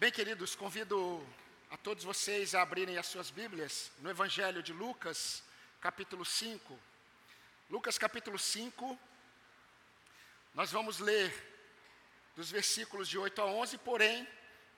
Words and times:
Bem, 0.00 0.10
queridos, 0.10 0.54
convido 0.54 1.22
a 1.70 1.76
todos 1.76 2.04
vocês 2.04 2.54
a 2.54 2.62
abrirem 2.62 2.96
as 2.96 3.04
suas 3.04 3.28
Bíblias 3.30 3.92
no 3.98 4.08
Evangelho 4.08 4.62
de 4.62 4.72
Lucas, 4.72 5.42
capítulo 5.78 6.24
5. 6.24 6.80
Lucas, 7.68 7.98
capítulo 7.98 8.38
5, 8.38 8.98
nós 10.54 10.72
vamos 10.72 11.00
ler 11.00 11.30
dos 12.34 12.50
versículos 12.50 13.10
de 13.10 13.18
8 13.18 13.42
a 13.42 13.44
11, 13.44 13.76
porém, 13.76 14.26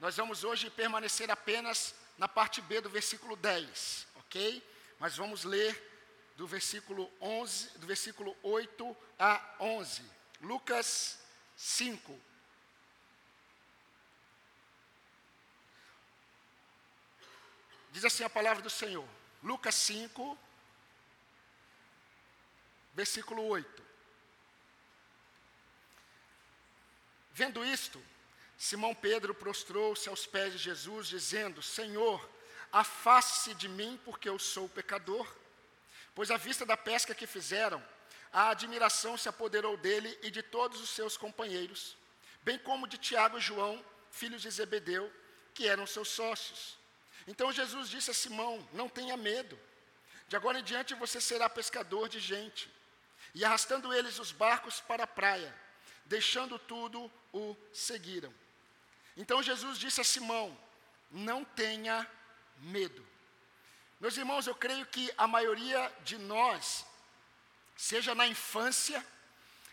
nós 0.00 0.16
vamos 0.16 0.42
hoje 0.42 0.68
permanecer 0.68 1.30
apenas 1.30 1.94
na 2.18 2.26
parte 2.26 2.60
B 2.60 2.80
do 2.80 2.90
versículo 2.90 3.36
10, 3.36 4.08
ok? 4.16 4.60
Mas 4.98 5.16
vamos 5.16 5.44
ler 5.44 6.32
do 6.36 6.48
versículo 6.48 7.08
11, 7.20 7.78
do 7.78 7.86
versículo 7.86 8.36
8 8.42 8.96
a 9.20 9.54
11. 9.60 10.02
Lucas 10.40 11.20
5. 11.54 12.31
Diz 17.92 18.04
assim 18.04 18.24
a 18.24 18.30
palavra 18.30 18.62
do 18.62 18.70
Senhor. 18.70 19.06
Lucas 19.42 19.74
5, 19.74 20.38
versículo 22.94 23.44
8. 23.44 23.82
Vendo 27.34 27.64
isto, 27.64 28.02
Simão 28.56 28.94
Pedro 28.94 29.34
prostrou-se 29.34 30.08
aos 30.08 30.26
pés 30.26 30.52
de 30.52 30.58
Jesus, 30.58 31.06
dizendo: 31.06 31.62
Senhor, 31.62 32.28
afaste-se 32.72 33.54
de 33.54 33.68
mim, 33.68 34.00
porque 34.04 34.28
eu 34.28 34.38
sou 34.38 34.68
pecador. 34.68 35.26
Pois 36.14 36.30
à 36.30 36.36
vista 36.36 36.64
da 36.64 36.76
pesca 36.76 37.14
que 37.14 37.26
fizeram, 37.26 37.82
a 38.32 38.48
admiração 38.48 39.18
se 39.18 39.28
apoderou 39.28 39.76
dele 39.76 40.18
e 40.22 40.30
de 40.30 40.42
todos 40.42 40.80
os 40.80 40.90
seus 40.90 41.16
companheiros, 41.16 41.96
bem 42.42 42.58
como 42.58 42.86
de 42.86 42.96
Tiago 42.96 43.36
e 43.36 43.40
João, 43.40 43.84
filhos 44.10 44.40
de 44.40 44.50
Zebedeu, 44.50 45.12
que 45.52 45.68
eram 45.68 45.86
seus 45.86 46.08
sócios. 46.08 46.81
Então 47.26 47.52
Jesus 47.52 47.88
disse 47.88 48.10
a 48.10 48.14
Simão: 48.14 48.66
Não 48.72 48.88
tenha 48.88 49.16
medo, 49.16 49.58
de 50.28 50.36
agora 50.36 50.58
em 50.58 50.64
diante 50.64 50.94
você 50.94 51.20
será 51.20 51.48
pescador 51.48 52.08
de 52.08 52.18
gente. 52.18 52.70
E 53.34 53.44
arrastando 53.44 53.92
eles 53.94 54.18
os 54.18 54.32
barcos 54.32 54.80
para 54.80 55.04
a 55.04 55.06
praia, 55.06 55.54
deixando 56.04 56.58
tudo, 56.58 57.10
o 57.32 57.56
seguiram. 57.72 58.32
Então 59.16 59.42
Jesus 59.42 59.78
disse 59.78 60.00
a 60.00 60.04
Simão: 60.04 60.56
Não 61.10 61.44
tenha 61.44 62.06
medo. 62.58 63.06
Meus 64.00 64.16
irmãos, 64.16 64.46
eu 64.46 64.54
creio 64.54 64.84
que 64.86 65.12
a 65.16 65.28
maioria 65.28 65.92
de 66.02 66.18
nós, 66.18 66.84
seja 67.76 68.14
na 68.14 68.26
infância, 68.26 69.04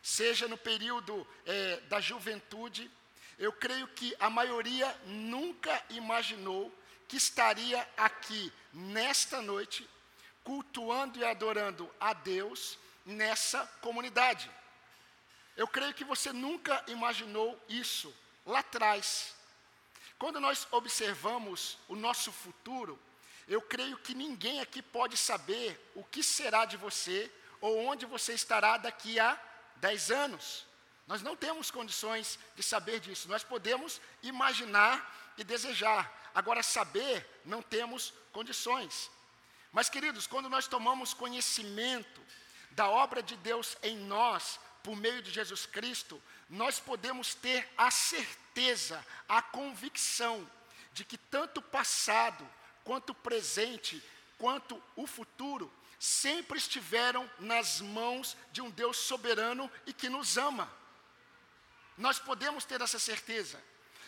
seja 0.04 0.48
no 0.48 0.58
período 0.58 1.28
é, 1.46 1.78
da 1.82 2.00
juventude, 2.00 2.90
eu 3.38 3.52
creio 3.52 3.88
que 3.88 4.16
a 4.20 4.30
maioria 4.30 4.96
nunca 5.06 5.84
imaginou 5.90 6.72
que 7.10 7.18
estaria 7.18 7.86
aqui 7.98 8.54
nesta 8.72 9.42
noite, 9.42 9.90
cultuando 10.44 11.18
e 11.20 11.26
adorando 11.26 11.90
a 12.00 12.14
Deus 12.14 12.78
nessa 13.04 13.66
comunidade. 13.82 14.50
Eu 15.58 15.68
creio 15.68 15.94
que 15.94 16.04
você 16.04 16.32
nunca 16.32 16.84
imaginou 16.88 17.60
isso 17.68 18.16
lá 18.46 18.60
atrás. 18.60 19.36
Quando 20.20 20.40
nós 20.40 20.68
observamos 20.72 21.80
o 21.88 21.96
nosso 21.96 22.32
futuro, 22.32 22.98
eu 23.48 23.62
creio 23.62 23.98
que 23.98 24.14
ninguém 24.14 24.62
aqui 24.62 24.82
pode 24.82 25.18
saber 25.18 25.92
o 25.96 26.04
que 26.04 26.22
será 26.22 26.64
de 26.64 26.78
você 26.78 27.30
ou 27.60 27.86
onde 27.86 28.06
você 28.06 28.34
estará 28.34 28.78
daqui 28.78 29.20
a 29.20 29.38
10 29.78 30.12
anos. 30.12 30.66
Nós 31.08 31.24
não 31.24 31.36
temos 31.36 31.72
condições 31.72 32.38
de 32.56 32.62
saber 32.62 33.00
disso. 33.00 33.28
Nós 33.28 33.44
podemos 33.44 34.00
imaginar 34.22 35.34
e 35.40 35.44
desejar, 35.44 36.19
Agora, 36.34 36.64
saber, 36.64 37.26
não 37.46 37.62
temos 37.62 38.14
condições. 38.32 39.10
Mas, 39.72 39.90
queridos, 39.90 40.28
quando 40.28 40.50
nós 40.50 40.68
tomamos 40.68 41.14
conhecimento 41.14 42.22
da 42.72 42.90
obra 42.90 43.22
de 43.22 43.36
Deus 43.38 43.78
em 43.84 43.98
nós, 43.98 44.60
por 44.84 44.96
meio 44.96 45.22
de 45.22 45.32
Jesus 45.32 45.66
Cristo, 45.66 46.22
nós 46.50 46.80
podemos 46.80 47.36
ter 47.36 47.68
a 47.78 47.92
certeza, 47.92 49.06
a 49.28 49.42
convicção 49.42 50.50
de 50.94 51.06
que 51.06 51.18
tanto 51.18 51.60
o 51.60 51.64
passado, 51.64 52.48
quanto 52.84 53.12
o 53.12 53.16
presente, 53.16 54.04
quanto 54.38 54.82
o 54.96 55.06
futuro, 55.06 55.72
sempre 56.00 56.58
estiveram 56.58 57.30
nas 57.40 57.82
mãos 57.82 58.38
de 58.52 58.62
um 58.62 58.70
Deus 58.70 58.98
soberano 58.98 59.70
e 59.86 59.94
que 59.94 60.10
nos 60.10 60.38
ama. 60.38 60.72
Nós 61.98 62.18
podemos 62.18 62.64
ter 62.64 62.82
essa 62.82 62.98
certeza, 62.98 63.62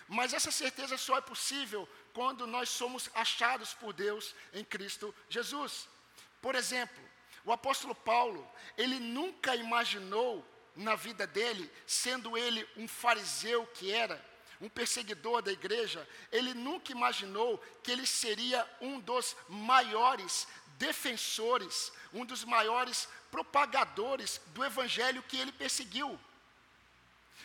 mas 0.07 0.33
essa 0.33 0.51
certeza 0.51 0.97
só 0.97 1.17
é 1.17 1.21
possível 1.21 1.87
quando 2.13 2.45
nós 2.47 2.69
somos 2.69 3.09
achados 3.13 3.73
por 3.73 3.93
Deus 3.93 4.35
em 4.53 4.63
Cristo 4.63 5.13
Jesus. 5.29 5.87
Por 6.41 6.55
exemplo, 6.55 7.01
o 7.45 7.51
apóstolo 7.51 7.95
Paulo, 7.95 8.47
ele 8.77 8.99
nunca 8.99 9.55
imaginou 9.55 10.45
na 10.75 10.95
vida 10.95 11.27
dele, 11.27 11.71
sendo 11.85 12.37
ele 12.37 12.67
um 12.77 12.87
fariseu 12.87 13.65
que 13.67 13.91
era, 13.91 14.23
um 14.59 14.69
perseguidor 14.69 15.41
da 15.41 15.51
igreja, 15.51 16.07
ele 16.31 16.53
nunca 16.53 16.91
imaginou 16.91 17.57
que 17.83 17.91
ele 17.91 18.05
seria 18.05 18.67
um 18.79 18.99
dos 18.99 19.35
maiores 19.49 20.47
defensores, 20.77 21.91
um 22.13 22.25
dos 22.25 22.43
maiores 22.43 23.07
propagadores 23.31 24.39
do 24.47 24.63
evangelho 24.63 25.23
que 25.23 25.37
ele 25.37 25.51
perseguiu. 25.51 26.19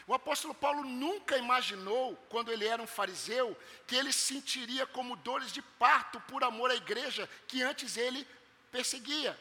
O 0.07 0.15
apóstolo 0.15 0.55
Paulo 0.55 0.85
nunca 0.85 1.37
imaginou, 1.37 2.15
quando 2.29 2.53
ele 2.53 2.65
era 2.65 2.81
um 2.81 2.87
fariseu, 2.87 3.57
que 3.89 3.97
ele 3.97 4.13
sentiria 4.13 4.87
como 4.87 5.17
dores 5.17 5.53
de 5.53 5.61
parto 5.61 6.21
por 6.21 6.45
amor 6.45 6.71
à 6.71 6.77
igreja 6.77 7.29
que 7.49 7.61
antes 7.63 7.97
ele 7.97 8.27
perseguia. 8.71 9.39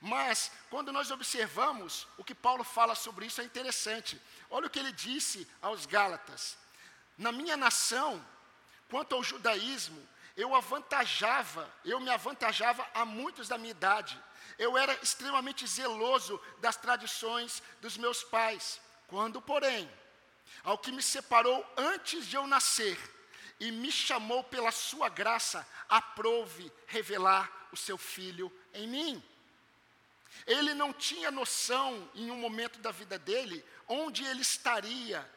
Mas, 0.00 0.52
quando 0.70 0.92
nós 0.92 1.10
observamos 1.10 2.06
o 2.16 2.22
que 2.22 2.34
Paulo 2.34 2.62
fala 2.62 2.94
sobre 2.94 3.26
isso, 3.26 3.40
é 3.40 3.44
interessante. 3.44 4.20
Olha 4.48 4.66
o 4.66 4.70
que 4.70 4.78
ele 4.78 4.92
disse 4.92 5.48
aos 5.60 5.86
Gálatas: 5.86 6.56
Na 7.18 7.32
minha 7.32 7.56
nação, 7.56 8.24
quanto 8.88 9.14
ao 9.14 9.24
judaísmo, 9.24 10.06
eu 10.36 10.54
avantajava, 10.54 11.72
eu 11.84 11.98
me 11.98 12.10
avantajava 12.10 12.86
a 12.94 13.04
muitos 13.04 13.48
da 13.48 13.58
minha 13.58 13.70
idade. 13.70 14.20
Eu 14.56 14.76
era 14.78 14.92
extremamente 15.02 15.66
zeloso 15.66 16.40
das 16.60 16.76
tradições 16.76 17.62
dos 17.80 17.96
meus 17.96 18.22
pais. 18.22 18.80
Quando, 19.06 19.40
porém, 19.40 19.90
ao 20.62 20.78
que 20.78 20.92
me 20.92 21.02
separou 21.02 21.64
antes 21.76 22.26
de 22.26 22.36
eu 22.36 22.46
nascer 22.46 22.98
e 23.60 23.70
me 23.70 23.90
chamou 23.90 24.42
pela 24.44 24.70
sua 24.70 25.08
graça, 25.08 25.66
aprove 25.88 26.70
revelar 26.86 27.68
o 27.72 27.76
seu 27.76 27.96
filho 27.96 28.52
em 28.72 28.88
mim. 28.88 29.22
Ele 30.46 30.74
não 30.74 30.92
tinha 30.92 31.30
noção, 31.30 32.10
em 32.14 32.30
um 32.30 32.36
momento 32.36 32.78
da 32.80 32.90
vida 32.90 33.18
dele, 33.18 33.64
onde 33.88 34.24
ele 34.24 34.42
estaria 34.42 35.28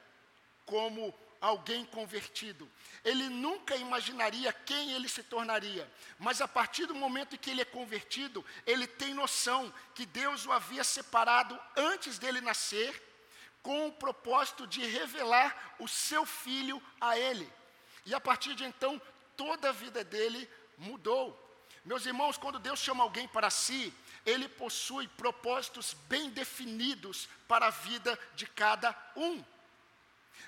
como 0.65 1.13
alguém 1.39 1.85
convertido. 1.85 2.69
Ele 3.03 3.29
nunca 3.29 3.75
imaginaria 3.75 4.51
quem 4.51 4.93
ele 4.93 5.07
se 5.07 5.23
tornaria, 5.23 5.89
mas 6.17 6.41
a 6.41 6.47
partir 6.47 6.85
do 6.85 6.95
momento 6.95 7.35
em 7.35 7.37
que 7.37 7.51
ele 7.51 7.61
é 7.61 7.65
convertido, 7.65 8.43
ele 8.65 8.87
tem 8.87 9.13
noção 9.13 9.73
que 9.93 10.05
Deus 10.05 10.45
o 10.45 10.51
havia 10.51 10.83
separado 10.83 11.57
antes 11.75 12.17
dele 12.17 12.41
nascer 12.41 13.06
com 13.67 13.87
o 13.87 13.91
propósito 13.91 14.65
de 14.65 14.79
revelar 14.79 15.75
o 15.77 15.89
seu 15.89 16.25
filho 16.25 16.81
a 17.01 17.19
ele. 17.19 17.51
E 18.05 18.15
a 18.15 18.21
partir 18.21 18.55
de 18.55 18.63
então, 18.63 19.01
toda 19.35 19.67
a 19.67 19.73
vida 19.73 20.05
dele 20.05 20.49
mudou. 20.77 21.37
Meus 21.83 22.05
irmãos, 22.05 22.37
quando 22.37 22.59
Deus 22.59 22.79
chama 22.79 23.03
alguém 23.03 23.27
para 23.27 23.49
si, 23.49 23.93
ele 24.25 24.47
possui 24.47 25.05
propósitos 25.09 25.93
bem 26.07 26.29
definidos 26.29 27.27
para 27.45 27.67
a 27.67 27.69
vida 27.69 28.17
de 28.35 28.47
cada 28.47 28.95
um. 29.17 29.43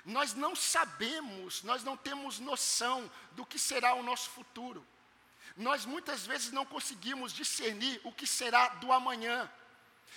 Nós 0.02 0.32
não 0.32 0.56
sabemos, 0.56 1.62
nós 1.62 1.84
não 1.84 1.98
temos 1.98 2.38
noção 2.38 3.10
do 3.32 3.44
que 3.44 3.58
será 3.58 3.92
o 3.96 4.02
nosso 4.02 4.30
futuro. 4.30 4.82
Nós 5.54 5.84
muitas 5.84 6.24
vezes 6.24 6.52
não 6.52 6.64
conseguimos 6.64 7.34
discernir 7.34 8.00
o 8.02 8.12
que 8.12 8.26
será 8.26 8.68
do 8.76 8.90
amanhã. 8.90 9.46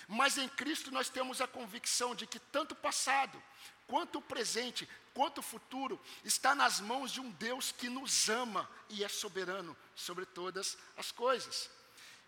Mas 0.08 0.38
em 0.38 0.48
Cristo 0.48 0.90
nós 0.90 1.08
temos 1.08 1.40
a 1.40 1.46
convicção 1.46 2.14
de 2.14 2.26
que 2.26 2.38
tanto 2.38 2.72
o 2.72 2.76
passado, 2.76 3.42
quanto 3.86 4.18
o 4.18 4.22
presente, 4.22 4.88
quanto 5.12 5.38
o 5.38 5.42
futuro 5.42 6.00
está 6.24 6.54
nas 6.54 6.80
mãos 6.80 7.12
de 7.12 7.20
um 7.20 7.30
Deus 7.30 7.72
que 7.72 7.88
nos 7.88 8.28
ama 8.28 8.68
e 8.88 9.04
é 9.04 9.08
soberano 9.08 9.76
sobre 9.94 10.26
todas 10.26 10.76
as 10.96 11.12
coisas. 11.12 11.70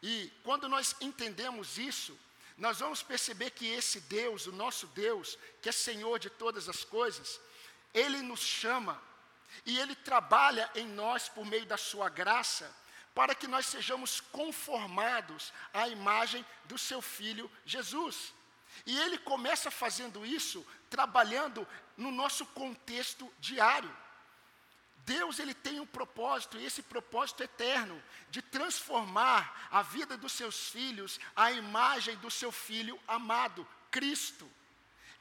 E 0.03 0.33
quando 0.43 0.69
nós 0.69 0.95
entendemos 1.01 1.79
isso, 1.79 2.19
nós 2.57 2.79
vamos 2.79 3.03
perceber 3.03 3.51
que 3.51 3.67
esse 3.67 4.01
Deus, 4.01 4.47
o 4.47 4.53
nosso 4.53 4.87
Deus, 4.89 5.39
que 5.61 5.69
é 5.69 5.73
Senhor 5.73 6.19
de 6.19 6.31
todas 6.31 6.69
as 6.69 6.85
coisas, 6.85 7.41
Ele 7.93 8.23
nos 8.23 8.41
chama 8.41 9.03
e 9.65 9.79
Ele 9.79 9.95
trabalha 9.95 10.71
em 10.75 10.87
nós 10.87 11.29
por 11.29 11.45
meio 11.45 11.67
da 11.67 11.77
Sua 11.77 12.09
graça 12.09 12.75
para 13.17 13.35
que 13.35 13.49
nós 13.49 13.65
sejamos 13.65 14.21
conformados 14.21 15.51
à 15.73 15.89
imagem 15.89 16.45
do 16.67 16.77
seu 16.77 17.01
filho 17.01 17.51
Jesus. 17.65 18.35
E 18.85 18.95
ele 18.99 19.17
começa 19.17 19.71
fazendo 19.71 20.27
isso 20.27 20.67
trabalhando 20.91 21.67
no 21.97 22.11
nosso 22.11 22.45
contexto 22.45 23.33
diário. 23.41 23.91
Deus 24.99 25.39
ele 25.39 25.55
tem 25.55 25.81
um 25.81 25.87
propósito, 25.87 26.59
e 26.59 26.67
esse 26.67 26.83
propósito 26.83 27.43
eterno, 27.43 28.03
de 28.29 28.43
transformar 28.43 29.67
a 29.71 29.81
vida 29.81 30.19
dos 30.19 30.33
seus 30.33 30.69
filhos 30.69 31.19
à 31.35 31.51
imagem 31.51 32.17
do 32.17 32.31
seu 32.31 32.53
filho 32.53 33.01
amado, 33.09 33.67
Cristo. 33.91 34.47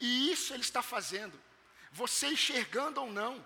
E 0.01 0.33
isso 0.33 0.53
ele 0.53 0.63
está 0.63 0.81
fazendo. 0.81 1.39
Você 1.93 2.27
enxergando 2.27 2.99
ou 2.99 3.09
não, 3.09 3.45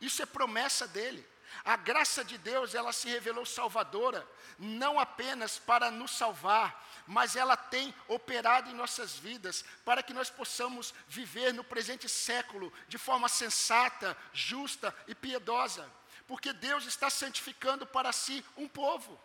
isso 0.00 0.22
é 0.22 0.26
promessa 0.26 0.86
dele. 0.86 1.26
A 1.64 1.76
graça 1.76 2.24
de 2.24 2.38
Deus, 2.38 2.74
ela 2.74 2.92
se 2.92 3.08
revelou 3.08 3.44
salvadora, 3.44 4.26
não 4.58 4.98
apenas 4.98 5.58
para 5.58 5.90
nos 5.90 6.10
salvar, 6.10 6.86
mas 7.06 7.36
ela 7.36 7.56
tem 7.56 7.94
operado 8.06 8.70
em 8.70 8.74
nossas 8.74 9.14
vidas 9.14 9.64
para 9.84 10.02
que 10.02 10.12
nós 10.12 10.28
possamos 10.30 10.94
viver 11.08 11.54
no 11.54 11.64
presente 11.64 12.08
século 12.08 12.72
de 12.86 12.98
forma 12.98 13.28
sensata, 13.28 14.16
justa 14.32 14.94
e 15.06 15.14
piedosa. 15.14 15.90
Porque 16.26 16.52
Deus 16.52 16.84
está 16.84 17.08
santificando 17.08 17.86
para 17.86 18.12
si 18.12 18.44
um 18.56 18.68
povo. 18.68 19.18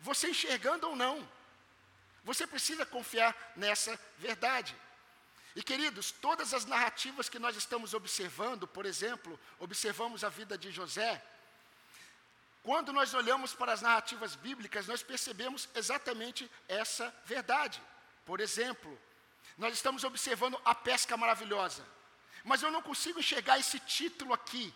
Você 0.00 0.28
enxergando 0.28 0.88
ou 0.88 0.96
não, 0.96 1.26
você 2.24 2.46
precisa 2.46 2.84
confiar 2.84 3.34
nessa 3.56 3.98
verdade. 4.18 4.76
E 5.54 5.62
queridos, 5.62 6.10
todas 6.10 6.54
as 6.54 6.64
narrativas 6.64 7.28
que 7.28 7.38
nós 7.38 7.56
estamos 7.56 7.92
observando, 7.92 8.66
por 8.66 8.86
exemplo, 8.86 9.38
observamos 9.58 10.24
a 10.24 10.28
vida 10.28 10.56
de 10.56 10.70
José, 10.70 11.22
quando 12.62 12.92
nós 12.92 13.12
olhamos 13.12 13.54
para 13.54 13.72
as 13.72 13.82
narrativas 13.82 14.34
bíblicas, 14.36 14.86
nós 14.86 15.02
percebemos 15.02 15.68
exatamente 15.74 16.50
essa 16.68 17.12
verdade. 17.24 17.82
Por 18.24 18.40
exemplo, 18.40 18.98
nós 19.58 19.74
estamos 19.74 20.04
observando 20.04 20.60
a 20.64 20.74
pesca 20.74 21.16
maravilhosa, 21.16 21.84
mas 22.44 22.62
eu 22.62 22.70
não 22.70 22.80
consigo 22.80 23.18
enxergar 23.18 23.58
esse 23.58 23.80
título 23.80 24.32
aqui. 24.32 24.72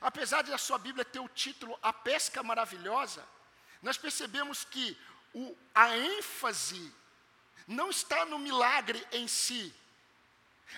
Apesar 0.00 0.42
de 0.42 0.52
a 0.52 0.58
sua 0.58 0.78
Bíblia 0.78 1.04
ter 1.04 1.20
o 1.20 1.28
título 1.28 1.78
A 1.82 1.92
Pesca 1.92 2.42
Maravilhosa, 2.42 3.26
nós 3.82 3.96
percebemos 3.96 4.64
que 4.64 4.98
o, 5.32 5.56
a 5.74 5.96
ênfase 5.96 6.92
não 7.68 7.90
está 7.90 8.24
no 8.24 8.38
milagre 8.38 9.06
em 9.12 9.28
si. 9.28 9.72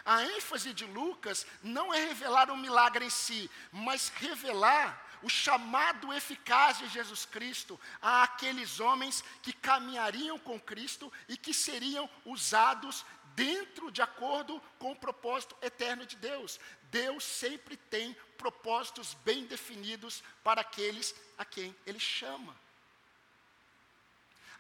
A 0.04 0.24
ênfase 0.24 0.74
de 0.74 0.84
Lucas 0.84 1.46
não 1.62 1.94
é 1.94 2.06
revelar 2.06 2.50
o 2.50 2.56
milagre 2.56 3.04
em 3.06 3.10
si, 3.10 3.50
mas 3.72 4.08
revelar 4.08 5.08
o 5.22 5.28
chamado 5.28 6.12
eficaz 6.12 6.78
de 6.78 6.88
Jesus 6.88 7.24
Cristo 7.24 7.78
a 8.00 8.22
aqueles 8.22 8.80
homens 8.80 9.22
que 9.42 9.52
caminhariam 9.52 10.38
com 10.38 10.58
Cristo 10.58 11.12
e 11.28 11.36
que 11.36 11.52
seriam 11.52 12.08
usados 12.24 13.04
dentro 13.34 13.90
de 13.90 14.02
acordo 14.02 14.60
com 14.78 14.92
o 14.92 14.96
propósito 14.96 15.56
eterno 15.62 16.06
de 16.06 16.16
Deus. 16.16 16.58
Deus 16.90 17.22
sempre 17.22 17.76
tem 17.76 18.16
propósitos 18.36 19.14
bem 19.14 19.44
definidos 19.44 20.22
para 20.42 20.62
aqueles 20.62 21.14
a 21.36 21.44
quem 21.44 21.76
Ele 21.86 22.00
chama. 22.00 22.54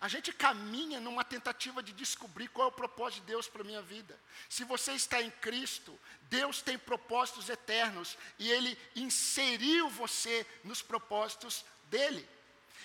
A 0.00 0.08
gente 0.08 0.32
caminha 0.32 0.98
numa 0.98 1.22
tentativa 1.22 1.82
de 1.82 1.92
descobrir 1.92 2.48
qual 2.48 2.68
é 2.68 2.70
o 2.70 2.74
propósito 2.74 3.20
de 3.20 3.26
Deus 3.26 3.46
para 3.46 3.60
a 3.60 3.64
minha 3.64 3.82
vida. 3.82 4.18
Se 4.48 4.64
você 4.64 4.92
está 4.92 5.20
em 5.20 5.30
Cristo, 5.30 5.98
Deus 6.22 6.62
tem 6.62 6.78
propósitos 6.78 7.50
eternos 7.50 8.16
e 8.38 8.50
Ele 8.50 8.78
inseriu 8.96 9.90
você 9.90 10.46
nos 10.64 10.80
propósitos 10.80 11.66
dele. 11.90 12.26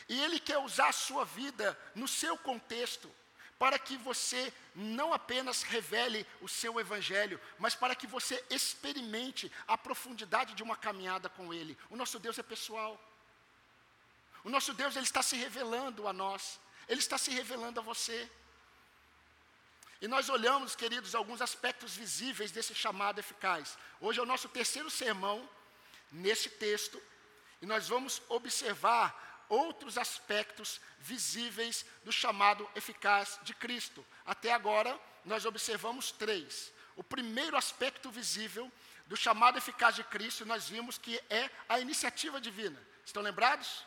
E 0.10 0.20
Ele 0.20 0.42
quer 0.42 0.58
usar 0.58 0.90
a 0.90 0.94
sua 0.94 1.24
vida 1.24 1.80
no 1.96 2.08
seu 2.08 2.38
contexto, 2.38 3.10
para 3.58 3.80
que 3.80 3.96
você 3.96 4.54
não 4.76 5.14
apenas 5.14 5.64
revele 5.64 6.28
o 6.42 6.50
seu 6.50 6.78
evangelho, 6.82 7.40
mas 7.58 7.74
para 7.74 7.96
que 7.96 8.06
você 8.06 8.44
experimente 8.50 9.50
a 9.66 9.78
profundidade 9.78 10.54
de 10.54 10.62
uma 10.62 10.76
caminhada 10.76 11.30
com 11.30 11.54
Ele. 11.54 11.78
O 11.90 11.96
nosso 11.96 12.20
Deus 12.20 12.38
é 12.38 12.44
pessoal. 12.44 13.00
O 14.44 14.50
nosso 14.50 14.74
Deus 14.74 14.96
ele 14.96 15.06
está 15.06 15.24
se 15.24 15.36
revelando 15.36 16.08
a 16.08 16.14
nós. 16.14 16.60
Ele 16.88 17.00
está 17.00 17.18
se 17.18 17.32
revelando 17.32 17.80
a 17.80 17.84
você. 17.84 18.30
E 20.02 20.08
nós 20.08 20.30
olhamos, 20.30 20.76
queridos, 20.76 21.16
alguns 21.16 21.42
aspectos 21.42 21.96
visíveis 21.96 22.52
desse 22.52 22.76
chamado 22.76 23.20
eficaz. 23.20 23.78
Hoje 24.00 24.20
é 24.20 24.24
o 24.24 24.26
nosso 24.26 24.50
terceiro 24.50 24.90
sermão 24.90 25.50
nesse 26.12 26.50
texto, 26.50 27.02
e 27.62 27.66
nós 27.66 27.88
vamos 27.88 28.22
observar 28.30 29.46
outros 29.50 29.98
aspectos 29.98 30.80
visíveis 31.00 31.86
do 32.04 32.12
chamado 32.12 32.70
eficaz 32.76 33.40
de 33.44 33.54
Cristo. 33.54 34.06
Até 34.26 34.54
agora, 34.54 35.00
nós 35.24 35.46
observamos 35.46 36.12
três. 36.12 36.72
O 36.96 37.04
primeiro 37.04 37.58
aspecto 37.58 38.10
visível 38.12 38.72
do 39.08 39.16
chamado 39.16 39.58
eficaz 39.58 39.96
de 39.96 40.04
Cristo, 40.04 40.46
nós 40.46 40.68
vimos 40.68 40.98
que 40.98 41.22
é 41.30 41.50
a 41.70 41.80
iniciativa 41.80 42.42
divina. 42.42 42.82
Estão 43.06 43.22
lembrados? 43.22 43.86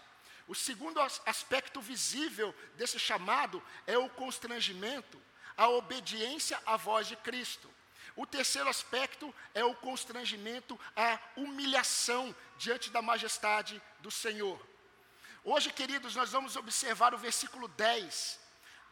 O 0.49 0.55
segundo 0.55 0.99
aspecto 1.27 1.79
visível 1.79 2.55
desse 2.75 2.99
chamado 2.99 3.63
é 3.87 3.99
o 3.99 4.09
constrangimento, 4.09 5.21
a 5.55 5.69
obediência 5.69 6.59
à 6.65 6.75
voz 6.75 7.07
de 7.07 7.17
Cristo. 7.17 7.71
O 8.17 8.27
terceiro 8.27 8.69
aspecto 8.69 9.33
é 9.55 9.63
o 9.63 9.75
constrangimento, 9.75 10.81
a 10.97 11.21
humilhação 11.37 12.35
diante 12.57 12.89
da 12.89 13.03
majestade 13.03 13.81
do 14.01 14.11
Senhor. 14.11 14.59
Hoje, 15.45 15.71
queridos, 15.71 16.17
nós 16.17 16.33
vamos 16.33 16.57
observar 16.57 17.15
o 17.15 17.19
versículo 17.19 17.69
10, 17.69 18.41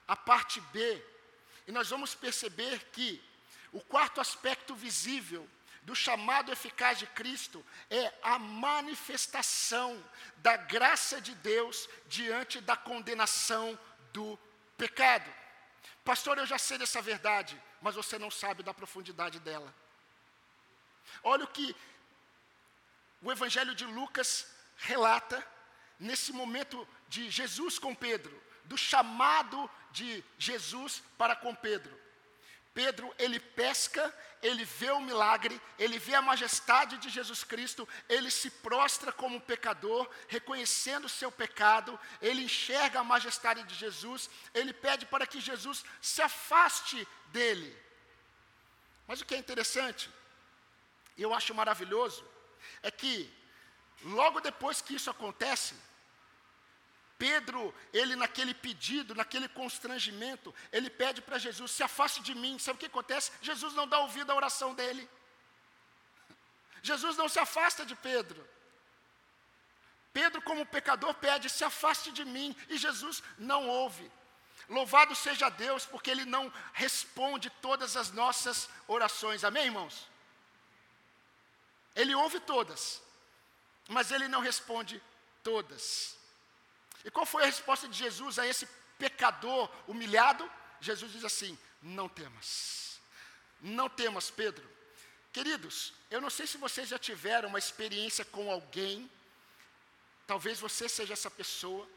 a 0.07 0.15
parte 0.15 0.61
B, 0.61 1.03
e 1.67 1.73
nós 1.73 1.89
vamos 1.89 2.15
perceber 2.15 2.91
que 2.93 3.23
o 3.73 3.81
quarto 3.81 4.21
aspecto 4.21 4.75
visível 4.75 5.49
do 5.87 5.95
chamado 5.95 6.51
eficaz 6.51 6.99
de 6.99 7.07
Cristo 7.07 7.65
é 7.89 8.13
a 8.21 8.41
manifestação 8.41 10.05
da 10.39 10.57
graça 10.57 11.21
de 11.21 11.33
Deus 11.37 11.89
diante 12.09 12.61
da 12.61 12.77
condenação 12.77 13.79
do 14.13 14.37
pecado. 14.77 15.33
Pastor, 16.05 16.39
eu 16.39 16.47
já 16.47 16.59
sei 16.59 16.77
dessa 16.77 17.01
verdade, 17.01 17.61
mas 17.81 17.95
você 17.95 18.19
não 18.19 18.33
sabe 18.33 18.65
da 18.65 18.75
profundidade 18.75 19.39
dela. 19.39 19.73
Olha 21.23 21.45
o 21.45 21.49
que 21.49 21.75
o 23.23 23.31
Evangelho 23.31 23.73
de 23.73 23.85
Lucas 23.85 24.53
relata 24.79 25.47
nesse 26.01 26.33
momento 26.33 26.87
de 27.09 27.31
Jesus 27.31 27.79
com 27.79 27.95
Pedro, 27.95 28.43
do 28.65 28.77
chamado 28.77 29.71
de 29.93 30.25
Jesus 30.37 31.01
para 31.17 31.37
com 31.37 31.55
Pedro. 31.55 31.97
Pedro, 32.77 33.11
ele 33.19 33.41
pesca, 33.41 34.15
ele 34.43 34.63
vê 34.63 34.91
o 34.91 35.01
milagre, 35.01 35.59
ele 35.79 35.99
vê 35.99 36.15
a 36.15 36.21
majestade 36.21 36.99
de 36.99 37.09
Jesus 37.09 37.43
Cristo, 37.43 37.89
ele 38.07 38.31
se 38.31 38.51
prostra 38.51 39.11
como 39.11 39.37
um 39.37 39.41
pecador, 39.41 40.07
reconhecendo 40.29 41.07
o 41.07 41.09
seu 41.09 41.33
pecado, 41.33 41.99
ele 42.21 42.43
enxerga 42.43 43.01
a 43.01 43.05
majestade 43.15 43.63
de 43.63 43.75
Jesus, 43.75 44.29
ele 44.53 44.75
pede 44.75 45.07
para 45.07 45.27
que 45.27 45.41
Jesus 45.41 45.87
se 46.03 46.21
afaste 46.21 47.09
dele. 47.29 47.75
Mas 49.09 49.23
o 49.23 49.25
que 49.25 49.35
é 49.35 49.39
interessante, 49.39 50.11
e 51.17 51.23
eu 51.23 51.33
acho 51.33 51.55
maravilhoso, 51.55 52.23
é 52.83 52.91
que 52.91 53.33
logo 54.03 54.39
depois 54.41 54.83
que 54.83 54.97
isso 54.97 55.09
acontece, 55.09 55.75
Pedro, 57.19 57.75
ele 57.93 58.15
naquele 58.15 58.53
pedido, 58.53 59.15
naquele 59.15 59.49
constrangimento, 59.49 60.55
ele 60.71 60.91
pede 60.91 61.23
para 61.23 61.39
Jesus: 61.39 61.71
se 61.71 61.83
afaste 61.83 62.23
de 62.23 62.35
mim. 62.35 62.59
Sabe 62.59 62.77
o 62.77 62.81
que 62.81 62.87
acontece? 62.87 63.33
Jesus 63.41 63.73
não 63.75 63.89
dá 63.89 63.99
ouvido 64.01 64.31
à 64.31 64.35
oração 64.35 64.75
dele. 64.75 65.09
Jesus 66.83 67.17
não 67.17 67.29
se 67.29 67.39
afasta 67.39 67.87
de 67.87 67.95
Pedro. 67.97 68.47
Pedro, 70.13 70.43
como 70.43 70.67
pecador, 70.67 71.15
pede: 71.15 71.49
se 71.49 71.65
afaste 71.65 72.13
de 72.13 72.25
mim. 72.25 72.55
E 72.69 72.77
Jesus 72.77 73.23
não 73.39 73.67
ouve. 73.67 74.11
Louvado 74.69 75.15
seja 75.15 75.49
Deus, 75.49 75.87
porque 75.87 76.11
Ele 76.11 76.25
não 76.25 76.53
responde 76.73 77.49
todas 77.49 77.97
as 77.97 78.11
nossas 78.11 78.69
orações. 78.87 79.45
Amém, 79.45 79.67
irmãos? 79.67 80.09
Ele 81.95 82.15
ouve 82.15 82.41
todas, 82.41 83.01
mas 83.89 84.11
Ele 84.11 84.29
não 84.29 84.41
responde 84.41 85.03
todas. 85.43 86.16
E 87.07 87.11
qual 87.11 87.25
foi 87.25 87.45
a 87.45 87.47
resposta 87.47 87.89
de 87.89 87.97
Jesus 87.97 88.39
a 88.39 88.47
esse 88.47 88.67
pecador 88.99 89.71
humilhado? 89.87 90.51
Jesus 90.81 91.13
diz 91.13 91.25
assim: 91.25 91.57
Não 91.81 92.09
temas, 92.09 93.01
não 93.63 93.89
temas, 93.89 94.31
Pedro. 94.31 94.69
Queridos, 95.33 95.95
eu 96.11 96.21
não 96.21 96.31
sei 96.31 96.47
se 96.47 96.59
vocês 96.59 96.89
já 96.89 96.99
tiveram 96.99 97.49
uma 97.49 97.59
experiência 97.59 98.25
com 98.25 98.51
alguém, 98.51 99.11
talvez 100.27 100.59
você 100.59 100.89
seja 100.89 101.13
essa 101.13 101.31
pessoa, 101.31 101.89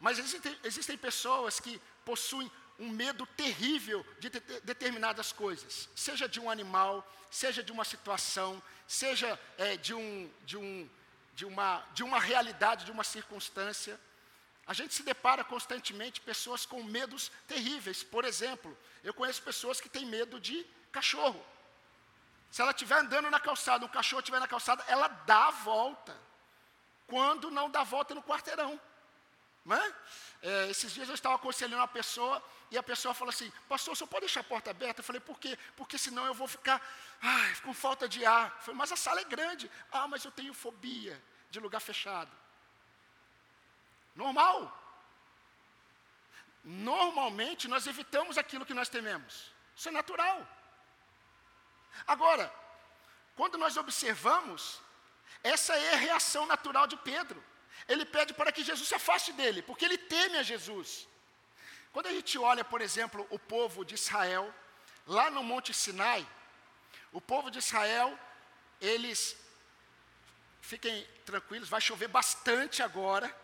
mas 0.00 0.18
existem, 0.18 0.58
existem 0.64 0.96
pessoas 0.96 1.60
que 1.60 1.80
possuem 2.04 2.50
um 2.78 2.88
medo 2.88 3.26
terrível 3.26 4.04
de 4.18 4.30
de 4.30 4.40
determinadas 4.62 5.32
coisas, 5.32 5.88
seja 5.94 6.28
de 6.28 6.40
um 6.40 6.50
animal, 6.50 7.06
seja 7.30 7.62
de 7.62 7.72
uma 7.72 7.84
situação, 7.84 8.62
seja 8.86 9.38
é, 9.58 9.76
de, 9.76 9.92
um, 9.92 10.30
de, 10.46 10.56
um, 10.56 10.88
de, 11.34 11.44
uma, 11.44 11.84
de 11.92 12.02
uma 12.02 12.20
realidade, 12.20 12.84
de 12.84 12.92
uma 12.92 13.04
circunstância. 13.04 13.98
A 14.66 14.72
gente 14.72 14.94
se 14.94 15.02
depara 15.02 15.44
constantemente 15.44 16.20
pessoas 16.20 16.64
com 16.64 16.82
medos 16.82 17.30
terríveis. 17.46 18.02
Por 18.02 18.24
exemplo, 18.24 18.76
eu 19.02 19.12
conheço 19.12 19.42
pessoas 19.42 19.80
que 19.80 19.88
têm 19.88 20.06
medo 20.06 20.40
de 20.40 20.64
cachorro. 20.90 21.44
Se 22.50 22.62
ela 22.62 22.70
estiver 22.70 22.96
andando 22.96 23.30
na 23.30 23.40
calçada, 23.40 23.84
um 23.84 23.88
cachorro 23.88 24.20
estiver 24.20 24.38
na 24.38 24.48
calçada, 24.48 24.84
ela 24.86 25.08
dá 25.08 25.48
a 25.48 25.50
volta. 25.50 26.16
Quando 27.06 27.50
não 27.50 27.68
dá 27.68 27.82
volta 27.82 28.14
no 28.14 28.22
quarteirão. 28.22 28.80
Né? 29.64 29.94
É, 30.42 30.70
esses 30.70 30.92
dias 30.92 31.08
eu 31.08 31.14
estava 31.14 31.34
aconselhando 31.36 31.76
uma 31.76 31.88
pessoa 31.88 32.42
e 32.70 32.78
a 32.78 32.82
pessoa 32.82 33.14
falou 33.14 33.30
assim: 33.30 33.50
Pastor, 33.68 33.96
você 33.96 34.06
pode 34.06 34.26
deixar 34.26 34.40
a 34.40 34.44
porta 34.44 34.70
aberta? 34.70 35.00
Eu 35.00 35.04
falei: 35.04 35.20
Por 35.20 35.38
quê? 35.38 35.58
Porque 35.76 35.98
senão 35.98 36.26
eu 36.26 36.34
vou 36.34 36.46
ficar 36.46 36.80
ai, 37.20 37.54
com 37.56 37.72
falta 37.72 38.08
de 38.08 38.24
ar. 38.24 38.54
Eu 38.56 38.62
falei: 38.62 38.78
Mas 38.78 38.92
a 38.92 38.96
sala 38.96 39.20
é 39.20 39.24
grande. 39.24 39.70
Ah, 39.90 40.06
mas 40.06 40.24
eu 40.24 40.30
tenho 40.30 40.52
fobia 40.52 41.22
de 41.50 41.60
lugar 41.60 41.80
fechado. 41.80 42.30
Normal. 44.14 44.58
Normalmente 46.64 47.68
nós 47.68 47.86
evitamos 47.86 48.38
aquilo 48.38 48.66
que 48.66 48.74
nós 48.74 48.88
tememos. 48.88 49.52
Isso 49.76 49.88
é 49.88 49.92
natural. 49.92 50.46
Agora, 52.06 52.52
quando 53.36 53.58
nós 53.58 53.76
observamos, 53.76 54.80
essa 55.42 55.74
é 55.76 55.94
a 55.94 55.96
reação 55.96 56.46
natural 56.46 56.86
de 56.86 56.96
Pedro. 56.96 57.42
Ele 57.88 58.04
pede 58.04 58.32
para 58.32 58.52
que 58.52 58.62
Jesus 58.62 58.88
se 58.88 58.94
afaste 58.94 59.32
dele, 59.32 59.60
porque 59.62 59.84
ele 59.84 59.98
teme 59.98 60.38
a 60.38 60.42
Jesus. 60.42 61.06
Quando 61.92 62.06
a 62.06 62.12
gente 62.12 62.38
olha, 62.38 62.64
por 62.64 62.80
exemplo, 62.80 63.26
o 63.30 63.38
povo 63.38 63.84
de 63.84 63.94
Israel, 63.94 64.52
lá 65.06 65.30
no 65.30 65.42
Monte 65.42 65.74
Sinai, 65.74 66.26
o 67.12 67.20
povo 67.20 67.50
de 67.50 67.58
Israel, 67.58 68.18
eles, 68.80 69.36
fiquem 70.60 71.06
tranquilos, 71.24 71.68
vai 71.68 71.80
chover 71.80 72.08
bastante 72.08 72.82
agora, 72.82 73.43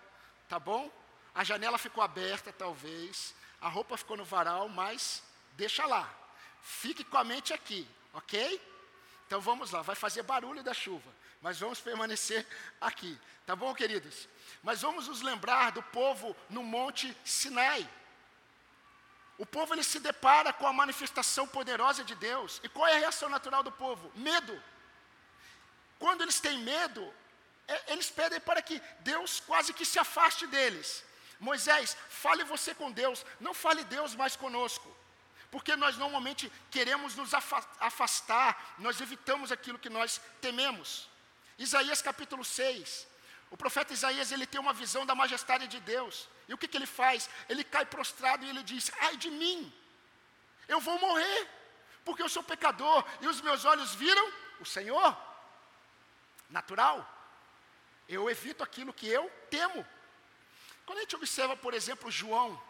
tá 0.51 0.59
bom? 0.59 0.91
A 1.33 1.45
janela 1.45 1.79
ficou 1.79 2.03
aberta, 2.03 2.53
talvez, 2.53 3.33
a 3.61 3.69
roupa 3.69 3.97
ficou 3.97 4.17
no 4.17 4.25
varal, 4.25 4.69
mas 4.69 5.23
deixa 5.53 5.87
lá. 5.87 6.13
Fique 6.61 7.05
com 7.05 7.17
a 7.17 7.23
mente 7.23 7.55
aqui, 7.55 7.89
ok? 8.13 8.61
Então 9.29 9.41
vamos 9.41 9.71
lá, 9.71 9.81
vai 9.81 9.95
fazer 9.95 10.25
barulho 10.25 10.61
da 10.65 10.75
chuva, 10.75 11.09
mas 11.41 11.61
vamos 11.61 11.81
permanecer 11.81 12.45
aqui, 12.81 13.17
tá 13.47 13.55
bom, 13.55 13.73
queridos? 13.73 14.29
Mas 14.61 14.83
vamos 14.83 15.07
nos 15.07 15.23
lembrar 15.23 15.71
do 15.71 15.85
povo 15.85 16.37
no 16.51 16.65
Monte 16.65 17.17
Sinai. 17.25 17.89
O 19.39 19.47
povo 19.47 19.73
ele 19.73 19.85
se 19.85 20.01
depara 20.01 20.53
com 20.53 20.67
a 20.67 20.73
manifestação 20.73 21.47
poderosa 21.47 22.03
de 22.05 22.15
Deus. 22.17 22.61
E 22.63 22.69
qual 22.69 22.89
é 22.89 22.97
a 22.97 22.99
reação 22.99 23.29
natural 23.29 23.63
do 23.63 23.73
povo? 23.73 24.13
Medo. 24.15 24.63
Quando 25.99 26.23
eles 26.23 26.41
têm 26.41 26.59
medo, 26.59 27.15
eles 27.89 28.11
pedem 28.11 28.41
para 28.41 28.63
que 28.63 28.81
Deus 29.01 29.41
quase 29.41 29.73
que 29.73 29.85
se 29.85 29.99
afaste 29.99 30.47
deles. 30.47 31.05
Moisés, 31.39 31.97
fale 32.09 32.45
você 32.45 32.75
com 32.75 32.91
Deus, 32.91 33.25
não 33.39 33.55
fale 33.55 33.83
Deus 33.85 34.15
mais 34.15 34.37
conosco. 34.37 34.95
Porque 35.51 35.75
nós 35.75 35.97
normalmente 35.97 36.51
queremos 36.71 37.17
nos 37.17 37.33
afastar, 37.35 38.75
nós 38.79 39.01
evitamos 39.01 39.51
aquilo 39.51 39.79
que 39.79 39.89
nós 39.89 40.21
tememos. 40.41 41.09
Isaías 41.59 42.01
capítulo 42.01 42.45
6. 42.45 43.09
O 43.51 43.57
profeta 43.57 43.93
Isaías, 43.93 44.31
ele 44.31 44.47
tem 44.47 44.61
uma 44.61 44.73
visão 44.73 45.05
da 45.05 45.15
majestade 45.15 45.67
de 45.67 45.81
Deus. 45.81 46.29
E 46.49 46.55
o 46.55 46.59
que, 46.59 46.69
que 46.69 46.77
ele 46.77 46.87
faz? 46.87 47.29
Ele 47.49 47.65
cai 47.65 47.85
prostrado 47.85 48.45
e 48.45 48.49
ele 48.49 48.63
diz: 48.63 48.93
Ai 49.01 49.17
de 49.17 49.31
mim, 49.31 49.73
eu 50.69 50.81
vou 50.81 50.99
morrer, 51.01 51.49
porque 52.05 52.23
eu 52.23 52.29
sou 52.29 52.43
pecador 52.43 53.05
e 53.21 53.27
os 53.27 53.41
meus 53.41 53.65
olhos 53.65 53.95
viram 53.95 54.33
o 54.61 54.65
Senhor. 54.65 55.17
Natural. 56.49 57.20
Eu 58.17 58.29
evito 58.29 58.63
aquilo 58.65 58.93
que 58.93 59.09
eu 59.09 59.25
temo. 59.49 59.87
Quando 60.85 60.99
a 60.99 61.03
gente 61.03 61.15
observa, 61.15 61.57
por 61.57 61.73
exemplo, 61.79 62.11
João, 62.11 62.61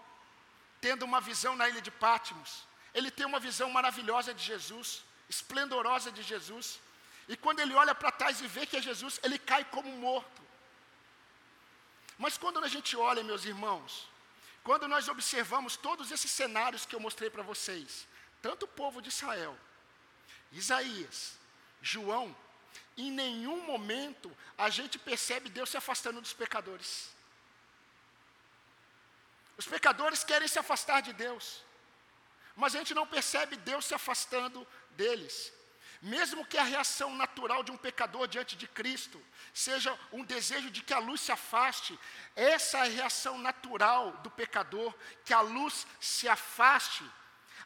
tendo 0.80 1.04
uma 1.04 1.20
visão 1.20 1.56
na 1.56 1.68
ilha 1.70 1.80
de 1.80 1.90
Pátimos, 1.90 2.50
ele 2.92 3.10
tem 3.10 3.24
uma 3.24 3.40
visão 3.40 3.70
maravilhosa 3.70 4.34
de 4.34 4.44
Jesus, 4.44 5.02
esplendorosa 5.28 6.12
de 6.12 6.22
Jesus. 6.22 6.78
E 7.26 7.36
quando 7.36 7.60
ele 7.60 7.74
olha 7.74 7.94
para 7.94 8.12
trás 8.12 8.40
e 8.40 8.46
vê 8.46 8.66
que 8.66 8.76
é 8.76 8.82
Jesus, 8.82 9.18
ele 9.22 9.38
cai 9.38 9.64
como 9.64 9.90
morto. 10.06 10.42
Mas 12.18 12.36
quando 12.36 12.62
a 12.62 12.68
gente 12.68 12.94
olha, 12.96 13.24
meus 13.24 13.46
irmãos, 13.46 14.06
quando 14.62 14.86
nós 14.86 15.08
observamos 15.08 15.76
todos 15.76 16.10
esses 16.10 16.30
cenários 16.30 16.84
que 16.84 16.94
eu 16.94 17.00
mostrei 17.00 17.30
para 17.30 17.42
vocês, 17.42 18.06
tanto 18.42 18.64
o 18.64 18.68
povo 18.68 19.00
de 19.00 19.08
Israel, 19.08 19.56
Isaías, 20.52 21.38
João, 21.80 22.36
em 23.00 23.10
nenhum 23.10 23.64
momento 23.64 24.34
a 24.56 24.68
gente 24.68 24.98
percebe 24.98 25.48
Deus 25.48 25.70
se 25.70 25.76
afastando 25.76 26.20
dos 26.20 26.32
pecadores. 26.32 27.10
Os 29.56 29.66
pecadores 29.66 30.24
querem 30.24 30.48
se 30.48 30.58
afastar 30.58 31.00
de 31.02 31.12
Deus 31.12 31.62
mas 32.60 32.74
a 32.74 32.78
gente 32.78 32.94
não 32.94 33.06
percebe 33.06 33.56
Deus 33.56 33.86
se 33.86 33.94
afastando 33.94 34.66
deles. 34.90 35.52
Mesmo 36.02 36.44
que 36.46 36.58
a 36.58 36.62
reação 36.62 37.14
natural 37.14 37.62
de 37.62 37.70
um 37.70 37.76
pecador 37.76 38.28
diante 38.28 38.54
de 38.54 38.68
Cristo 38.68 39.20
seja 39.52 39.98
um 40.12 40.22
desejo 40.24 40.70
de 40.70 40.82
que 40.82 40.92
a 40.92 40.98
luz 40.98 41.22
se 41.22 41.32
afaste, 41.32 41.98
essa 42.36 42.78
é 42.78 42.80
a 42.82 42.84
reação 42.84 43.38
natural 43.38 44.12
do 44.18 44.30
pecador, 44.30 44.94
que 45.24 45.32
a 45.32 45.40
luz 45.40 45.86
se 46.00 46.28
afaste. 46.28 47.04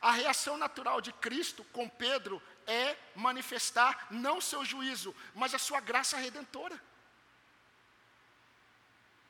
A 0.00 0.12
reação 0.12 0.56
natural 0.56 1.00
de 1.00 1.12
Cristo 1.14 1.64
com 1.72 1.88
Pedro 1.88 2.42
é 2.66 2.96
manifestar 3.14 4.06
não 4.10 4.40
seu 4.40 4.64
juízo, 4.64 5.14
mas 5.34 5.54
a 5.54 5.58
sua 5.58 5.80
graça 5.80 6.16
redentora. 6.16 6.80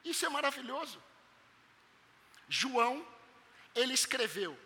Isso 0.05 0.25
é 0.27 0.29
maravilhoso. 0.29 1.03
João, 2.49 3.07
ele 3.75 3.95
escreveu: 3.95 4.59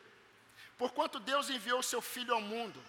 Porquanto 0.77 1.21
Deus 1.21 1.49
enviou 1.49 1.83
seu 1.83 2.01
Filho 2.01 2.35
ao 2.35 2.41
mundo, 2.41 2.83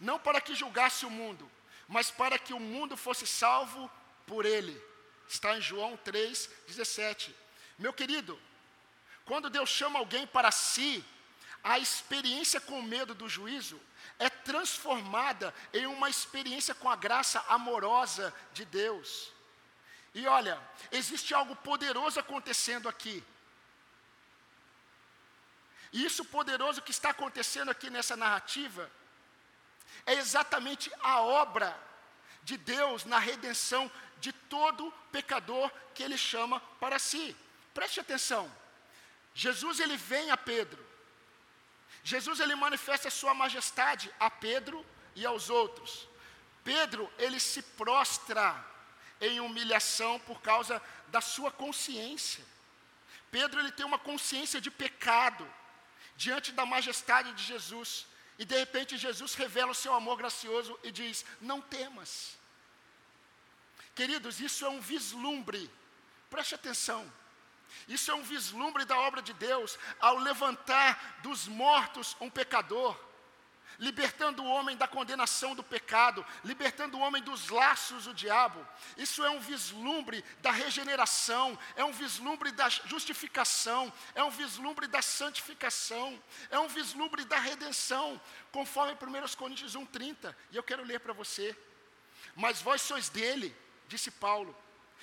não 0.00 0.18
para 0.18 0.40
que 0.40 0.54
julgasse 0.54 1.04
o 1.04 1.10
mundo, 1.10 1.50
mas 1.88 2.10
para 2.10 2.38
que 2.38 2.52
o 2.52 2.60
mundo 2.60 2.96
fosse 2.96 3.26
salvo 3.26 3.90
por 4.26 4.44
ele. 4.44 4.80
Está 5.28 5.56
em 5.56 5.60
João 5.60 5.96
3, 5.96 6.50
17. 6.68 7.34
Meu 7.78 7.92
querido, 7.92 8.40
quando 9.24 9.50
Deus 9.50 9.68
chama 9.68 9.98
alguém 9.98 10.26
para 10.26 10.50
si, 10.52 11.04
a 11.62 11.78
experiência 11.78 12.60
com 12.60 12.80
medo 12.80 13.12
do 13.14 13.28
juízo 13.28 13.80
é 14.18 14.28
transformada 14.28 15.54
em 15.72 15.86
uma 15.86 16.08
experiência 16.08 16.74
com 16.74 16.88
a 16.88 16.96
graça 16.96 17.44
amorosa 17.48 18.34
de 18.52 18.64
Deus. 18.64 19.32
E 20.14 20.26
olha, 20.26 20.60
existe 20.90 21.34
algo 21.34 21.54
poderoso 21.56 22.18
acontecendo 22.18 22.88
aqui. 22.88 23.22
E 25.92 26.04
isso 26.04 26.24
poderoso 26.24 26.82
que 26.82 26.90
está 26.90 27.10
acontecendo 27.10 27.70
aqui 27.70 27.90
nessa 27.90 28.16
narrativa 28.16 28.90
é 30.04 30.14
exatamente 30.14 30.90
a 31.00 31.20
obra 31.20 31.78
de 32.42 32.56
Deus 32.56 33.04
na 33.04 33.18
redenção 33.18 33.90
de 34.20 34.32
todo 34.32 34.92
pecador 35.10 35.70
que 35.94 36.02
ele 36.02 36.16
chama 36.16 36.60
para 36.80 36.98
si. 36.98 37.36
Preste 37.74 38.00
atenção. 38.00 38.50
Jesus 39.34 39.80
ele 39.80 39.96
vem 39.96 40.30
a 40.30 40.36
Pedro. 40.36 40.85
Jesus 42.12 42.38
ele 42.38 42.54
manifesta 42.54 43.08
a 43.08 43.10
sua 43.10 43.34
majestade 43.34 44.14
a 44.20 44.30
Pedro 44.30 44.86
e 45.16 45.26
aos 45.26 45.50
outros. 45.50 46.08
Pedro 46.62 47.12
ele 47.18 47.40
se 47.40 47.60
prostra 47.80 48.64
em 49.20 49.40
humilhação 49.40 50.20
por 50.20 50.40
causa 50.40 50.80
da 51.08 51.20
sua 51.20 51.50
consciência. 51.50 52.44
Pedro 53.28 53.58
ele 53.58 53.72
tem 53.72 53.84
uma 53.84 53.98
consciência 53.98 54.60
de 54.60 54.70
pecado 54.70 55.44
diante 56.16 56.52
da 56.52 56.64
majestade 56.64 57.32
de 57.32 57.42
Jesus. 57.42 58.06
E 58.38 58.44
de 58.44 58.56
repente 58.56 58.96
Jesus 58.96 59.34
revela 59.34 59.72
o 59.72 59.80
seu 59.82 59.92
amor 59.92 60.16
gracioso 60.16 60.78
e 60.84 60.92
diz: 60.92 61.24
Não 61.40 61.60
temas. 61.60 62.38
Queridos, 63.96 64.38
isso 64.38 64.64
é 64.64 64.68
um 64.68 64.80
vislumbre, 64.80 65.68
preste 66.30 66.54
atenção. 66.54 67.12
Isso 67.88 68.10
é 68.10 68.14
um 68.14 68.22
vislumbre 68.22 68.84
da 68.84 68.98
obra 68.98 69.22
de 69.22 69.32
Deus 69.32 69.78
ao 70.00 70.18
levantar 70.18 71.18
dos 71.22 71.46
mortos 71.46 72.16
um 72.20 72.30
pecador 72.30 72.96
libertando 73.78 74.42
o 74.42 74.46
homem 74.46 74.76
da 74.76 74.86
condenação 74.86 75.54
do 75.54 75.62
pecado, 75.62 76.24
libertando 76.44 76.96
o 76.96 77.00
homem 77.00 77.22
dos 77.22 77.48
laços 77.48 78.04
do 78.04 78.14
diabo. 78.14 78.66
Isso 78.96 79.24
é 79.24 79.30
um 79.30 79.40
vislumbre 79.40 80.24
da 80.40 80.50
regeneração, 80.50 81.58
é 81.74 81.84
um 81.84 81.92
vislumbre 81.92 82.50
da 82.52 82.68
justificação, 82.68 83.92
é 84.14 84.22
um 84.22 84.30
vislumbre 84.30 84.86
da 84.86 85.02
santificação, 85.02 86.20
é 86.50 86.58
um 86.58 86.68
vislumbre 86.68 87.24
da 87.24 87.38
redenção, 87.38 88.20
conforme 88.50 88.94
1 88.94 89.36
Coríntios 89.36 89.76
1,30. 89.76 90.34
E 90.50 90.56
eu 90.56 90.62
quero 90.62 90.84
ler 90.84 91.00
para 91.00 91.12
você. 91.12 91.56
Mas 92.34 92.60
vós 92.60 92.82
sois 92.82 93.08
dele, 93.08 93.54
disse 93.88 94.10
Paulo, 94.10 94.56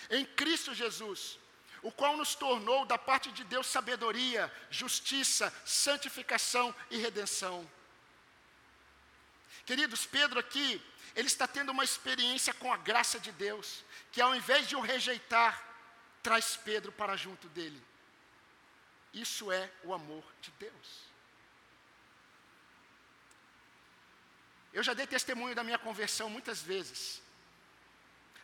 em 0.09 0.25
Cristo 0.25 0.73
Jesus 0.73 1.39
o 1.83 1.91
qual 1.91 2.15
nos 2.15 2.33
tornou 2.33 2.85
da 2.85 2.97
parte 2.97 3.31
de 3.31 3.43
Deus 3.43 3.67
sabedoria, 3.67 4.51
justiça, 4.71 5.53
santificação 5.65 6.73
e 6.89 6.97
redenção. 6.97 7.69
Queridos, 9.65 10.05
Pedro 10.05 10.39
aqui, 10.39 10.81
ele 11.15 11.27
está 11.27 11.45
tendo 11.45 11.71
uma 11.71 11.83
experiência 11.83 12.53
com 12.53 12.71
a 12.71 12.77
graça 12.77 13.19
de 13.19 13.31
Deus, 13.33 13.83
que 14.11 14.21
ao 14.21 14.33
invés 14.33 14.67
de 14.67 14.75
o 14.75 14.81
rejeitar, 14.81 15.61
traz 16.23 16.55
Pedro 16.55 16.91
para 16.91 17.17
junto 17.17 17.47
dele. 17.49 17.81
Isso 19.13 19.51
é 19.51 19.69
o 19.83 19.93
amor 19.93 20.23
de 20.41 20.51
Deus. 20.51 21.13
Eu 24.71 24.81
já 24.81 24.93
dei 24.93 25.05
testemunho 25.05 25.53
da 25.53 25.63
minha 25.63 25.77
conversão 25.77 26.29
muitas 26.29 26.61
vezes. 26.61 27.21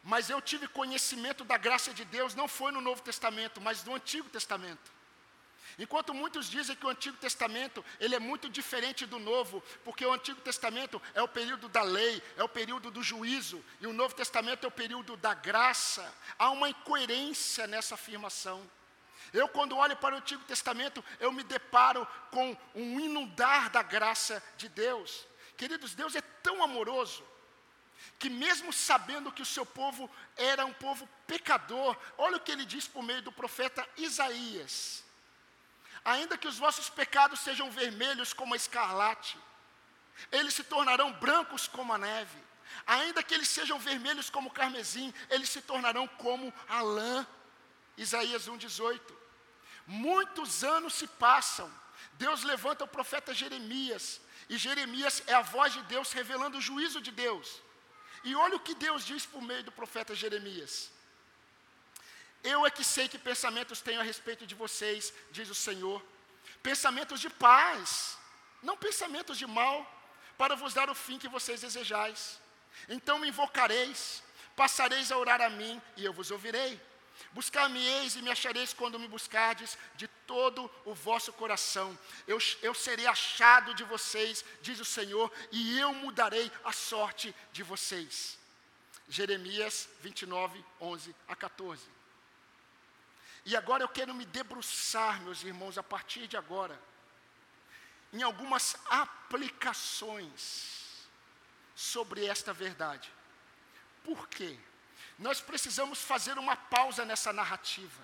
Mas 0.03 0.29
eu 0.29 0.41
tive 0.41 0.67
conhecimento 0.67 1.43
da 1.43 1.57
graça 1.57 1.93
de 1.93 2.05
Deus, 2.05 2.35
não 2.35 2.47
foi 2.47 2.71
no 2.71 2.81
Novo 2.81 3.01
Testamento, 3.01 3.59
mas 3.59 3.83
no 3.83 3.95
Antigo 3.95 4.29
Testamento. 4.29 4.99
Enquanto 5.77 6.13
muitos 6.13 6.49
dizem 6.49 6.75
que 6.75 6.85
o 6.85 6.89
Antigo 6.89 7.15
Testamento 7.17 7.83
ele 7.99 8.15
é 8.15 8.19
muito 8.19 8.49
diferente 8.49 9.05
do 9.05 9.17
Novo, 9.17 9.63
porque 9.83 10.05
o 10.05 10.11
Antigo 10.11 10.41
Testamento 10.41 11.01
é 11.13 11.21
o 11.21 11.27
período 11.27 11.69
da 11.69 11.83
lei, 11.83 12.21
é 12.35 12.43
o 12.43 12.49
período 12.49 12.91
do 12.91 13.01
juízo, 13.01 13.63
e 13.79 13.87
o 13.87 13.93
Novo 13.93 14.13
Testamento 14.13 14.65
é 14.65 14.67
o 14.67 14.71
período 14.71 15.15
da 15.15 15.33
graça. 15.33 16.13
Há 16.37 16.49
uma 16.49 16.69
incoerência 16.69 17.65
nessa 17.67 17.95
afirmação. 17.95 18.69
Eu, 19.31 19.47
quando 19.47 19.77
olho 19.77 19.95
para 19.95 20.15
o 20.15 20.17
Antigo 20.17 20.43
Testamento, 20.43 21.03
eu 21.19 21.31
me 21.31 21.43
deparo 21.43 22.05
com 22.31 22.57
um 22.75 22.99
inundar 22.99 23.69
da 23.69 23.83
graça 23.83 24.43
de 24.57 24.67
Deus. 24.67 25.25
Queridos, 25.55 25.93
Deus 25.93 26.15
é 26.15 26.21
tão 26.21 26.63
amoroso 26.63 27.23
que, 28.17 28.29
mesmo 28.29 28.73
sabendo 28.73 29.31
que 29.31 29.41
o 29.41 29.45
seu 29.45 29.65
povo 29.65 30.09
era 30.35 30.65
um 30.65 30.73
povo 30.73 31.07
pecador, 31.27 31.95
olha 32.17 32.37
o 32.37 32.39
que 32.39 32.51
ele 32.51 32.65
diz 32.65 32.87
por 32.87 33.03
meio 33.03 33.21
do 33.21 33.31
profeta 33.31 33.87
Isaías: 33.97 35.03
Ainda 36.03 36.37
que 36.37 36.47
os 36.47 36.57
vossos 36.57 36.89
pecados 36.89 37.39
sejam 37.41 37.69
vermelhos 37.69 38.33
como 38.33 38.53
a 38.53 38.57
escarlate, 38.57 39.37
eles 40.31 40.53
se 40.53 40.63
tornarão 40.63 41.13
brancos 41.13 41.67
como 41.67 41.93
a 41.93 41.97
neve. 41.97 42.49
Ainda 42.85 43.23
que 43.23 43.33
eles 43.33 43.49
sejam 43.49 43.79
vermelhos 43.79 44.29
como 44.29 44.49
o 44.49 44.51
carmesim, 44.51 45.13
eles 45.29 45.49
se 45.49 45.61
tornarão 45.61 46.07
como 46.07 46.53
a 46.67 46.81
lã. 46.81 47.27
Isaías 47.97 48.47
1,18. 48.47 48.99
Muitos 49.85 50.63
anos 50.63 50.93
se 50.93 51.07
passam, 51.07 51.71
Deus 52.13 52.43
levanta 52.43 52.83
o 52.83 52.87
profeta 52.87 53.33
Jeremias, 53.33 54.21
e 54.47 54.57
Jeremias 54.57 55.23
é 55.27 55.33
a 55.33 55.41
voz 55.41 55.73
de 55.73 55.81
Deus 55.83 56.11
revelando 56.11 56.57
o 56.57 56.61
juízo 56.61 57.01
de 57.01 57.11
Deus. 57.11 57.61
E 58.23 58.35
olha 58.35 58.55
o 58.55 58.59
que 58.59 58.75
Deus 58.75 59.05
diz 59.05 59.25
por 59.25 59.41
meio 59.41 59.63
do 59.63 59.71
profeta 59.71 60.13
Jeremias: 60.13 60.91
Eu 62.43 62.65
é 62.65 62.71
que 62.71 62.83
sei 62.83 63.07
que 63.07 63.17
pensamentos 63.17 63.81
tenho 63.81 63.99
a 63.99 64.03
respeito 64.03 64.45
de 64.45 64.55
vocês, 64.55 65.13
diz 65.31 65.49
o 65.49 65.55
Senhor, 65.55 66.03
pensamentos 66.61 67.19
de 67.19 67.29
paz, 67.29 68.17
não 68.61 68.77
pensamentos 68.77 69.37
de 69.37 69.47
mal, 69.47 69.77
para 70.37 70.55
vos 70.55 70.73
dar 70.73 70.89
o 70.89 70.95
fim 70.95 71.17
que 71.17 71.27
vocês 71.27 71.61
desejais. 71.61 72.39
Então 72.87 73.19
me 73.19 73.27
invocareis, 73.27 74.23
passareis 74.55 75.11
a 75.11 75.17
orar 75.17 75.41
a 75.41 75.49
mim, 75.49 75.81
e 75.97 76.05
eu 76.05 76.13
vos 76.13 76.31
ouvirei. 76.31 76.79
Buscar-me-eis 77.31 78.15
e 78.15 78.21
me 78.21 78.31
achareis 78.31 78.73
quando 78.73 78.99
me 78.99 79.07
buscardes 79.07 79.77
de 79.95 80.07
todo 80.25 80.69
o 80.83 80.95
vosso 80.95 81.31
coração. 81.33 81.97
Eu, 82.27 82.39
eu 82.61 82.73
serei 82.73 83.05
achado 83.05 83.73
de 83.75 83.83
vocês, 83.83 84.43
diz 84.61 84.79
o 84.79 84.85
Senhor, 84.85 85.31
e 85.51 85.77
eu 85.77 85.93
mudarei 85.93 86.51
a 86.63 86.71
sorte 86.71 87.35
de 87.51 87.61
vocês. 87.61 88.37
Jeremias 89.07 89.87
29, 90.01 90.63
11 90.81 91.15
a 91.27 91.35
14. 91.35 91.83
E 93.45 93.55
agora 93.55 93.83
eu 93.83 93.89
quero 93.89 94.13
me 94.13 94.25
debruçar, 94.25 95.21
meus 95.21 95.43
irmãos, 95.43 95.77
a 95.77 95.83
partir 95.83 96.27
de 96.27 96.35
agora, 96.37 96.79
em 98.11 98.23
algumas 98.23 98.75
aplicações 98.89 100.79
sobre 101.75 102.25
esta 102.25 102.51
verdade. 102.53 103.11
Por 104.03 104.27
quê? 104.27 104.57
Nós 105.19 105.41
precisamos 105.41 106.01
fazer 106.01 106.37
uma 106.37 106.55
pausa 106.55 107.03
nessa 107.03 107.33
narrativa. 107.33 108.01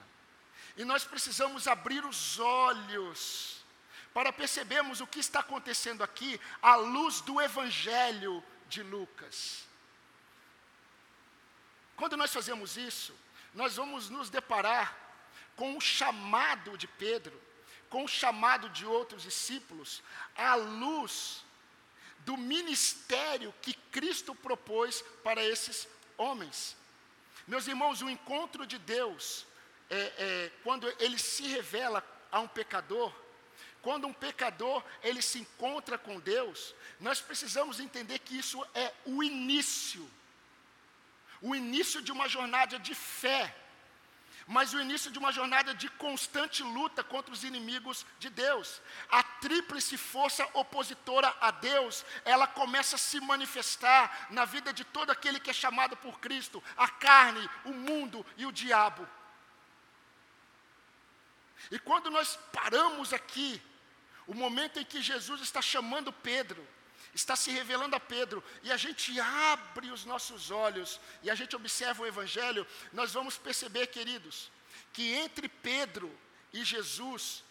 E 0.76 0.84
nós 0.84 1.06
precisamos 1.06 1.66
abrir 1.66 2.06
os 2.06 2.38
olhos 2.38 3.64
para 4.14 4.34
percebermos 4.34 5.00
o 5.00 5.08
que 5.08 5.20
está 5.20 5.40
acontecendo 5.40 6.04
aqui 6.04 6.40
à 6.62 6.76
luz 6.76 7.22
do 7.22 7.42
Evangelho 7.42 8.44
de 8.68 8.84
Lucas. 8.84 9.66
Quando 11.96 12.18
nós 12.18 12.34
fazemos 12.34 12.76
isso, 12.76 13.18
nós 13.54 13.78
vamos 13.78 14.10
nos 14.10 14.30
deparar 14.30 14.98
com 15.56 15.78
o 15.78 15.82
chamado 15.82 16.78
de 16.78 16.88
Pedro, 16.88 17.42
com 17.90 18.04
o 18.04 18.10
chamado 18.10 18.70
de 18.70 18.86
outros 18.86 19.24
discípulos, 19.24 20.04
à 20.36 20.56
luz 20.56 21.46
do 22.20 22.36
ministério 22.36 23.54
que 23.62 23.74
Cristo 23.74 24.36
propôs 24.36 25.02
para 25.24 25.42
esses 25.42 25.88
homens. 26.18 26.76
Meus 27.48 27.68
irmãos, 27.68 28.02
o 28.02 28.10
encontro 28.10 28.66
de 28.66 28.78
Deus, 28.78 29.46
é, 29.90 29.98
é, 29.98 30.52
quando 30.64 30.92
ele 31.00 31.20
se 31.20 31.44
revela 31.48 32.04
a 32.32 32.40
um 32.40 32.48
pecador, 32.48 33.14
quando 33.82 34.08
um 34.08 34.14
pecador 34.14 34.84
ele 35.04 35.22
se 35.22 35.40
encontra 35.40 35.98
com 35.98 36.20
Deus, 36.20 36.74
nós 37.00 37.22
precisamos 37.22 37.80
entender 37.80 38.18
que 38.20 38.36
isso 38.36 38.66
é 38.74 38.92
o 39.06 39.24
início, 39.24 40.10
o 41.40 41.56
início 41.56 42.02
de 42.02 42.12
uma 42.12 42.28
jornada 42.28 42.80
de 42.80 42.96
fé 42.96 43.56
mas 44.48 44.74
o 44.74 44.80
início 44.80 45.10
de 45.10 45.18
uma 45.18 45.32
jornada 45.32 45.74
de 45.74 45.90
constante 45.90 46.62
luta 46.62 47.04
contra 47.04 47.34
os 47.34 47.44
inimigos 47.44 48.06
de 48.20 48.30
Deus. 48.30 48.80
A 49.10 49.24
tríplice 49.24 49.98
força 49.98 50.48
opositora 50.54 51.36
a 51.42 51.50
Deus, 51.50 52.06
ela 52.24 52.46
começa 52.46 52.96
a 52.96 53.00
se 53.00 53.20
manifestar 53.20 54.28
na 54.30 54.46
vida 54.46 54.72
de 54.72 54.84
todo 54.84 55.10
aquele 55.10 55.40
que 55.40 55.50
é 55.50 55.54
chamado 55.54 55.98
por 55.98 56.20
Cristo: 56.20 56.64
a 56.78 56.88
carne, 56.88 57.50
o 57.64 57.72
mundo 57.72 58.26
e 58.38 58.46
o 58.46 58.52
diabo. 58.52 59.08
E 61.72 61.80
quando 61.80 62.12
nós 62.12 62.38
paramos 62.54 63.14
aqui, 63.14 63.60
o 64.28 64.34
momento 64.36 64.80
em 64.80 64.86
que 64.86 65.02
Jesus 65.02 65.42
está 65.42 65.62
chamando 65.62 66.14
Pedro, 66.14 66.66
está 67.16 67.36
se 67.36 67.50
revelando 67.50 67.96
a 67.96 68.00
Pedro, 68.00 68.44
e 68.62 68.72
a 68.72 68.78
gente 68.78 69.18
abre 69.20 69.90
os 69.90 70.04
nossos 70.04 70.52
olhos 70.52 71.00
e 71.24 71.32
a 71.32 71.36
gente 71.36 71.56
observa 71.56 72.04
o 72.04 72.06
Evangelho, 72.06 72.68
nós 72.92 73.14
vamos 73.14 73.38
perceber, 73.38 73.88
queridos, 73.88 74.52
que 74.92 75.14
entre 75.14 75.48
Pedro 75.48 76.14
e 76.52 76.64
Jesus, 76.64 77.44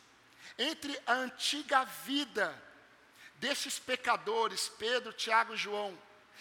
entre 0.58 1.00
a 1.06 1.14
antiga 1.14 1.84
vida 1.84 2.62
desses 3.36 3.78
pecadores, 3.78 4.70
Pedro, 4.78 5.12
Tiago 5.14 5.54
e 5.54 5.56
João, 5.56 5.98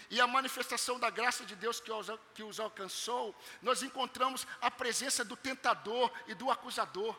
e 0.09 0.19
a 0.19 0.27
manifestação 0.27 0.99
da 0.99 1.09
graça 1.09 1.45
de 1.45 1.55
Deus 1.55 1.79
que 1.79 1.91
os, 1.91 2.07
que 2.36 2.43
os 2.43 2.59
alcançou, 2.59 3.33
nós 3.62 3.81
encontramos 3.81 4.45
a 4.62 4.69
presença 4.69 5.23
do 5.23 5.38
tentador 5.38 6.12
e 6.27 6.33
do 6.33 6.51
acusador. 6.51 7.17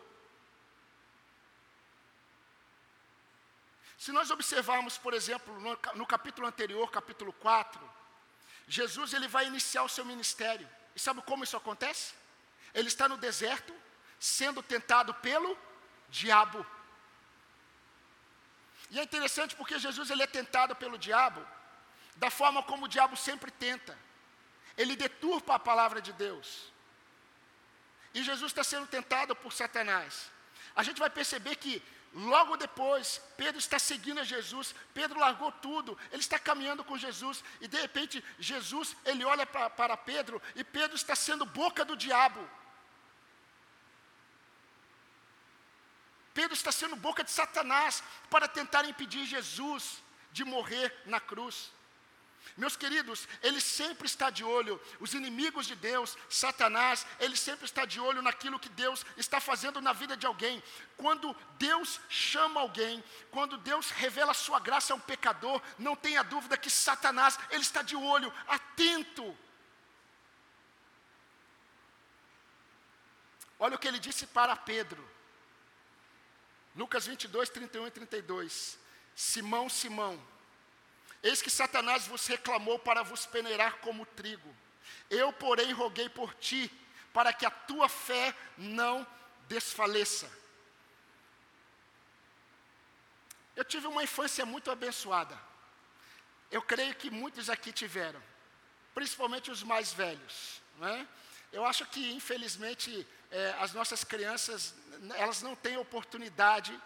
Se 4.05 4.13
nós 4.13 4.31
observarmos, 4.31 4.99
por 4.99 5.15
exemplo, 5.15 5.59
no, 5.61 5.79
no 5.95 6.07
capítulo 6.07 6.47
anterior, 6.47 6.91
capítulo 6.91 7.33
4, 7.33 7.81
Jesus 8.69 9.15
ele 9.15 9.27
vai 9.27 9.47
iniciar 9.47 9.83
o 9.83 9.89
seu 9.89 10.05
ministério. 10.05 10.69
E 10.95 11.01
sabe 11.01 11.23
como 11.23 11.43
isso 11.43 11.57
acontece? 11.57 12.13
Ele 12.75 12.89
está 12.89 13.09
no 13.09 13.17
deserto, 13.17 13.75
sendo 14.21 14.63
tentado 14.63 15.15
pelo 15.15 15.57
diabo. 16.11 16.67
E 18.91 19.01
é 19.01 19.03
interessante 19.03 19.57
porque 19.57 19.79
Jesus 19.79 20.11
ele 20.11 20.23
é 20.23 20.27
tentado 20.27 20.77
pelo 20.77 20.99
diabo 20.99 21.43
da 22.17 22.29
forma 22.29 22.63
como 22.63 22.85
o 22.85 22.89
diabo 22.89 23.17
sempre 23.17 23.51
tenta. 23.51 23.99
Ele 24.77 24.97
deturpa 24.97 25.55
a 25.55 25.59
palavra 25.59 26.03
de 26.03 26.13
Deus. 26.13 26.71
E 28.13 28.23
Jesus 28.23 28.51
está 28.51 28.63
sendo 28.63 28.87
tentado 28.87 29.35
por 29.35 29.51
Satanás. 29.55 30.31
A 30.77 30.83
gente 30.83 30.99
vai 30.99 31.09
perceber 31.09 31.57
que 31.57 31.83
Logo 32.15 32.57
depois, 32.57 33.21
Pedro 33.37 33.59
está 33.59 33.77
seguindo 33.77 34.21
a 34.21 34.25
Jesus, 34.25 34.73
Pedro 34.95 35.19
largou 35.19 35.51
tudo, 35.51 35.99
ele 36.13 36.21
está 36.21 36.39
caminhando 36.39 36.85
com 36.85 36.97
Jesus, 36.97 37.43
e 37.61 37.67
de 37.67 37.77
repente, 37.77 38.25
Jesus, 38.39 38.97
ele 39.05 39.25
olha 39.25 39.45
pra, 39.45 39.69
para 39.69 39.97
Pedro, 39.97 40.41
e 40.55 40.63
Pedro 40.63 40.95
está 40.95 41.17
sendo 41.17 41.45
boca 41.45 41.85
do 41.85 41.97
diabo. 41.97 42.49
Pedro 46.33 46.55
está 46.55 46.71
sendo 46.71 46.95
boca 46.95 47.25
de 47.25 47.33
Satanás 47.33 48.03
para 48.31 48.47
tentar 48.47 48.85
impedir 48.85 49.27
Jesus 49.27 50.01
de 50.31 50.45
morrer 50.45 50.97
na 51.07 51.19
cruz. 51.19 51.73
Meus 52.57 52.77
queridos, 52.77 53.27
ele 53.43 53.61
sempre 53.61 54.07
está 54.07 54.31
de 54.31 54.45
olho, 54.45 54.81
os 55.01 55.13
inimigos 55.13 55.67
de 55.67 55.75
Deus, 55.75 56.17
Satanás, 56.29 57.05
ele 57.19 57.37
sempre 57.37 57.65
está 57.65 57.85
de 57.85 57.99
olho 57.99 58.23
naquilo 58.23 58.61
que 58.61 58.69
Deus 58.69 59.05
está 59.17 59.41
fazendo 59.41 59.81
na 59.81 59.93
vida 59.93 60.17
de 60.17 60.25
alguém. 60.25 60.63
Quando 60.97 61.35
Deus 61.59 62.01
chama 62.09 62.61
alguém, 62.61 63.03
quando 63.31 63.59
Deus 63.59 63.91
revela 63.91 64.31
a 64.31 64.35
sua 64.35 64.61
graça 64.61 64.93
a 64.93 64.97
um 64.97 65.01
pecador, 65.01 65.61
não 65.79 65.97
tenha 65.97 66.23
dúvida 66.23 66.57
que 66.57 66.71
Satanás, 66.71 67.39
ele 67.51 67.63
está 67.63 67.83
de 67.83 67.97
olho, 67.97 68.33
atento. 68.47 69.37
Olha 73.59 73.75
o 73.75 73.79
que 73.79 73.89
ele 73.89 73.99
disse 73.99 74.27
para 74.27 74.55
Pedro. 74.55 75.03
Lucas 76.77 77.07
22, 77.07 77.49
31 77.49 77.87
e 77.87 77.91
32. 77.91 78.79
Simão, 79.15 79.69
Simão, 79.69 80.21
Eis 81.25 81.41
que 81.41 81.49
Satanás 81.49 82.07
vos 82.07 82.27
reclamou 82.27 82.79
para 82.79 83.03
vos 83.03 83.25
peneirar 83.25 83.79
como 83.79 84.05
trigo. 84.05 84.55
Eu, 85.09 85.33
porém, 85.33 85.73
roguei 85.73 86.07
por 86.07 86.35
ti, 86.35 86.71
para 87.15 87.33
que 87.33 87.47
a 87.47 87.51
tua 87.51 87.89
fé 87.89 88.37
não 88.59 89.07
desfaleça. 89.49 90.31
Eu 93.57 93.65
tive 93.65 93.87
uma 93.87 94.03
infância 94.03 94.45
muito 94.45 94.71
abençoada. 94.71 95.37
eu 96.51 96.61
creio 96.61 96.95
que 96.95 97.11
muitos 97.11 97.49
aqui 97.49 97.73
tiveram, 97.73 98.23
principalmente 98.95 99.51
os 99.51 99.63
mais 99.63 99.93
velhos. 99.93 100.61
Né? 100.77 101.09
Eu 101.51 101.65
acho 101.65 101.87
que, 101.87 102.13
infelizmente, 102.13 103.07
é, 103.31 103.55
as 103.61 103.73
nossas 103.73 104.05
crianças, 104.05 104.75
elas 105.15 105.41
não 105.41 105.57
têm 105.57 105.79
oportunidade 105.79 106.79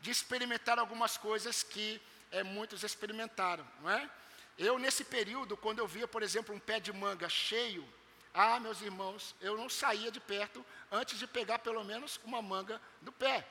de 0.00 0.10
experimentar 0.10 0.78
algumas 0.78 1.16
coisas 1.16 1.62
que 1.62 2.00
é, 2.32 2.42
muitos 2.42 2.82
experimentaram. 2.82 3.66
Não 3.80 3.90
é? 3.90 4.10
Eu, 4.58 4.78
nesse 4.78 5.04
período, 5.04 5.56
quando 5.56 5.78
eu 5.78 5.86
via, 5.86 6.08
por 6.08 6.22
exemplo, 6.22 6.54
um 6.54 6.58
pé 6.58 6.80
de 6.80 6.92
manga 6.92 7.28
cheio, 7.28 7.86
ah, 8.34 8.58
meus 8.58 8.80
irmãos, 8.80 9.34
eu 9.40 9.56
não 9.56 9.68
saía 9.68 10.10
de 10.10 10.18
perto 10.18 10.64
antes 10.90 11.18
de 11.18 11.26
pegar 11.26 11.58
pelo 11.58 11.84
menos 11.84 12.18
uma 12.24 12.40
manga 12.42 12.80
do 13.00 13.12
pé. 13.12 13.46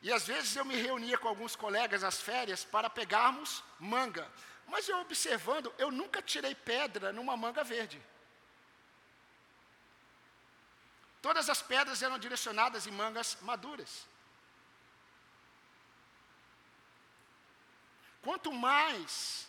E 0.00 0.12
às 0.12 0.26
vezes 0.26 0.54
eu 0.54 0.64
me 0.64 0.76
reunia 0.76 1.18
com 1.18 1.28
alguns 1.28 1.56
colegas 1.56 2.02
nas 2.02 2.20
férias 2.20 2.64
para 2.64 2.88
pegarmos 2.88 3.64
manga. 3.78 4.30
Mas 4.66 4.88
eu 4.88 4.98
observando, 5.00 5.74
eu 5.78 5.90
nunca 5.90 6.22
tirei 6.22 6.54
pedra 6.54 7.12
numa 7.12 7.36
manga 7.36 7.64
verde. 7.64 8.00
Todas 11.20 11.48
as 11.48 11.62
pedras 11.62 12.02
eram 12.02 12.18
direcionadas 12.18 12.86
em 12.86 12.90
mangas 12.90 13.38
maduras. 13.40 14.06
Quanto 18.24 18.50
mais 18.50 19.46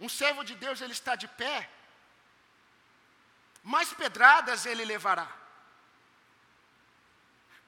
um 0.00 0.08
servo 0.08 0.42
de 0.42 0.54
Deus 0.54 0.80
ele 0.80 0.92
está 0.92 1.14
de 1.14 1.28
pé, 1.28 1.70
mais 3.62 3.92
pedradas 3.92 4.64
ele 4.64 4.84
levará. 4.84 5.28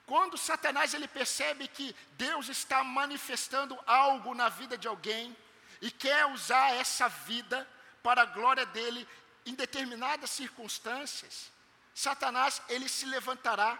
Quando 0.07 0.39
Satanás 0.39 0.95
ele 0.95 1.07
percebe 1.07 1.69
que 1.69 1.95
Deus 2.13 2.49
está 2.49 2.83
manifestando 2.83 3.79
algo 3.87 4.35
na 4.35 4.49
vida 4.49 4.79
de 4.79 4.89
alguém 4.89 5.37
e 5.83 5.91
quer 5.91 6.25
usar 6.27 6.73
essa 6.73 7.09
vida 7.09 7.69
para 8.03 8.23
a 8.23 8.27
glória 8.27 8.65
dele 8.65 9.07
em 9.45 9.55
determinadas 9.55 10.31
circunstâncias, 10.31 11.53
Satanás 11.95 12.63
ele 12.71 12.89
se 12.89 13.05
levantará 13.05 13.79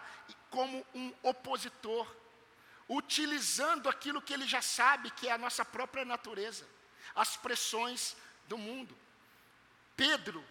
como 0.51 0.85
um 0.95 1.15
opositor, 1.23 2.07
utilizando 2.89 3.89
aquilo 3.89 4.23
que 4.23 4.33
ele 4.33 4.47
já 4.47 4.63
sabe 4.63 5.11
que 5.11 5.29
é 5.29 5.33
a 5.33 5.39
nossa 5.39 5.65
própria 5.65 6.05
natureza, 6.05 6.67
as 7.15 7.37
pressões 7.37 8.17
do 8.47 8.57
mundo. 8.57 8.97
Pedro 9.97 10.45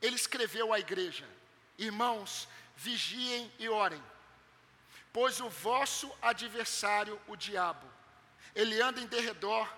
ele 0.00 0.16
escreveu 0.16 0.72
à 0.72 0.78
igreja: 0.78 1.28
Irmãos, 1.78 2.48
vigiem 2.76 3.50
e 3.58 3.68
orem, 3.68 4.02
pois 5.12 5.40
o 5.40 5.48
vosso 5.48 6.12
adversário, 6.20 7.20
o 7.26 7.36
diabo, 7.36 7.90
ele 8.54 8.80
anda 8.80 9.00
em 9.00 9.06
derredor, 9.06 9.68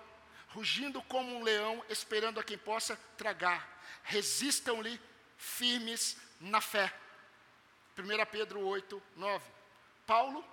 rugindo 0.49 1.01
como 1.03 1.35
um 1.35 1.43
leão, 1.43 1.83
esperando 1.89 2.39
a 2.39 2.43
quem 2.43 2.57
possa 2.57 2.95
tragar. 3.17 3.73
Resistam-lhe 4.03 4.99
firmes 5.37 6.17
na 6.39 6.61
fé. 6.61 6.93
1 7.97 8.25
Pedro 8.31 8.59
8, 8.59 9.01
9. 9.15 9.45
Paulo, 10.05 10.45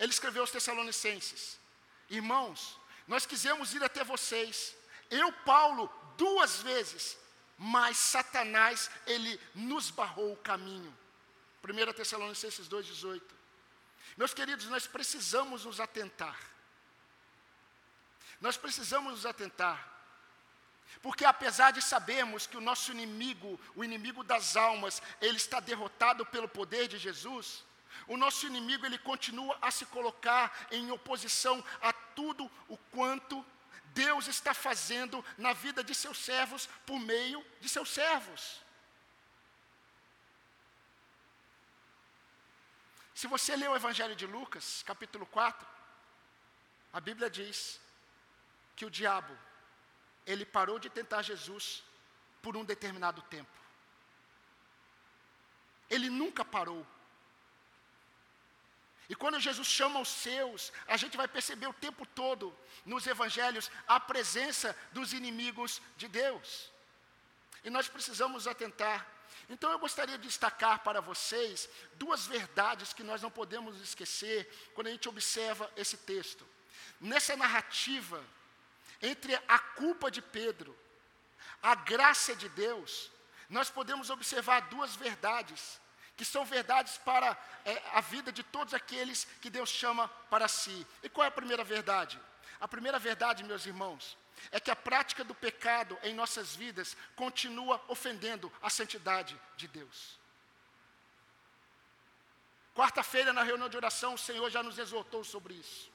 ele 0.00 0.10
escreveu 0.10 0.42
aos 0.42 0.50
Tessalonicenses: 0.50 1.60
Irmãos, 2.08 2.76
nós 3.06 3.24
quisemos 3.24 3.72
ir 3.72 3.84
até 3.84 4.02
vocês. 4.02 4.74
Eu, 5.08 5.32
Paulo, 5.32 5.88
duas 6.16 6.60
vezes 6.62 7.16
mas 7.62 7.98
Satanás, 7.98 8.90
ele 9.06 9.38
nos 9.54 9.90
barrou 9.90 10.32
o 10.32 10.36
caminho. 10.36 10.96
1 11.62 11.92
Tessalonicenses 11.92 12.66
2,18. 12.66 13.20
Meus 14.16 14.32
queridos, 14.32 14.64
nós 14.68 14.86
precisamos 14.86 15.66
nos 15.66 15.78
atentar. 15.78 16.40
Nós 18.40 18.56
precisamos 18.56 19.12
nos 19.12 19.26
atentar. 19.26 19.86
Porque 21.02 21.22
apesar 21.22 21.70
de 21.70 21.82
sabermos 21.82 22.46
que 22.46 22.56
o 22.56 22.62
nosso 22.62 22.92
inimigo, 22.92 23.60
o 23.76 23.84
inimigo 23.84 24.24
das 24.24 24.56
almas, 24.56 25.02
ele 25.20 25.36
está 25.36 25.60
derrotado 25.60 26.24
pelo 26.24 26.48
poder 26.48 26.88
de 26.88 26.96
Jesus, 26.96 27.62
o 28.06 28.16
nosso 28.16 28.46
inimigo 28.46 28.86
ele 28.86 28.98
continua 28.98 29.56
a 29.60 29.70
se 29.70 29.86
colocar 29.86 30.66
em 30.70 30.90
oposição 30.90 31.64
a 31.80 31.92
tudo 31.92 32.50
o 32.68 32.76
quanto 32.76 33.44
Deus 33.92 34.28
está 34.28 34.54
fazendo 34.54 35.24
na 35.36 35.52
vida 35.52 35.82
de 35.82 35.94
seus 35.94 36.18
servos 36.18 36.68
por 36.86 36.98
meio 36.98 37.44
de 37.60 37.68
seus 37.68 37.90
servos. 37.90 38.60
Se 43.14 43.26
você 43.26 43.54
ler 43.54 43.68
o 43.68 43.76
Evangelho 43.76 44.16
de 44.16 44.26
Lucas, 44.26 44.82
capítulo 44.86 45.26
4, 45.26 45.66
a 46.92 47.00
Bíblia 47.00 47.28
diz 47.28 47.78
que 48.74 48.86
o 48.86 48.90
diabo, 48.90 49.36
ele 50.26 50.46
parou 50.46 50.78
de 50.78 50.88
tentar 50.88 51.22
Jesus 51.22 51.82
por 52.40 52.56
um 52.56 52.64
determinado 52.64 53.20
tempo. 53.22 53.50
Ele 55.88 56.08
nunca 56.08 56.44
parou. 56.44 56.86
E 59.10 59.14
quando 59.16 59.40
Jesus 59.40 59.66
chama 59.66 59.98
os 59.98 60.08
seus, 60.08 60.72
a 60.86 60.96
gente 60.96 61.16
vai 61.16 61.26
perceber 61.26 61.66
o 61.66 61.72
tempo 61.72 62.06
todo 62.06 62.56
nos 62.86 63.08
evangelhos 63.08 63.68
a 63.88 63.98
presença 63.98 64.74
dos 64.92 65.12
inimigos 65.12 65.82
de 65.96 66.06
Deus. 66.06 66.70
E 67.64 67.70
nós 67.70 67.88
precisamos 67.88 68.46
atentar. 68.46 69.04
Então 69.48 69.68
eu 69.72 69.80
gostaria 69.80 70.16
de 70.16 70.28
destacar 70.28 70.84
para 70.84 71.00
vocês 71.00 71.68
duas 71.94 72.24
verdades 72.28 72.92
que 72.92 73.02
nós 73.02 73.20
não 73.20 73.32
podemos 73.32 73.80
esquecer 73.80 74.48
quando 74.76 74.86
a 74.86 74.92
gente 74.92 75.08
observa 75.08 75.68
esse 75.76 75.96
texto. 75.96 76.46
Nessa 77.00 77.36
narrativa 77.36 78.24
entre 79.02 79.34
a 79.48 79.58
culpa 79.58 80.08
de 80.08 80.22
Pedro, 80.22 80.78
a 81.60 81.74
graça 81.74 82.36
de 82.36 82.48
Deus, 82.50 83.10
nós 83.48 83.68
podemos 83.68 84.08
observar 84.08 84.60
duas 84.68 84.94
verdades 84.94 85.79
que 86.20 86.24
são 86.26 86.44
verdades 86.44 86.98
para 86.98 87.28
é, 87.64 87.82
a 87.94 88.02
vida 88.02 88.30
de 88.30 88.42
todos 88.42 88.74
aqueles 88.74 89.26
que 89.40 89.48
Deus 89.48 89.70
chama 89.70 90.06
para 90.28 90.46
si. 90.48 90.86
E 91.02 91.08
qual 91.08 91.24
é 91.24 91.28
a 91.28 91.38
primeira 91.40 91.64
verdade? 91.64 92.20
A 92.60 92.68
primeira 92.68 92.98
verdade, 92.98 93.42
meus 93.42 93.64
irmãos, 93.64 94.18
é 94.50 94.60
que 94.60 94.70
a 94.70 94.76
prática 94.76 95.24
do 95.24 95.34
pecado 95.34 95.98
em 96.02 96.12
nossas 96.12 96.54
vidas 96.54 96.94
continua 97.16 97.82
ofendendo 97.88 98.52
a 98.60 98.68
santidade 98.68 99.34
de 99.56 99.66
Deus. 99.66 100.18
Quarta-feira, 102.74 103.32
na 103.32 103.42
reunião 103.42 103.70
de 103.70 103.78
oração, 103.78 104.12
o 104.12 104.18
Senhor 104.18 104.50
já 104.50 104.62
nos 104.62 104.78
exortou 104.78 105.24
sobre 105.24 105.54
isso. 105.54 105.90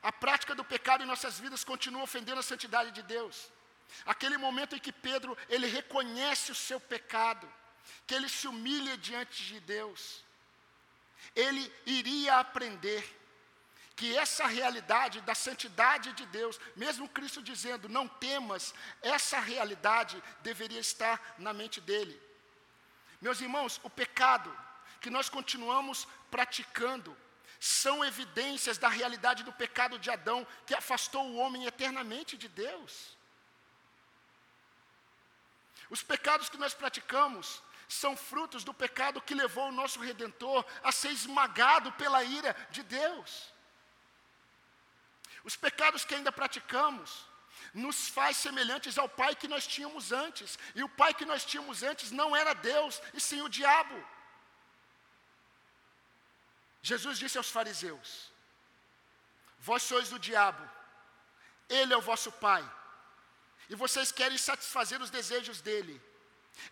A 0.00 0.12
prática 0.12 0.54
do 0.54 0.64
pecado 0.64 1.02
em 1.02 1.10
nossas 1.14 1.40
vidas 1.40 1.64
continua 1.64 2.04
ofendendo 2.04 2.38
a 2.38 2.44
santidade 2.44 2.92
de 2.92 3.02
Deus. 3.02 3.50
Aquele 4.04 4.36
momento 4.36 4.74
em 4.74 4.78
que 4.78 4.92
Pedro, 4.92 5.36
ele 5.48 5.66
reconhece 5.66 6.52
o 6.52 6.54
seu 6.54 6.80
pecado, 6.80 7.50
que 8.06 8.14
ele 8.14 8.28
se 8.28 8.48
humilha 8.48 8.96
diante 8.96 9.44
de 9.44 9.60
Deus. 9.60 10.22
Ele 11.34 11.72
iria 11.86 12.36
aprender 12.38 13.20
que 13.94 14.16
essa 14.16 14.46
realidade 14.46 15.20
da 15.20 15.34
santidade 15.34 16.12
de 16.12 16.26
Deus, 16.26 16.58
mesmo 16.74 17.08
Cristo 17.08 17.42
dizendo, 17.42 17.88
não 17.88 18.08
temas, 18.08 18.74
essa 19.00 19.38
realidade 19.38 20.22
deveria 20.42 20.80
estar 20.80 21.34
na 21.38 21.52
mente 21.52 21.80
dele. 21.80 22.20
Meus 23.20 23.40
irmãos, 23.40 23.80
o 23.84 23.90
pecado 23.90 24.52
que 25.00 25.10
nós 25.10 25.28
continuamos 25.28 26.08
praticando 26.30 27.16
são 27.60 28.04
evidências 28.04 28.76
da 28.76 28.88
realidade 28.88 29.44
do 29.44 29.52
pecado 29.52 29.98
de 29.98 30.10
Adão 30.10 30.44
que 30.66 30.74
afastou 30.74 31.24
o 31.28 31.36
homem 31.36 31.64
eternamente 31.64 32.36
de 32.36 32.48
Deus. 32.48 33.16
Os 35.90 36.02
pecados 36.02 36.48
que 36.48 36.56
nós 36.56 36.74
praticamos 36.74 37.62
são 37.88 38.16
frutos 38.16 38.64
do 38.64 38.72
pecado 38.72 39.20
que 39.20 39.34
levou 39.34 39.68
o 39.68 39.72
nosso 39.72 40.00
redentor 40.00 40.64
a 40.82 40.90
ser 40.90 41.10
esmagado 41.10 41.92
pela 41.92 42.22
ira 42.24 42.54
de 42.70 42.82
Deus. 42.82 43.52
Os 45.44 45.56
pecados 45.56 46.04
que 46.04 46.14
ainda 46.14 46.32
praticamos 46.32 47.26
nos 47.74 48.08
faz 48.08 48.36
semelhantes 48.36 48.98
ao 48.98 49.08
pai 49.08 49.34
que 49.34 49.48
nós 49.48 49.66
tínhamos 49.66 50.12
antes. 50.12 50.58
E 50.74 50.82
o 50.82 50.88
pai 50.88 51.12
que 51.14 51.24
nós 51.24 51.44
tínhamos 51.44 51.82
antes 51.82 52.10
não 52.10 52.34
era 52.34 52.54
Deus, 52.54 53.00
e 53.14 53.20
sim 53.20 53.40
o 53.42 53.48
diabo. 53.48 53.96
Jesus 56.82 57.18
disse 57.18 57.38
aos 57.38 57.50
fariseus: 57.50 58.32
Vós 59.58 59.82
sois 59.82 60.08
do 60.08 60.18
diabo, 60.18 60.68
ele 61.68 61.92
é 61.92 61.96
o 61.96 62.00
vosso 62.00 62.32
pai 62.32 62.64
e 63.72 63.74
vocês 63.74 64.12
querem 64.12 64.36
satisfazer 64.36 65.00
os 65.00 65.08
desejos 65.08 65.62
dele. 65.62 65.98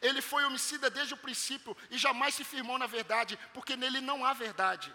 Ele 0.02 0.20
foi 0.20 0.44
homicida 0.44 0.90
desde 0.90 1.14
o 1.14 1.22
princípio 1.26 1.74
e 1.90 1.96
jamais 1.96 2.34
se 2.34 2.44
firmou 2.44 2.78
na 2.78 2.86
verdade, 2.86 3.38
porque 3.54 3.74
nele 3.74 4.02
não 4.02 4.22
há 4.22 4.34
verdade. 4.34 4.94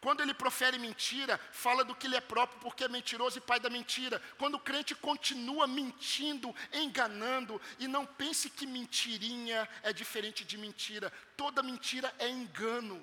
Quando 0.00 0.20
ele 0.20 0.34
profere 0.34 0.78
mentira, 0.80 1.38
fala 1.52 1.84
do 1.84 1.94
que 1.94 2.08
ele 2.08 2.16
é 2.16 2.20
próprio, 2.20 2.58
porque 2.58 2.82
é 2.82 2.88
mentiroso 2.88 3.38
e 3.38 3.40
pai 3.40 3.60
da 3.60 3.70
mentira. 3.70 4.20
Quando 4.36 4.56
o 4.56 4.64
crente 4.68 4.96
continua 4.96 5.68
mentindo, 5.68 6.52
enganando, 6.72 7.60
e 7.78 7.86
não 7.86 8.04
pense 8.04 8.50
que 8.50 8.66
mentirinha 8.66 9.68
é 9.84 9.92
diferente 9.92 10.44
de 10.44 10.58
mentira, 10.58 11.12
toda 11.36 11.62
mentira 11.62 12.12
é 12.18 12.28
engano. 12.28 13.00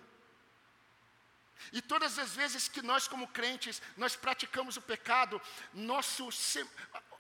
E 1.72 1.82
todas 1.82 2.20
as 2.20 2.36
vezes 2.36 2.68
que 2.68 2.82
nós, 2.82 3.08
como 3.08 3.30
crentes, 3.30 3.82
nós 3.96 4.14
praticamos 4.14 4.76
o 4.76 4.82
pecado, 4.82 5.42
nosso, 5.74 6.30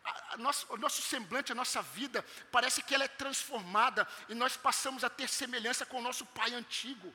a, 0.03 0.37
nosso, 0.37 0.65
o 0.69 0.77
nosso 0.77 1.01
semblante, 1.01 1.51
a 1.51 1.55
nossa 1.55 1.81
vida, 1.81 2.23
parece 2.51 2.81
que 2.81 2.93
ela 2.93 3.05
é 3.05 3.07
transformada 3.07 4.07
e 4.27 4.35
nós 4.35 4.57
passamos 4.57 5.03
a 5.03 5.09
ter 5.09 5.29
semelhança 5.29 5.85
com 5.85 5.99
o 5.99 6.01
nosso 6.01 6.25
pai 6.25 6.53
antigo. 6.53 7.13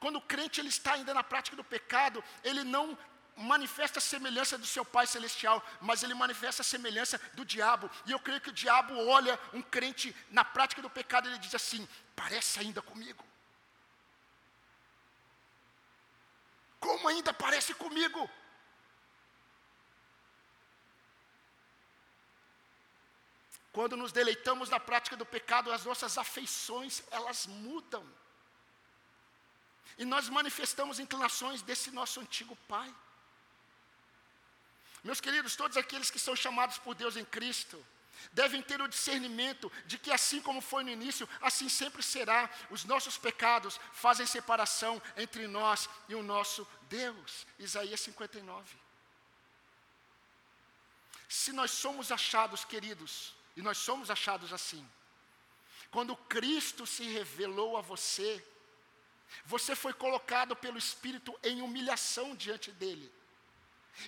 Quando 0.00 0.16
o 0.16 0.20
crente 0.20 0.60
ele 0.60 0.68
está 0.68 0.94
ainda 0.94 1.14
na 1.14 1.22
prática 1.22 1.56
do 1.56 1.62
pecado, 1.62 2.22
ele 2.42 2.64
não 2.64 2.98
manifesta 3.36 3.98
a 3.98 4.02
semelhança 4.02 4.58
do 4.58 4.66
seu 4.66 4.84
Pai 4.84 5.06
Celestial, 5.06 5.64
mas 5.80 6.02
ele 6.02 6.14
manifesta 6.14 6.62
a 6.62 6.64
semelhança 6.64 7.20
do 7.34 7.44
diabo. 7.44 7.90
E 8.04 8.10
eu 8.10 8.18
creio 8.18 8.40
que 8.40 8.50
o 8.50 8.52
diabo 8.52 8.94
olha 9.06 9.38
um 9.52 9.62
crente 9.62 10.14
na 10.30 10.44
prática 10.44 10.82
do 10.82 10.90
pecado 10.90 11.28
e 11.28 11.32
ele 11.32 11.38
diz 11.38 11.54
assim: 11.54 11.88
parece 12.16 12.60
ainda 12.60 12.82
comigo. 12.82 13.24
Como 16.80 17.08
ainda 17.08 17.32
parece 17.32 17.72
comigo? 17.74 18.28
Quando 23.72 23.96
nos 23.96 24.12
deleitamos 24.12 24.68
na 24.68 24.78
prática 24.78 25.16
do 25.16 25.24
pecado, 25.24 25.72
as 25.72 25.84
nossas 25.84 26.18
afeições, 26.18 27.02
elas 27.10 27.46
mudam. 27.46 28.06
E 29.96 30.04
nós 30.04 30.28
manifestamos 30.28 30.98
inclinações 30.98 31.62
desse 31.62 31.90
nosso 31.90 32.20
antigo 32.20 32.54
pai. 32.68 32.94
Meus 35.02 35.20
queridos, 35.20 35.56
todos 35.56 35.76
aqueles 35.76 36.10
que 36.10 36.18
são 36.18 36.36
chamados 36.36 36.78
por 36.78 36.94
Deus 36.94 37.16
em 37.16 37.24
Cristo, 37.24 37.84
devem 38.32 38.62
ter 38.62 38.80
o 38.80 38.86
discernimento 38.86 39.72
de 39.86 39.98
que, 39.98 40.12
assim 40.12 40.40
como 40.40 40.60
foi 40.60 40.84
no 40.84 40.90
início, 40.90 41.28
assim 41.40 41.68
sempre 41.68 42.02
será. 42.02 42.48
Os 42.70 42.84
nossos 42.84 43.18
pecados 43.18 43.80
fazem 43.92 44.26
separação 44.26 45.02
entre 45.16 45.46
nós 45.48 45.88
e 46.08 46.14
o 46.14 46.22
nosso 46.22 46.68
Deus. 46.82 47.46
Isaías 47.58 48.00
59. 48.00 48.76
Se 51.28 51.52
nós 51.52 51.70
somos 51.70 52.12
achados, 52.12 52.64
queridos, 52.64 53.34
e 53.56 53.62
nós 53.62 53.78
somos 53.78 54.10
achados 54.10 54.52
assim, 54.52 54.86
quando 55.90 56.16
Cristo 56.16 56.86
se 56.86 57.04
revelou 57.04 57.76
a 57.76 57.82
você, 57.82 58.42
você 59.44 59.74
foi 59.74 59.92
colocado 59.92 60.56
pelo 60.56 60.78
Espírito 60.78 61.38
em 61.42 61.60
humilhação 61.60 62.34
diante 62.34 62.70
dele. 62.72 63.12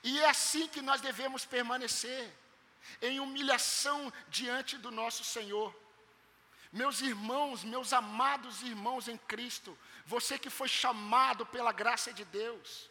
E 0.02 0.18
é 0.20 0.28
assim 0.28 0.66
que 0.66 0.80
nós 0.80 1.00
devemos 1.00 1.44
permanecer, 1.44 2.32
em 3.00 3.20
humilhação 3.20 4.12
diante 4.28 4.76
do 4.78 4.90
nosso 4.90 5.24
Senhor. 5.24 5.74
Meus 6.72 7.00
irmãos, 7.00 7.64
meus 7.64 7.92
amados 7.92 8.62
irmãos 8.62 9.08
em 9.08 9.16
Cristo, 9.16 9.78
você 10.04 10.38
que 10.38 10.50
foi 10.50 10.68
chamado 10.68 11.46
pela 11.46 11.72
graça 11.72 12.12
de 12.12 12.24
Deus, 12.24 12.90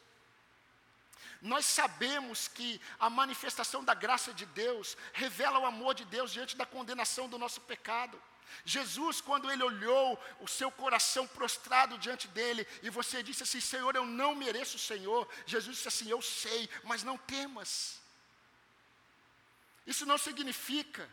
nós 1.43 1.65
sabemos 1.65 2.47
que 2.47 2.79
a 2.97 3.09
manifestação 3.09 3.83
da 3.83 3.93
graça 3.93 4.33
de 4.33 4.45
Deus 4.45 4.95
revela 5.11 5.59
o 5.59 5.65
amor 5.65 5.93
de 5.93 6.05
Deus 6.05 6.31
diante 6.31 6.55
da 6.55 6.65
condenação 6.65 7.27
do 7.27 7.37
nosso 7.37 7.59
pecado. 7.59 8.19
Jesus, 8.63 9.19
quando 9.19 9.51
ele 9.51 9.61
olhou 9.61 10.17
o 10.39 10.47
seu 10.47 10.71
coração 10.71 11.27
prostrado 11.27 11.97
diante 11.97 12.29
dele, 12.29 12.65
e 12.81 12.89
você 12.89 13.21
disse 13.21 13.43
assim: 13.43 13.59
Senhor, 13.59 13.93
eu 13.93 14.05
não 14.05 14.33
mereço 14.33 14.77
o 14.77 14.79
Senhor. 14.79 15.27
Jesus 15.45 15.75
disse 15.75 15.87
assim: 15.89 16.09
Eu 16.09 16.21
sei, 16.21 16.69
mas 16.85 17.03
não 17.03 17.17
temas. 17.17 17.99
Isso 19.85 20.05
não 20.05 20.17
significa 20.17 21.09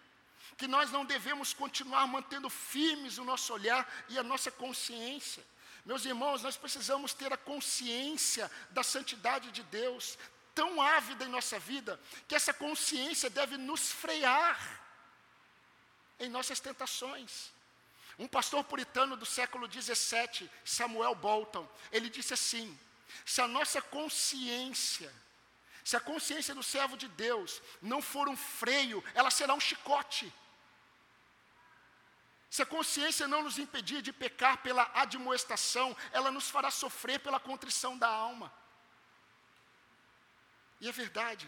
que 0.56 0.68
nós 0.68 0.92
não 0.92 1.04
devemos 1.04 1.52
continuar 1.52 2.06
mantendo 2.06 2.48
firmes 2.48 3.18
o 3.18 3.24
nosso 3.24 3.52
olhar 3.52 3.90
e 4.08 4.16
a 4.16 4.22
nossa 4.22 4.48
consciência. 4.48 5.44
Meus 5.84 6.04
irmãos, 6.04 6.42
nós 6.42 6.56
precisamos 6.56 7.14
ter 7.14 7.32
a 7.32 7.36
consciência 7.36 8.50
da 8.70 8.82
santidade 8.82 9.50
de 9.50 9.62
Deus 9.64 10.18
tão 10.54 10.80
ávida 10.80 11.24
em 11.24 11.28
nossa 11.28 11.58
vida, 11.58 11.98
que 12.28 12.34
essa 12.34 12.52
consciência 12.52 13.30
deve 13.30 13.56
nos 13.56 13.90
frear 13.90 14.58
em 16.18 16.28
nossas 16.28 16.60
tentações. 16.60 17.50
Um 18.18 18.28
pastor 18.28 18.62
puritano 18.64 19.16
do 19.16 19.24
século 19.24 19.66
17, 19.66 20.50
Samuel 20.64 21.14
Bolton, 21.14 21.66
ele 21.90 22.10
disse 22.10 22.34
assim: 22.34 22.78
se 23.24 23.40
a 23.40 23.48
nossa 23.48 23.80
consciência, 23.80 25.10
se 25.82 25.96
a 25.96 26.00
consciência 26.00 26.54
do 26.54 26.62
servo 26.62 26.96
de 26.96 27.08
Deus 27.08 27.62
não 27.80 28.02
for 28.02 28.28
um 28.28 28.36
freio, 28.36 29.02
ela 29.14 29.30
será 29.30 29.54
um 29.54 29.60
chicote. 29.60 30.32
Se 32.50 32.62
a 32.62 32.66
consciência 32.66 33.28
não 33.28 33.44
nos 33.44 33.58
impedir 33.60 34.02
de 34.02 34.12
pecar 34.12 34.58
pela 34.58 34.90
admoestação, 34.92 35.96
ela 36.10 36.32
nos 36.32 36.50
fará 36.50 36.68
sofrer 36.68 37.20
pela 37.20 37.38
contrição 37.38 37.96
da 37.96 38.08
alma. 38.08 38.52
E 40.80 40.88
é 40.88 40.92
verdade. 40.92 41.46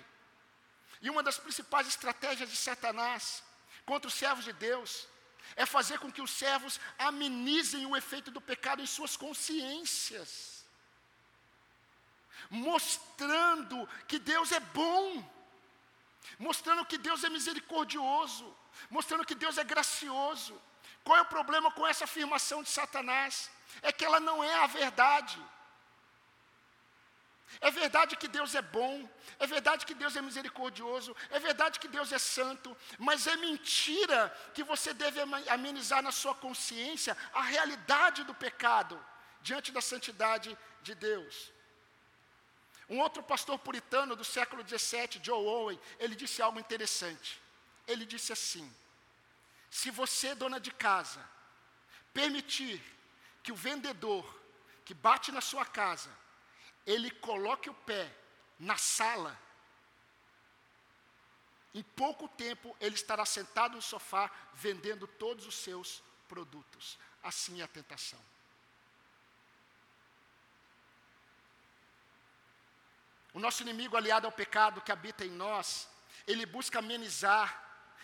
E 1.01 1.11
uma 1.11 1.23
das 1.23 1.39
principais 1.39 1.89
estratégias 1.89 2.49
de 2.49 2.57
Satanás 2.57 3.43
contra 3.85 4.07
os 4.07 4.15
servos 4.15 4.45
de 4.45 4.53
Deus 4.53 5.09
é 5.57 5.67
fazer 5.67 5.99
com 5.99 6.11
que 6.13 6.23
os 6.23 6.31
servos 6.31 6.79
amenizem 6.97 7.85
o 7.85 7.97
efeito 7.97 8.31
do 8.31 8.41
pecado 8.41 8.81
em 8.81 8.87
suas 8.87 9.17
consciências, 9.17 10.65
mostrando 12.49 13.89
que 14.07 14.21
Deus 14.21 14.53
é 14.53 14.61
bom, 14.61 15.29
mostrando 16.39 16.87
que 16.87 16.97
Deus 16.97 17.25
é 17.25 17.29
misericordioso, 17.29 18.57
mostrando 18.89 19.27
que 19.27 19.35
Deus 19.35 19.59
é 19.59 19.65
gracioso. 19.65 20.61
Qual 21.05 21.19
é 21.19 21.23
o 21.23 21.33
problema 21.37 21.71
com 21.71 21.87
essa 21.87 22.05
afirmação 22.05 22.63
de 22.63 22.69
Satanás? 22.69 23.51
É 23.83 23.91
que 23.93 24.05
ela 24.05 24.21
não 24.21 24.43
é 24.43 24.55
a 24.63 24.67
verdade. 24.67 25.39
É 27.61 27.71
verdade 27.71 28.17
que 28.17 28.27
Deus 28.27 28.55
é 28.55 28.63
bom, 28.63 29.09
é 29.39 29.47
verdade 29.47 29.85
que 29.85 29.95
Deus 29.95 30.17
é 30.17 30.23
misericordioso, 30.23 31.15
é 31.31 31.39
verdade 31.39 31.79
que 31.79 31.87
Deus 31.87 32.11
é 32.11 32.19
santo, 32.19 32.75
mas 32.99 33.27
é 33.27 33.37
mentira 33.37 34.35
que 34.55 34.65
você 34.65 34.95
deve 34.95 35.21
amenizar 35.49 36.03
na 36.03 36.11
sua 36.11 36.35
consciência 36.35 37.17
a 37.35 37.43
realidade 37.43 38.25
do 38.25 38.35
pecado 38.35 38.99
diante 39.43 39.71
da 39.71 39.81
santidade 39.81 40.57
de 40.83 40.95
Deus. 40.95 41.53
Um 42.89 43.01
outro 43.01 43.23
pastor 43.23 43.59
puritano 43.59 44.17
do 44.17 44.25
século 44.25 44.67
XVII, 44.67 45.21
Joe 45.23 45.47
Owen, 45.47 45.81
ele 45.99 46.15
disse 46.15 46.43
algo 46.43 46.59
interessante. 46.59 47.41
Ele 47.87 48.05
disse 48.05 48.33
assim: 48.33 48.71
se 49.73 49.91
você, 49.91 50.35
dona 50.35 50.61
de 50.61 50.71
casa, 50.71 51.27
permitir 52.13 52.79
que 53.43 53.51
o 53.51 53.57
vendedor 53.57 54.23
que 54.85 54.93
bate 54.93 55.33
na 55.33 55.41
sua 55.41 55.65
casa 55.65 56.11
ele 56.87 57.11
coloque 57.11 57.71
o 57.71 57.75
pé 57.75 58.15
na 58.59 58.77
sala, 58.77 59.41
em 61.73 61.83
pouco 61.83 62.29
tempo 62.29 62.77
ele 62.79 62.95
estará 62.95 63.25
sentado 63.25 63.77
no 63.77 63.81
sofá 63.81 64.31
vendendo 64.53 65.07
todos 65.07 65.47
os 65.47 65.55
seus 65.55 66.03
produtos. 66.29 66.99
Assim 67.23 67.63
é 67.63 67.65
a 67.65 67.69
tentação. 67.69 68.21
O 73.33 73.41
nosso 73.41 73.63
inimigo 73.63 73.97
aliado 73.97 74.27
ao 74.27 74.33
pecado 74.33 74.83
que 74.83 74.93
habita 74.93 75.25
em 75.25 75.31
nós, 75.31 75.89
ele 76.27 76.45
busca 76.45 76.81
amenizar 76.81 77.59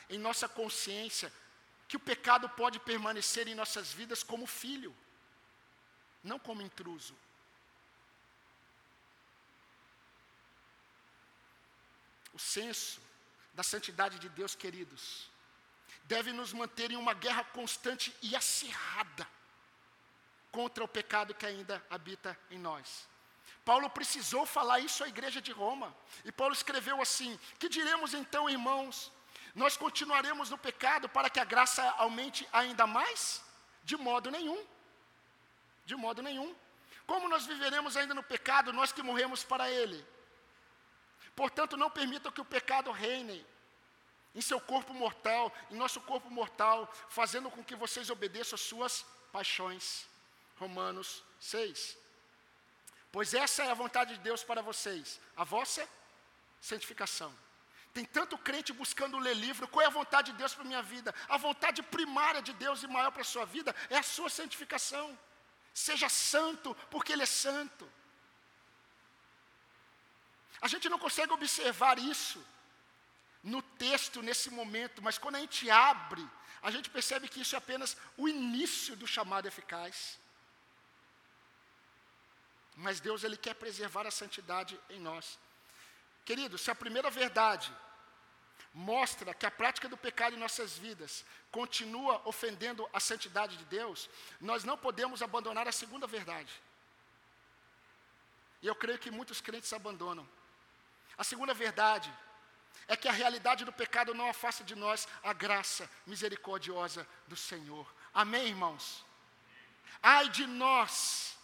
em 0.09 0.17
nossa 0.17 0.49
consciência 0.49 1.31
que 1.89 1.97
o 1.97 2.01
pecado 2.01 2.49
pode 2.51 2.79
permanecer 2.79 3.49
em 3.49 3.55
nossas 3.55 3.93
vidas 3.93 4.23
como 4.23 4.47
filho, 4.47 4.95
não 6.23 6.39
como 6.39 6.63
intruso. 6.63 7.17
o 12.39 12.41
senso 12.41 13.01
da 13.53 13.65
santidade 13.65 14.17
de 14.21 14.29
Deus, 14.29 14.55
queridos, 14.55 15.29
deve 16.05 16.33
nos 16.33 16.53
manter 16.53 16.93
em 16.93 16.97
uma 16.97 17.13
guerra 17.13 17.43
constante 17.43 18.15
e 18.23 18.37
acirrada 18.37 19.27
contra 20.53 20.85
o 20.85 20.89
pecado 20.89 21.35
que 21.35 21.45
ainda 21.45 21.85
habita 21.91 22.39
em 22.49 22.59
nós. 22.59 23.09
Paulo 23.65 23.91
precisou 23.91 24.47
falar 24.47 24.79
isso 24.79 25.03
à 25.03 25.09
igreja 25.09 25.43
de 25.43 25.51
Roma, 25.51 25.93
e 26.25 26.31
Paulo 26.31 26.55
escreveu 26.55 27.03
assim: 27.03 27.39
Que 27.59 27.69
diremos 27.69 28.15
então, 28.15 28.49
irmãos? 28.49 29.13
Nós 29.55 29.77
continuaremos 29.77 30.51
no 30.51 30.59
pecado 30.59 31.09
para 31.09 31.31
que 31.31 31.41
a 31.41 31.45
graça 31.45 31.83
aumente 31.93 32.49
ainda 32.53 32.87
mais? 32.87 33.43
De 33.83 33.97
modo 33.97 34.31
nenhum. 34.31 34.65
De 35.85 35.97
modo 35.97 36.23
nenhum. 36.23 36.55
Como 37.07 37.29
nós 37.29 37.47
viveremos 37.47 37.97
ainda 37.97 38.15
no 38.15 38.23
pecado, 38.23 38.73
nós 38.73 38.93
que 38.93 39.03
morremos 39.03 39.43
para 39.43 39.71
ele? 39.71 40.07
Portanto, 41.35 41.77
não 41.77 41.91
permitam 41.91 42.31
que 42.33 42.41
o 42.41 42.45
pecado 42.45 42.91
reine 42.91 43.47
em 44.35 44.41
seu 44.41 44.61
corpo 44.61 44.93
mortal, 44.93 45.53
em 45.71 45.77
nosso 45.77 46.01
corpo 46.03 46.31
mortal, 46.31 46.93
fazendo 47.09 47.51
com 47.51 47.65
que 47.65 47.75
vocês 47.75 48.11
obedeçam 48.11 48.57
às 48.57 48.61
suas 48.61 49.07
paixões. 49.33 50.07
Romanos 50.59 51.23
6. 51.41 51.97
Pois 53.11 53.33
essa 53.33 53.65
é 53.65 53.71
a 53.71 53.75
vontade 53.75 54.15
de 54.15 54.21
Deus 54.21 54.45
para 54.45 54.61
vocês, 54.61 55.21
a 55.37 55.45
vossa 55.45 55.89
santificação. 56.61 57.35
Tem 57.99 58.05
tanto 58.05 58.39
crente 58.39 58.73
buscando 58.73 59.19
ler 59.19 59.35
livro, 59.35 59.67
qual 59.67 59.83
é 59.83 59.87
a 59.87 59.91
vontade 59.91 60.31
de 60.31 60.39
Deus 60.39 60.55
para 60.55 60.63
minha 60.63 60.81
vida? 60.81 61.13
A 61.29 61.37
vontade 61.37 61.83
primária 61.83 62.41
de 62.41 62.53
Deus 62.53 62.85
e 62.85 62.87
maior 62.87 63.11
para 63.11 63.23
a 63.23 63.31
sua 63.33 63.45
vida 63.45 63.75
é 63.91 63.99
a 63.99 64.05
sua 64.05 64.31
santificação. 64.31 65.19
Seja 65.75 66.09
santo, 66.09 66.77
porque 66.93 67.13
Ele 67.13 67.25
é 67.25 67.27
santo. 67.27 67.85
A 70.61 70.69
gente 70.69 70.89
não 70.89 70.97
consegue 70.97 71.33
observar 71.33 71.99
isso 71.99 72.41
no 73.43 73.61
texto 73.63 74.23
nesse 74.23 74.49
momento, 74.49 75.03
mas 75.03 75.19
quando 75.19 75.35
a 75.35 75.41
gente 75.41 75.69
abre, 75.69 76.25
a 76.63 76.71
gente 76.71 76.89
percebe 76.89 77.29
que 77.29 77.41
isso 77.41 77.57
é 77.57 77.59
apenas 77.59 77.97
o 78.17 78.29
início 78.29 78.95
do 78.95 79.09
chamado 79.09 79.49
eficaz. 79.49 80.21
Mas 82.77 83.01
Deus 83.01 83.25
ele 83.25 83.37
quer 83.37 83.55
preservar 83.55 84.07
a 84.07 84.13
santidade 84.13 84.79
em 84.89 85.01
nós. 85.01 85.37
Querido, 86.25 86.57
se 86.57 86.71
a 86.71 86.77
primeira 86.77 87.11
verdade 87.11 87.75
mostra 88.73 89.35
que 89.35 89.47
a 89.47 89.51
prática 89.51 89.89
do 89.89 89.97
pecado 89.97 90.37
em 90.37 90.39
nossas 90.39 90.77
vidas 90.77 91.25
continua 91.51 92.21
ofendendo 92.25 92.89
a 92.93 93.01
santidade 93.01 93.57
de 93.57 93.65
Deus, 93.65 94.09
nós 94.41 94.65
não 94.65 94.77
podemos 94.77 95.23
abandonar 95.23 95.67
a 95.67 95.73
segunda 95.73 96.07
verdade. 96.07 96.53
E 98.63 98.67
eu 98.67 98.75
creio 98.75 98.99
que 98.99 99.11
muitos 99.11 99.41
crentes 99.41 99.73
abandonam. 99.73 100.29
A 101.17 101.25
segunda 101.25 101.55
verdade 101.55 102.13
é 102.87 102.97
que 102.97 103.09
a 103.09 103.13
realidade 103.13 103.65
do 103.65 103.73
pecado 103.73 104.15
não 104.15 104.29
afasta 104.29 104.65
de 104.65 104.75
nós 104.75 105.07
a 105.23 105.33
graça 105.33 105.89
misericordiosa 106.07 107.07
do 107.27 107.37
Senhor. 107.37 107.87
Amém, 108.13 108.47
irmãos? 108.47 109.05
Ai 110.03 110.29
de 110.29 110.47
nós, 110.47 111.37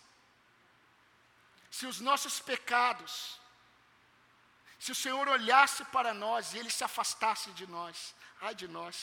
se 1.71 1.87
os 1.87 2.01
nossos 2.01 2.41
pecados, 2.41 3.41
se 4.85 4.93
o 4.93 5.01
Senhor 5.03 5.27
olhasse 5.29 5.83
para 5.87 6.13
nós 6.13 6.53
e 6.53 6.59
ele 6.59 6.69
se 6.69 6.85
afastasse 6.85 7.51
de 7.53 7.67
nós, 7.67 8.15
ai 8.39 8.55
de 8.55 8.69
nós. 8.69 8.97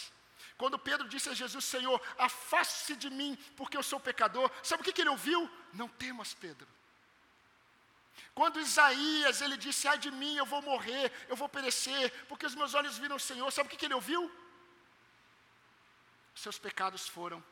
Quando 0.55 0.77
Pedro 0.77 1.07
disse 1.13 1.27
a 1.29 1.33
Jesus, 1.33 1.65
Senhor, 1.65 1.99
afaste-se 2.19 2.95
de 3.03 3.09
mim, 3.09 3.35
porque 3.57 3.75
eu 3.75 3.81
sou 3.81 3.99
pecador, 3.99 4.47
sabe 4.61 4.81
o 4.81 4.83
que, 4.83 4.93
que 4.93 5.01
ele 5.01 5.09
ouviu? 5.09 5.49
Não 5.73 5.87
temas, 5.87 6.35
Pedro. 6.35 6.67
Quando 8.35 8.59
Isaías, 8.59 9.41
ele 9.41 9.57
disse, 9.57 9.87
ai 9.87 9.97
de 9.97 10.11
mim, 10.11 10.35
eu 10.35 10.45
vou 10.45 10.61
morrer, 10.61 11.11
eu 11.27 11.35
vou 11.35 11.49
perecer, 11.49 12.13
porque 12.27 12.45
os 12.45 12.53
meus 12.53 12.75
olhos 12.75 12.99
viram 12.99 13.15
o 13.15 13.25
Senhor, 13.29 13.49
sabe 13.49 13.65
o 13.65 13.71
que, 13.71 13.77
que 13.77 13.85
ele 13.85 13.95
ouviu? 13.95 14.31
Seus 16.35 16.59
pecados 16.59 17.07
foram 17.07 17.43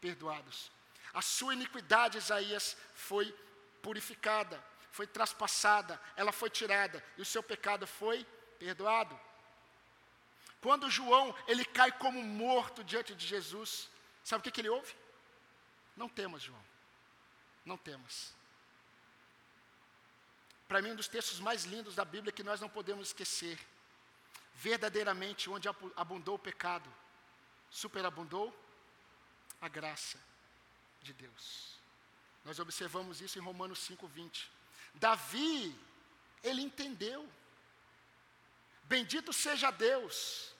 perdoados. 0.00 0.72
A 1.12 1.22
sua 1.22 1.54
iniquidade, 1.54 2.18
Isaías, 2.18 2.76
foi 2.96 3.32
purificada, 3.80 4.60
foi 4.96 5.06
traspassada, 5.06 6.00
ela 6.16 6.32
foi 6.32 6.48
tirada, 6.48 7.04
e 7.18 7.22
o 7.22 7.30
seu 7.32 7.42
pecado 7.42 7.86
foi 7.86 8.24
perdoado. 8.58 9.18
Quando 10.60 10.90
João, 10.90 11.34
ele 11.46 11.64
cai 11.64 11.90
como 11.92 12.22
morto 12.22 12.82
diante 12.82 13.14
de 13.14 13.26
Jesus, 13.26 13.90
sabe 14.22 14.40
o 14.40 14.44
que, 14.44 14.50
que 14.50 14.60
ele 14.62 14.74
ouve? 14.78 14.94
Não 15.96 16.08
temas, 16.08 16.42
João, 16.42 16.64
não 17.64 17.76
temas 17.76 18.34
para 20.74 20.82
mim, 20.82 20.90
um 20.90 20.96
dos 20.96 21.08
textos 21.08 21.38
mais 21.38 21.64
lindos 21.64 21.94
da 21.94 22.04
Bíblia 22.04 22.32
que 22.32 22.42
nós 22.42 22.60
não 22.60 22.68
podemos 22.68 23.06
esquecer. 23.06 23.58
Verdadeiramente, 24.56 25.50
onde 25.50 25.68
abundou 25.68 26.36
o 26.36 26.38
pecado, 26.38 26.92
superabundou 27.70 28.52
a 29.60 29.68
graça 29.68 30.18
de 31.00 31.12
Deus. 31.12 31.78
Nós 32.44 32.58
observamos 32.58 33.20
isso 33.20 33.38
em 33.38 33.42
Romanos 33.42 33.78
5:20. 33.80 34.50
Davi, 34.94 35.74
ele 36.42 36.62
entendeu. 36.62 37.28
Bendito 38.84 39.32
seja 39.32 39.70
Deus, 39.70 40.54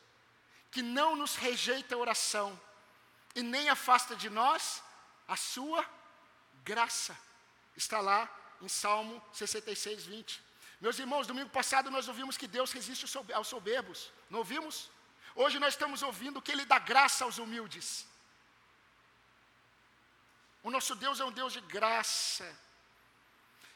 que 0.70 0.82
não 0.82 1.14
nos 1.14 1.36
rejeita 1.36 1.94
a 1.94 1.98
oração 1.98 2.58
e 3.34 3.42
nem 3.42 3.68
afasta 3.68 4.16
de 4.16 4.30
nós 4.30 4.82
a 5.28 5.36
sua 5.36 5.84
graça. 6.64 7.16
Está 7.76 8.00
lá 8.00 8.28
em 8.60 8.68
Salmo 8.68 9.22
66, 9.32 10.06
20. 10.06 10.42
Meus 10.80 10.98
irmãos, 10.98 11.26
domingo 11.26 11.50
passado 11.50 11.90
nós 11.90 12.08
ouvimos 12.08 12.36
que 12.36 12.46
Deus 12.46 12.72
resiste 12.72 13.06
aos 13.32 13.48
soberbos, 13.48 14.10
não 14.30 14.40
ouvimos? 14.40 14.90
Hoje 15.34 15.58
nós 15.58 15.74
estamos 15.74 16.02
ouvindo 16.02 16.40
que 16.40 16.52
Ele 16.52 16.64
dá 16.64 16.78
graça 16.78 17.24
aos 17.24 17.38
humildes. 17.38 18.06
O 20.62 20.70
nosso 20.70 20.94
Deus 20.94 21.20
é 21.20 21.24
um 21.24 21.32
Deus 21.32 21.52
de 21.52 21.60
graça. 21.60 22.46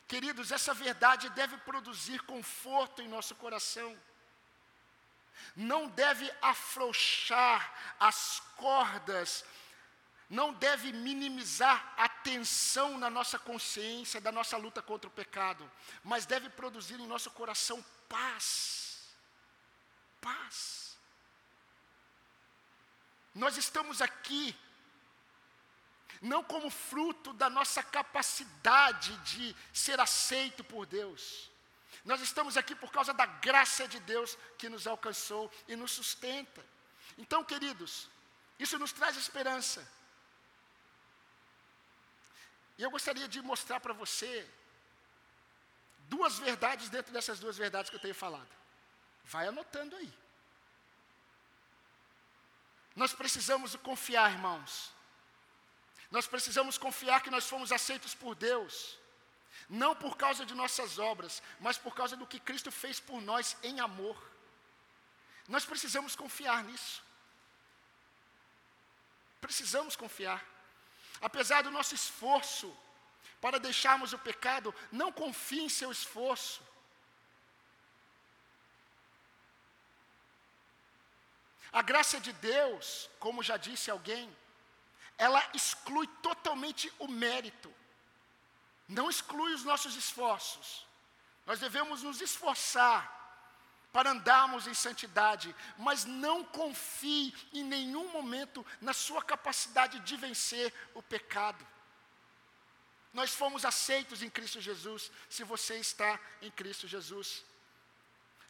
Queridos, 0.09 0.51
essa 0.51 0.73
verdade 0.75 1.29
deve 1.31 1.57
produzir 1.59 2.21
conforto 2.23 3.03
em 3.03 3.09
nosso 3.09 3.35
coração. 3.35 3.97
Não 5.55 5.89
deve 5.89 6.31
afrouxar 6.41 7.73
as 8.01 8.41
cordas 8.57 9.45
não 10.29 10.53
deve 10.53 10.93
minimizar 10.93 11.95
a 11.97 12.09
tensão 12.09 12.99
na 12.99 13.09
nossa 13.09 13.39
consciência 13.39 14.21
da 14.21 14.31
nossa 14.31 14.57
luta 14.59 14.83
contra 14.83 15.09
o 15.09 15.13
pecado, 15.13 15.71
mas 16.05 16.27
deve 16.27 16.51
produzir 16.51 17.01
em 17.01 17.07
nosso 17.07 17.31
coração 17.31 17.83
paz. 18.09 19.09
Paz. 20.21 20.99
Nós 23.35 23.57
estamos 23.57 24.03
aqui 24.03 24.55
não 26.21 26.43
como 26.43 26.71
fruto 26.71 27.33
da 27.33 27.49
nossa 27.49 27.83
capacidade 27.83 29.17
de 29.19 29.55
ser 29.73 30.01
aceito 30.01 30.65
por 30.65 30.87
Deus. 30.87 31.51
Nós 32.05 32.21
estamos 32.21 32.57
aqui 32.57 32.75
por 32.75 32.91
causa 32.91 33.13
da 33.13 33.27
graça 33.27 33.87
de 33.87 34.01
Deus 34.01 34.37
que 34.57 34.69
nos 34.69 34.87
alcançou 34.87 35.51
e 35.67 35.77
nos 35.77 35.93
sustenta. 35.93 36.65
Então, 37.17 37.45
queridos, 37.45 38.09
isso 38.59 38.79
nos 38.79 38.93
traz 38.93 39.17
esperança. 39.17 39.87
E 42.77 42.83
eu 42.83 42.91
gostaria 42.91 43.27
de 43.29 43.43
mostrar 43.43 43.81
para 43.81 43.93
você 43.93 44.49
duas 46.09 46.39
verdades 46.39 46.89
dentro 46.89 47.13
dessas 47.13 47.39
duas 47.39 47.57
verdades 47.57 47.91
que 47.91 47.97
eu 47.97 48.01
tenho 48.01 48.15
falado. 48.15 48.49
Vai 49.25 49.49
anotando 49.49 49.97
aí. 49.97 50.13
Nós 52.95 53.13
precisamos 53.13 53.77
confiar, 53.77 54.33
irmãos. 54.33 54.93
Nós 56.11 56.27
precisamos 56.27 56.79
confiar 56.79 57.23
que 57.23 57.31
nós 57.31 57.49
fomos 57.49 57.71
aceitos 57.71 58.15
por 58.15 58.35
Deus, 58.35 58.99
não 59.69 59.95
por 59.95 60.17
causa 60.17 60.47
de 60.47 60.55
nossas 60.55 60.99
obras, 60.99 61.43
mas 61.61 61.77
por 61.77 61.95
causa 61.95 62.17
do 62.17 62.27
que 62.27 62.41
Cristo 62.41 62.71
fez 62.71 62.99
por 62.99 63.21
nós 63.21 63.57
em 63.63 63.81
amor. 63.81 64.17
Nós 65.47 65.65
precisamos 65.65 66.17
confiar 66.17 66.65
nisso. 66.65 67.03
Precisamos 69.41 69.97
confiar. 69.97 70.45
Apesar 71.21 71.63
do 71.63 71.71
nosso 71.71 71.95
esforço 71.95 72.75
para 73.41 73.59
deixarmos 73.59 74.13
o 74.13 74.19
pecado, 74.19 74.75
não 74.91 75.13
confie 75.13 75.61
em 75.61 75.69
seu 75.69 75.91
esforço. 75.93 76.63
A 81.71 81.83
graça 81.83 82.19
de 82.19 82.33
Deus, 82.33 83.11
como 83.19 83.43
já 83.43 83.57
disse 83.57 83.91
alguém, 83.91 84.35
ela 85.19 85.43
exclui 85.53 86.07
totalmente 86.23 86.93
o 86.99 87.09
mérito, 87.09 87.75
não 88.87 89.11
exclui 89.11 89.53
os 89.53 89.65
nossos 89.65 89.97
esforços. 89.97 90.87
Nós 91.45 91.59
devemos 91.59 92.03
nos 92.03 92.21
esforçar 92.21 93.17
para 93.93 94.11
andarmos 94.11 94.67
em 94.67 94.75
santidade, 94.75 95.55
mas 95.77 96.05
não 96.05 96.45
confie 96.45 97.35
em 97.53 97.65
nenhum 97.65 98.13
momento 98.13 98.65
na 98.81 98.93
sua 98.93 99.23
capacidade 99.23 99.99
de 100.01 100.17
vencer 100.17 100.73
o 100.95 101.03
pecado. 101.03 101.67
Nós 103.13 103.35
fomos 103.35 103.65
aceitos 103.65 104.23
em 104.23 104.29
Cristo 104.29 104.61
Jesus, 104.61 105.11
se 105.29 105.43
você 105.43 105.79
está 105.79 106.21
em 106.43 106.51
Cristo 106.51 106.87
Jesus. 106.87 107.45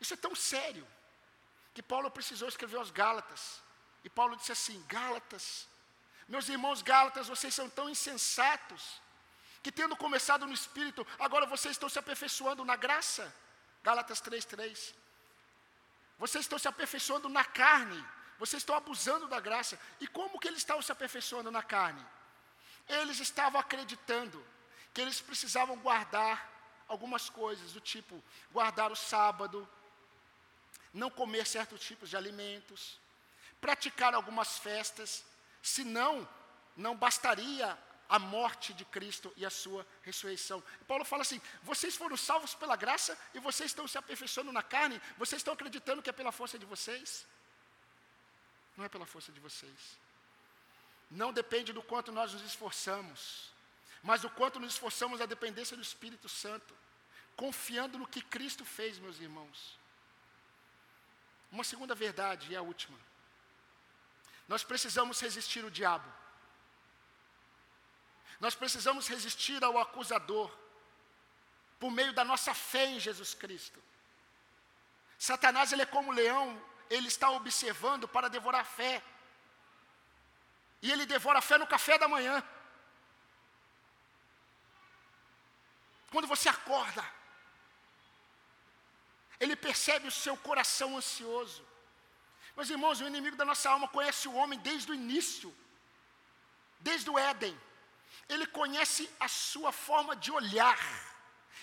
Isso 0.01 0.15
é 0.15 0.17
tão 0.17 0.35
sério, 0.35 0.87
que 1.73 1.83
Paulo 1.83 2.11
precisou 2.11 2.49
escrever 2.49 2.77
aos 2.77 2.91
Gálatas. 2.91 3.63
E 4.03 4.11
Paulo 4.11 4.37
disse 4.37 4.51
assim: 4.51 4.85
Gálatas, 4.89 5.68
meus 6.29 6.49
irmãos 6.49 6.83
Gálatas, 6.83 7.29
vocês 7.29 7.55
são 7.55 7.69
tão 7.71 7.89
insensatos, 7.89 9.01
que 9.63 9.73
tendo 9.73 9.97
começado 9.97 10.47
no 10.47 10.53
Espírito, 10.53 11.07
agora 11.19 11.47
vocês 11.47 11.73
estão 11.73 11.89
se 11.89 11.99
aperfeiçoando 11.99 12.65
na 12.65 12.77
graça. 12.77 13.35
Gálatas 13.83 14.21
3,3. 14.21 14.95
Vocês 16.19 16.45
estão 16.45 16.59
se 16.59 16.69
aperfeiçoando 16.69 17.29
na 17.29 17.45
carne. 17.45 18.05
Vocês 18.39 18.61
estão 18.63 18.77
abusando 18.77 19.27
da 19.27 19.41
graça. 19.41 19.79
E 20.01 20.07
como 20.07 20.39
que 20.39 20.49
eles 20.49 20.59
estavam 20.59 20.83
se 20.83 20.93
aperfeiçoando 20.93 21.51
na 21.51 21.63
carne? 21.63 22.05
Eles 22.89 23.19
estavam 23.21 23.61
acreditando 23.61 24.45
que 24.93 25.01
eles 25.01 25.21
precisavam 25.21 25.77
guardar 25.79 26.49
algumas 26.87 27.29
coisas, 27.29 27.73
do 27.73 27.81
tipo 27.81 28.23
guardar 28.51 28.91
o 28.91 28.97
sábado, 28.97 29.69
não 30.93 31.11
comer 31.11 31.47
certos 31.47 31.81
tipos 31.81 32.09
de 32.09 32.17
alimentos, 32.17 32.99
praticar 33.61 34.15
algumas 34.15 34.59
festas, 34.59 35.25
senão 35.63 36.29
não 36.77 36.97
bastaria 36.97 37.77
a 38.09 38.19
morte 38.19 38.73
de 38.73 38.85
Cristo 38.85 39.33
e 39.37 39.45
a 39.45 39.51
sua 39.51 39.87
ressurreição. 40.03 40.63
Paulo 40.87 41.05
fala 41.05 41.23
assim: 41.23 41.41
vocês 41.63 41.95
foram 41.97 42.17
salvos 42.17 42.55
pela 42.55 42.77
graça 42.77 43.19
e 43.35 43.39
vocês 43.39 43.71
estão 43.71 43.87
se 43.87 43.99
aperfeiçoando 43.99 44.53
na 44.53 44.63
carne, 44.63 45.01
vocês 45.19 45.41
estão 45.41 45.55
acreditando 45.55 46.03
que 46.03 46.11
é 46.11 46.13
pela 46.13 46.33
força 46.33 46.59
de 46.59 46.65
vocês? 46.65 47.27
Não 48.77 48.85
é 48.85 48.89
pela 48.89 49.05
força 49.05 49.31
de 49.33 49.41
vocês. 49.41 49.99
Não 51.11 51.33
depende 51.33 51.73
do 51.73 51.83
quanto 51.83 52.13
nós 52.13 52.33
nos 52.33 52.43
esforçamos, 52.43 53.51
mas 54.03 54.25
o 54.25 54.31
quanto 54.31 54.61
nos 54.61 54.73
esforçamos 54.75 55.21
na 55.21 55.27
dependência 55.27 55.77
do 55.77 55.83
Espírito 55.83 56.29
Santo, 56.29 56.75
confiando 57.37 57.99
no 57.99 58.07
que 58.07 58.23
Cristo 58.23 58.65
fez, 58.65 58.99
meus 58.99 59.19
irmãos. 59.19 59.79
Uma 61.51 61.65
segunda 61.65 61.95
verdade, 61.95 62.53
e 62.53 62.57
a 62.57 62.63
última. 62.63 62.99
Nós 64.49 64.65
precisamos 64.65 65.21
resistir 65.21 65.65
o 65.65 65.71
diabo. 65.71 66.11
Nós 68.41 68.55
precisamos 68.55 69.07
resistir 69.07 69.63
ao 69.63 69.79
acusador 69.79 70.51
por 71.79 71.91
meio 71.91 72.13
da 72.13 72.25
nossa 72.25 72.55
fé 72.55 72.87
em 72.87 72.99
Jesus 72.99 73.35
Cristo. 73.35 73.83
Satanás 75.19 75.73
ele 75.73 75.83
é 75.83 75.87
como 75.87 76.13
leão, 76.13 76.61
ele 76.89 77.09
está 77.09 77.31
observando 77.31 78.09
para 78.09 78.29
devorar 78.29 78.63
a 78.63 78.65
fé. 78.65 79.03
E 80.81 80.91
ele 80.91 81.05
devora 81.05 81.41
a 81.41 81.43
fé 81.43 81.59
no 81.59 81.67
café 81.67 81.99
da 81.99 82.09
manhã. 82.09 82.43
Quando 86.11 86.27
você 86.27 86.49
acorda, 86.49 87.05
ele 89.39 89.55
percebe 89.57 90.09
o 90.09 90.13
seu 90.13 90.37
coração 90.37 90.97
ansioso. 90.97 91.67
Meus 92.59 92.71
irmãos, 92.75 93.01
o 93.01 93.07
inimigo 93.07 93.37
da 93.37 93.45
nossa 93.45 93.71
alma 93.71 93.87
conhece 93.87 94.27
o 94.27 94.35
homem 94.35 94.59
desde 94.59 94.91
o 94.91 94.95
início, 95.03 95.49
desde 96.81 97.09
o 97.09 97.17
Éden. 97.17 97.57
Ele 98.29 98.47
conhece 98.47 99.09
a 99.21 99.29
sua 99.29 99.71
forma 99.71 100.17
de 100.17 100.33
olhar. 100.39 100.81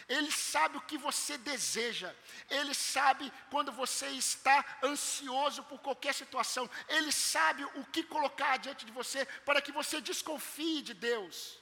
Ele 0.07 0.31
sabe 0.31 0.77
o 0.77 0.85
que 0.89 0.97
você 0.97 1.37
deseja. 1.37 2.15
Ele 2.49 2.73
sabe 2.73 3.25
quando 3.51 3.73
você 3.73 4.07
está 4.07 4.57
ansioso 4.81 5.63
por 5.63 5.79
qualquer 5.79 6.13
situação. 6.13 6.69
Ele 6.87 7.11
sabe 7.11 7.65
o 7.81 7.83
que 7.87 8.01
colocar 8.01 8.55
diante 8.55 8.85
de 8.85 8.93
você 8.93 9.25
para 9.47 9.61
que 9.61 9.73
você 9.73 9.99
desconfie 9.99 10.81
de 10.81 10.93
Deus. 10.93 11.59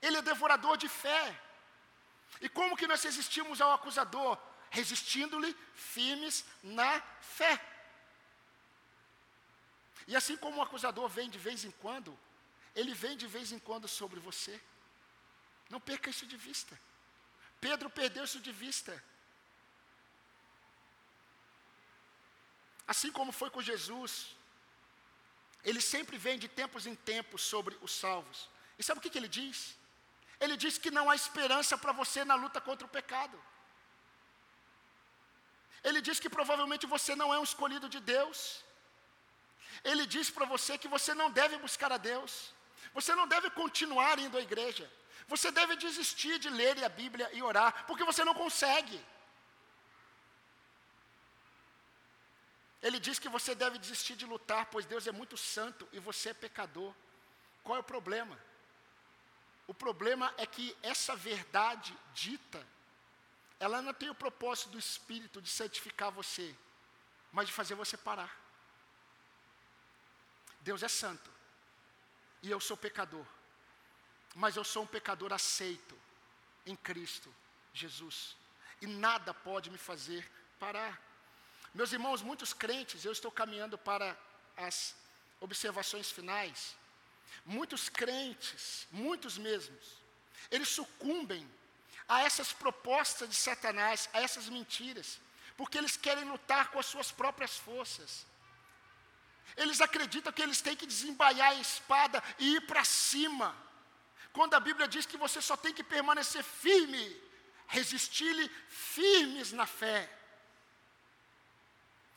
Ele 0.00 0.16
é 0.16 0.22
devorador 0.22 0.78
de 0.78 0.88
fé. 0.88 1.38
E 2.40 2.48
como 2.48 2.78
que 2.78 2.86
nós 2.86 3.02
resistimos 3.02 3.60
ao 3.60 3.72
acusador? 3.72 4.38
Resistindo-lhe 4.70 5.54
firmes 5.74 6.46
na 6.62 7.02
fé. 7.20 7.60
E 10.10 10.16
assim 10.20 10.36
como 10.42 10.56
o 10.58 10.64
acusador 10.66 11.08
vem 11.16 11.28
de 11.34 11.40
vez 11.46 11.58
em 11.66 11.72
quando, 11.82 12.10
ele 12.80 12.92
vem 13.02 13.16
de 13.22 13.28
vez 13.34 13.48
em 13.54 13.60
quando 13.66 13.86
sobre 13.98 14.18
você. 14.28 14.54
Não 15.72 15.80
perca 15.88 16.10
isso 16.12 16.26
de 16.32 16.38
vista. 16.46 16.74
Pedro 17.64 17.88
perdeu 17.98 18.24
isso 18.28 18.40
de 18.46 18.52
vista. 18.62 18.92
Assim 22.92 23.12
como 23.18 23.38
foi 23.40 23.50
com 23.54 23.68
Jesus, 23.70 24.12
ele 25.68 25.82
sempre 25.92 26.18
vem 26.24 26.38
de 26.44 26.48
tempos 26.60 26.88
em 26.90 26.96
tempos 27.12 27.42
sobre 27.52 27.78
os 27.80 27.92
salvos. 28.04 28.40
E 28.78 28.82
sabe 28.82 28.98
o 28.98 29.02
que, 29.02 29.12
que 29.12 29.20
ele 29.22 29.32
diz? 29.40 29.58
Ele 30.40 30.56
diz 30.64 30.76
que 30.76 30.90
não 30.90 31.08
há 31.08 31.14
esperança 31.14 31.78
para 31.78 31.92
você 32.00 32.24
na 32.24 32.34
luta 32.44 32.60
contra 32.68 32.84
o 32.88 32.94
pecado. 32.98 33.38
Ele 35.84 36.02
diz 36.08 36.18
que 36.18 36.34
provavelmente 36.38 36.84
você 36.94 37.14
não 37.14 37.32
é 37.32 37.38
um 37.38 37.48
escolhido 37.50 37.88
de 37.88 38.00
Deus. 38.00 38.40
Ele 39.84 40.06
diz 40.06 40.30
para 40.30 40.46
você 40.46 40.76
que 40.76 40.88
você 40.88 41.14
não 41.14 41.30
deve 41.30 41.56
buscar 41.58 41.92
a 41.92 41.96
Deus. 41.96 42.52
Você 42.92 43.14
não 43.14 43.26
deve 43.26 43.50
continuar 43.50 44.18
indo 44.18 44.36
à 44.36 44.40
igreja. 44.40 44.90
Você 45.28 45.50
deve 45.50 45.76
desistir 45.76 46.38
de 46.38 46.50
ler 46.50 46.82
a 46.84 46.88
Bíblia 46.88 47.30
e 47.32 47.42
orar, 47.42 47.86
porque 47.86 48.04
você 48.04 48.24
não 48.24 48.34
consegue. 48.34 49.00
Ele 52.82 52.98
diz 52.98 53.18
que 53.18 53.28
você 53.28 53.54
deve 53.54 53.78
desistir 53.78 54.16
de 54.16 54.24
lutar, 54.24 54.66
pois 54.66 54.86
Deus 54.86 55.06
é 55.06 55.12
muito 55.12 55.36
santo 55.36 55.88
e 55.92 55.98
você 55.98 56.30
é 56.30 56.34
pecador. 56.34 56.94
Qual 57.62 57.76
é 57.76 57.80
o 57.80 57.84
problema? 57.84 58.38
O 59.66 59.74
problema 59.74 60.34
é 60.36 60.46
que 60.46 60.76
essa 60.82 61.14
verdade 61.14 61.96
dita, 62.12 62.66
ela 63.60 63.80
não 63.82 63.92
tem 63.92 64.10
o 64.10 64.14
propósito 64.14 64.70
do 64.70 64.78
Espírito 64.78 65.40
de 65.40 65.48
santificar 65.48 66.10
você, 66.10 66.56
mas 67.30 67.46
de 67.46 67.52
fazer 67.52 67.74
você 67.74 67.96
parar. 67.96 68.34
Deus 70.60 70.82
é 70.82 70.88
santo 70.88 71.30
e 72.42 72.50
eu 72.50 72.60
sou 72.60 72.76
pecador, 72.76 73.26
mas 74.34 74.56
eu 74.56 74.64
sou 74.64 74.82
um 74.82 74.86
pecador 74.86 75.32
aceito 75.32 75.98
em 76.66 76.76
Cristo 76.76 77.34
Jesus, 77.72 78.36
e 78.80 78.86
nada 78.86 79.32
pode 79.32 79.70
me 79.70 79.78
fazer 79.78 80.28
parar. 80.58 81.00
Meus 81.72 81.92
irmãos, 81.92 82.22
muitos 82.22 82.52
crentes, 82.52 83.04
eu 83.04 83.12
estou 83.12 83.30
caminhando 83.30 83.78
para 83.78 84.16
as 84.56 84.94
observações 85.40 86.10
finais. 86.10 86.76
Muitos 87.44 87.88
crentes, 87.88 88.86
muitos 88.90 89.38
mesmos, 89.38 90.02
eles 90.50 90.68
sucumbem 90.68 91.48
a 92.08 92.22
essas 92.22 92.52
propostas 92.52 93.28
de 93.28 93.36
Satanás, 93.36 94.08
a 94.12 94.20
essas 94.20 94.48
mentiras, 94.48 95.20
porque 95.56 95.78
eles 95.78 95.96
querem 95.96 96.24
lutar 96.24 96.70
com 96.70 96.78
as 96.80 96.86
suas 96.86 97.12
próprias 97.12 97.56
forças. 97.56 98.26
Eles 99.56 99.80
acreditam 99.80 100.32
que 100.32 100.42
eles 100.42 100.60
têm 100.60 100.76
que 100.76 100.86
desembaiar 100.86 101.50
a 101.50 101.54
espada 101.54 102.22
e 102.38 102.56
ir 102.56 102.66
para 102.66 102.84
cima. 102.84 103.56
Quando 104.32 104.54
a 104.54 104.60
Bíblia 104.60 104.86
diz 104.86 105.06
que 105.06 105.16
você 105.16 105.40
só 105.40 105.56
tem 105.56 105.74
que 105.74 105.82
permanecer 105.82 106.42
firme, 106.42 107.20
resistir-lhe 107.66 108.48
firmes 108.68 109.52
na 109.52 109.66
fé. 109.66 110.08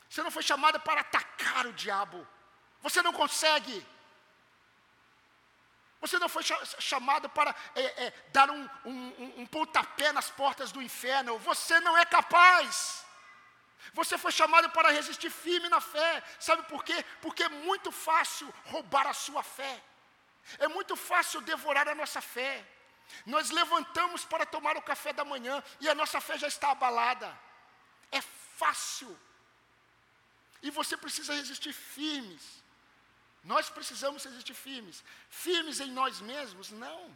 Você 0.08 0.22
não 0.22 0.30
foi 0.30 0.42
chamado 0.42 0.78
para 0.80 1.00
atacar 1.00 1.66
o 1.66 1.72
diabo. 1.72 2.26
Você 2.82 3.02
não 3.02 3.12
consegue. 3.12 3.84
Você 6.00 6.18
não 6.18 6.28
foi 6.28 6.42
chamado 6.78 7.28
para 7.30 7.54
é, 7.74 8.04
é, 8.04 8.12
dar 8.28 8.50
um, 8.50 8.68
um, 8.84 9.34
um 9.38 9.46
pontapé 9.46 10.12
nas 10.12 10.30
portas 10.30 10.70
do 10.70 10.82
inferno. 10.82 11.38
Você 11.38 11.80
não 11.80 11.96
é 11.96 12.04
capaz. 12.04 13.03
Você 13.92 14.16
foi 14.16 14.32
chamado 14.32 14.70
para 14.70 14.90
resistir 14.90 15.30
firme 15.30 15.68
na 15.68 15.80
fé. 15.80 16.22
Sabe 16.38 16.62
por 16.64 16.84
quê? 16.84 17.04
Porque 17.20 17.42
é 17.42 17.48
muito 17.48 17.92
fácil 17.92 18.52
roubar 18.66 19.06
a 19.06 19.12
sua 19.12 19.42
fé. 19.42 19.82
É 20.58 20.68
muito 20.68 20.96
fácil 20.96 21.40
devorar 21.40 21.88
a 21.88 21.94
nossa 21.94 22.20
fé. 22.20 22.66
Nós 23.26 23.50
levantamos 23.50 24.24
para 24.24 24.46
tomar 24.46 24.76
o 24.76 24.82
café 24.82 25.12
da 25.12 25.24
manhã 25.24 25.62
e 25.80 25.88
a 25.88 25.94
nossa 25.94 26.20
fé 26.20 26.38
já 26.38 26.48
está 26.48 26.70
abalada. 26.70 27.38
É 28.10 28.20
fácil. 28.20 29.18
E 30.62 30.70
você 30.70 30.96
precisa 30.96 31.34
resistir 31.34 31.72
firmes. 31.72 32.64
Nós 33.42 33.68
precisamos 33.68 34.24
resistir 34.24 34.54
firmes. 34.54 35.04
Firmes 35.28 35.80
em 35.80 35.90
nós 35.90 36.20
mesmos? 36.20 36.70
Não. 36.70 37.14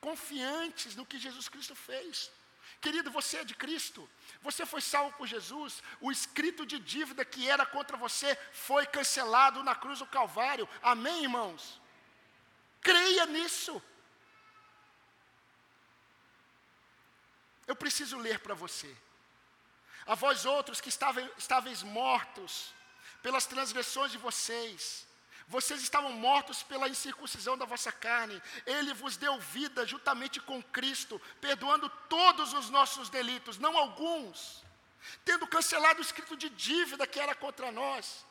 Confiantes 0.00 0.94
no 0.94 1.06
que 1.06 1.18
Jesus 1.18 1.48
Cristo 1.48 1.74
fez. 1.74 2.30
Querido, 2.80 3.10
você 3.10 3.38
é 3.38 3.44
de 3.44 3.54
Cristo. 3.54 4.08
Você 4.42 4.66
foi 4.66 4.80
salvo 4.80 5.16
por 5.16 5.26
Jesus. 5.26 5.82
O 6.00 6.12
escrito 6.12 6.66
de 6.66 6.78
dívida 6.78 7.24
que 7.24 7.48
era 7.48 7.64
contra 7.64 7.96
você 7.96 8.36
foi 8.52 8.86
cancelado 8.86 9.62
na 9.62 9.74
cruz 9.74 9.98
do 10.00 10.06
Calvário. 10.06 10.68
Amém, 10.82 11.22
irmãos? 11.22 11.80
Creia 12.80 13.26
nisso. 13.26 13.82
Eu 17.66 17.74
preciso 17.74 18.18
ler 18.18 18.40
para 18.40 18.54
você. 18.54 18.94
A 20.06 20.14
vós 20.14 20.44
outros 20.44 20.80
que 20.80 20.90
estáveis 20.90 21.82
mortos 21.82 22.74
pelas 23.22 23.46
transgressões 23.46 24.12
de 24.12 24.18
vocês. 24.18 25.06
Vocês 25.46 25.82
estavam 25.82 26.12
mortos 26.12 26.62
pela 26.62 26.88
incircuncisão 26.88 27.56
da 27.56 27.64
vossa 27.64 27.92
carne. 27.92 28.40
Ele 28.66 28.94
vos 28.94 29.16
deu 29.16 29.38
vida 29.38 29.86
juntamente 29.86 30.40
com 30.40 30.62
Cristo, 30.62 31.20
perdoando 31.40 31.88
todos 32.08 32.52
os 32.52 32.70
nossos 32.70 33.08
delitos, 33.08 33.58
não 33.58 33.76
alguns, 33.76 34.64
tendo 35.24 35.46
cancelado 35.46 35.98
o 35.98 36.02
escrito 36.02 36.36
de 36.36 36.48
dívida 36.48 37.06
que 37.06 37.20
era 37.20 37.34
contra 37.34 37.70
nós 37.70 38.24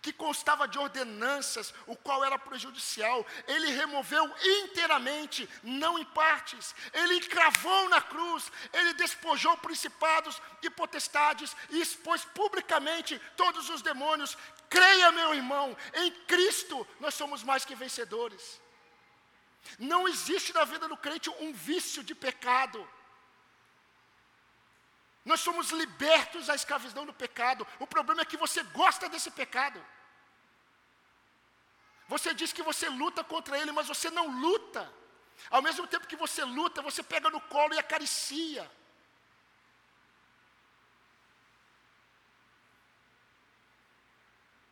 que 0.00 0.12
constava 0.12 0.68
de 0.68 0.78
ordenanças, 0.78 1.72
o 1.86 1.96
qual 1.96 2.24
era 2.24 2.38
prejudicial. 2.38 3.26
Ele 3.46 3.70
removeu 3.70 4.24
inteiramente, 4.42 5.48
não 5.62 5.98
em 5.98 6.04
partes. 6.04 6.74
Ele 6.92 7.16
encravou 7.16 7.88
na 7.88 8.00
cruz, 8.00 8.50
ele 8.72 8.94
despojou 8.94 9.56
principados 9.58 10.40
e 10.62 10.70
potestades 10.70 11.56
e 11.70 11.80
expôs 11.80 12.24
publicamente 12.24 13.20
todos 13.36 13.68
os 13.70 13.82
demônios. 13.82 14.36
Creia, 14.68 15.12
meu 15.12 15.34
irmão, 15.34 15.76
em 15.94 16.10
Cristo 16.26 16.86
nós 17.00 17.14
somos 17.14 17.42
mais 17.42 17.64
que 17.64 17.74
vencedores. 17.74 18.60
Não 19.78 20.06
existe 20.06 20.52
na 20.52 20.64
vida 20.64 20.88
do 20.88 20.96
crente 20.96 21.28
um 21.40 21.52
vício 21.52 22.02
de 22.02 22.14
pecado. 22.14 22.86
Nós 25.30 25.40
somos 25.40 25.70
libertos 25.80 26.46
da 26.46 26.54
escravidão 26.54 27.04
do 27.04 27.12
pecado. 27.12 27.66
O 27.80 27.86
problema 27.94 28.22
é 28.22 28.30
que 28.30 28.36
você 28.36 28.62
gosta 28.80 29.08
desse 29.08 29.30
pecado. 29.40 29.84
Você 32.12 32.32
diz 32.32 32.52
que 32.52 32.62
você 32.62 32.88
luta 32.88 33.24
contra 33.24 33.58
ele, 33.58 33.72
mas 33.72 33.88
você 33.88 34.08
não 34.08 34.26
luta. 34.40 34.82
Ao 35.50 35.60
mesmo 35.60 35.84
tempo 35.88 36.06
que 36.06 36.14
você 36.24 36.44
luta, 36.44 36.80
você 36.80 37.02
pega 37.02 37.28
no 37.28 37.40
colo 37.40 37.74
e 37.74 37.78
acaricia. 37.78 38.70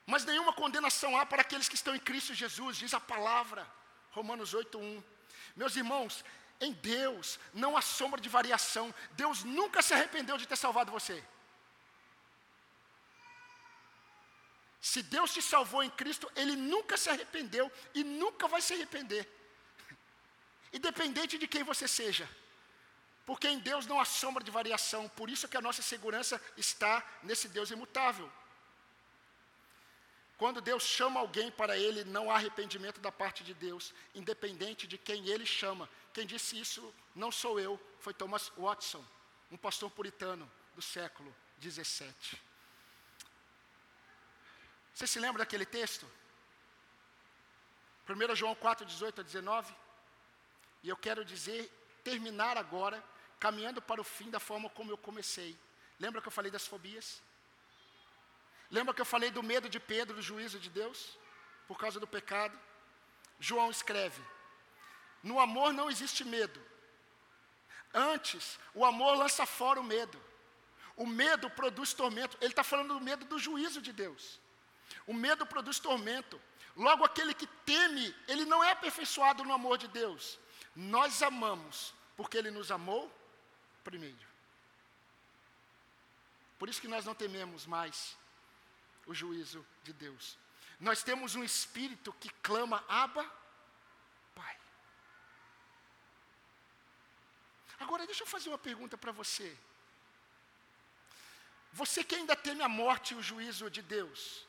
Mas 0.07 0.25
nenhuma 0.25 0.53
condenação 0.53 1.19
há 1.19 1.27
para 1.27 1.43
aqueles 1.43 1.69
que 1.69 1.75
estão 1.75 1.97
em 1.97 1.99
Cristo 1.99 2.33
Jesus, 2.33 2.77
diz 2.77 2.95
a 2.95 3.01
palavra. 3.01 3.67
Romanos 4.13 4.55
8:1. 4.55 5.03
Meus 5.57 5.75
irmãos, 5.75 6.25
em 6.61 6.73
Deus 6.73 7.39
não 7.53 7.77
há 7.77 7.83
sombra 7.83 8.21
de 8.21 8.29
variação. 8.29 8.95
Deus 9.13 9.45
nunca 9.45 9.83
se 9.83 9.93
arrependeu 9.95 10.37
de 10.37 10.47
ter 10.47 10.57
salvado 10.57 10.93
você. 10.93 11.23
Se 14.81 15.03
Deus 15.03 15.33
te 15.33 15.41
salvou 15.41 15.83
em 15.83 15.91
Cristo, 15.91 16.31
Ele 16.37 16.55
nunca 16.55 16.97
se 16.97 17.09
arrependeu 17.09 17.71
e 17.95 18.05
nunca 18.05 18.47
vai 18.47 18.61
se 18.61 18.75
arrepender. 18.75 19.29
Independente 20.73 21.39
de 21.39 21.49
quem 21.49 21.63
você 21.63 21.89
seja. 21.89 22.29
Porque 23.25 23.49
em 23.49 23.59
Deus 23.59 23.87
não 23.87 23.99
há 23.99 24.05
sombra 24.05 24.45
de 24.45 24.51
variação. 24.51 25.09
Por 25.09 25.31
isso 25.31 25.49
que 25.49 25.57
a 25.57 25.63
nossa 25.63 25.81
segurança 25.81 26.41
está 26.57 27.03
nesse 27.23 27.49
Deus 27.49 27.71
imutável. 27.71 28.31
Quando 30.45 30.61
Deus 30.61 30.83
chama 30.83 31.21
alguém 31.21 31.51
para 31.51 31.75
Ele, 31.79 32.05
não 32.05 32.31
há 32.31 32.35
arrependimento 32.35 33.01
da 33.01 33.11
parte 33.11 33.43
de 33.43 33.55
Deus, 33.55 33.95
independente 34.15 34.87
de 34.87 34.99
quem 34.99 35.27
Ele 35.27 35.47
chama. 35.47 35.89
Quem 36.13 36.27
disse 36.27 36.61
isso 36.61 36.95
não 37.15 37.33
sou 37.33 37.59
eu, 37.59 37.81
foi 37.99 38.13
Thomas 38.13 38.53
Watson, 38.55 39.03
um 39.51 39.57
pastor 39.57 39.91
puritano 39.91 40.47
do 40.75 40.83
século 40.83 41.35
17. 41.61 42.39
Você 44.93 45.07
se 45.07 45.19
lembra 45.19 45.39
daquele 45.39 45.65
texto? 45.65 46.07
1 48.07 48.37
João 48.37 48.55
4, 48.55 48.85
18 48.85 49.23
a 49.23 49.25
19. 49.25 49.75
E 50.83 50.91
eu 50.91 50.97
quero 50.99 51.25
dizer, 51.25 51.73
terminar 52.05 52.59
agora, 52.59 53.03
caminhando 53.41 53.81
para 53.81 53.99
o 53.99 54.05
fim 54.05 54.29
da 54.29 54.39
forma 54.39 54.69
como 54.69 54.91
eu 54.91 54.99
comecei. 54.99 55.59
Lembra 55.99 56.21
que 56.21 56.29
eu 56.29 56.33
falei 56.33 56.51
das 56.51 56.67
fobias? 56.67 57.23
Lembra 58.71 58.95
que 58.95 59.01
eu 59.01 59.07
falei 59.07 59.31
do 59.31 59.43
medo 59.43 59.69
de 59.69 59.79
Pedro, 59.79 60.17
do 60.17 60.23
juízo 60.23 60.59
de 60.59 60.71
Deus, 60.71 61.19
por 61.69 61.79
causa 61.79 62.01
do 62.01 62.07
pecado? 62.07 62.59
João 63.39 63.71
escreve: 63.71 64.23
No 65.23 65.39
amor 65.39 65.73
não 65.73 65.91
existe 65.91 66.25
medo. 66.25 66.61
Antes, 67.93 68.59
o 68.75 68.85
amor 68.85 69.17
lança 69.17 69.47
fora 69.47 69.81
o 69.81 69.85
medo. 69.85 70.21
O 70.97 71.07
medo 71.07 71.49
produz 71.51 71.93
tormento. 71.93 72.37
Ele 72.41 72.53
está 72.53 72.65
falando 72.65 72.95
do 72.95 73.01
medo 73.01 73.25
do 73.25 73.39
juízo 73.39 73.81
de 73.81 73.93
Deus. 73.93 74.41
O 75.07 75.15
medo 75.15 75.47
produz 75.47 75.79
tormento. 75.79 76.41
Logo, 76.77 77.05
aquele 77.05 77.35
que 77.35 77.47
teme, 77.47 78.15
ele 78.27 78.45
não 78.45 78.63
é 78.63 78.73
aperfeiçoado 78.73 79.45
no 79.45 79.53
amor 79.53 79.79
de 79.79 79.87
Deus. 79.89 80.39
Nós 80.75 81.23
amamos, 81.23 81.95
porque 82.17 82.37
ele 82.37 82.51
nos 82.51 82.71
amou 82.71 83.13
primeiro. 83.85 84.27
Por 86.59 86.69
isso 86.69 86.81
que 86.81 86.89
nós 86.89 87.05
não 87.05 87.15
tememos 87.15 87.67
mais 87.67 88.17
o 89.07 89.15
juízo 89.15 89.65
de 89.83 89.93
Deus. 89.93 90.39
Nós 90.81 91.03
temos 91.03 91.35
um 91.35 91.45
espírito 91.45 92.13
que 92.15 92.31
clama, 92.43 92.85
Abba, 92.89 93.25
Pai. 94.35 94.59
Agora, 97.79 98.07
deixa 98.07 98.23
eu 98.23 98.27
fazer 98.27 98.49
uma 98.49 98.59
pergunta 98.59 98.97
para 98.99 99.13
você. 99.13 99.57
Você 101.73 102.05
que 102.05 102.15
ainda 102.15 102.37
teme 102.37 102.63
a 102.63 102.69
morte 102.69 103.15
e 103.15 103.17
o 103.17 103.23
juízo 103.23 103.69
de 103.69 103.83
Deus, 103.83 104.47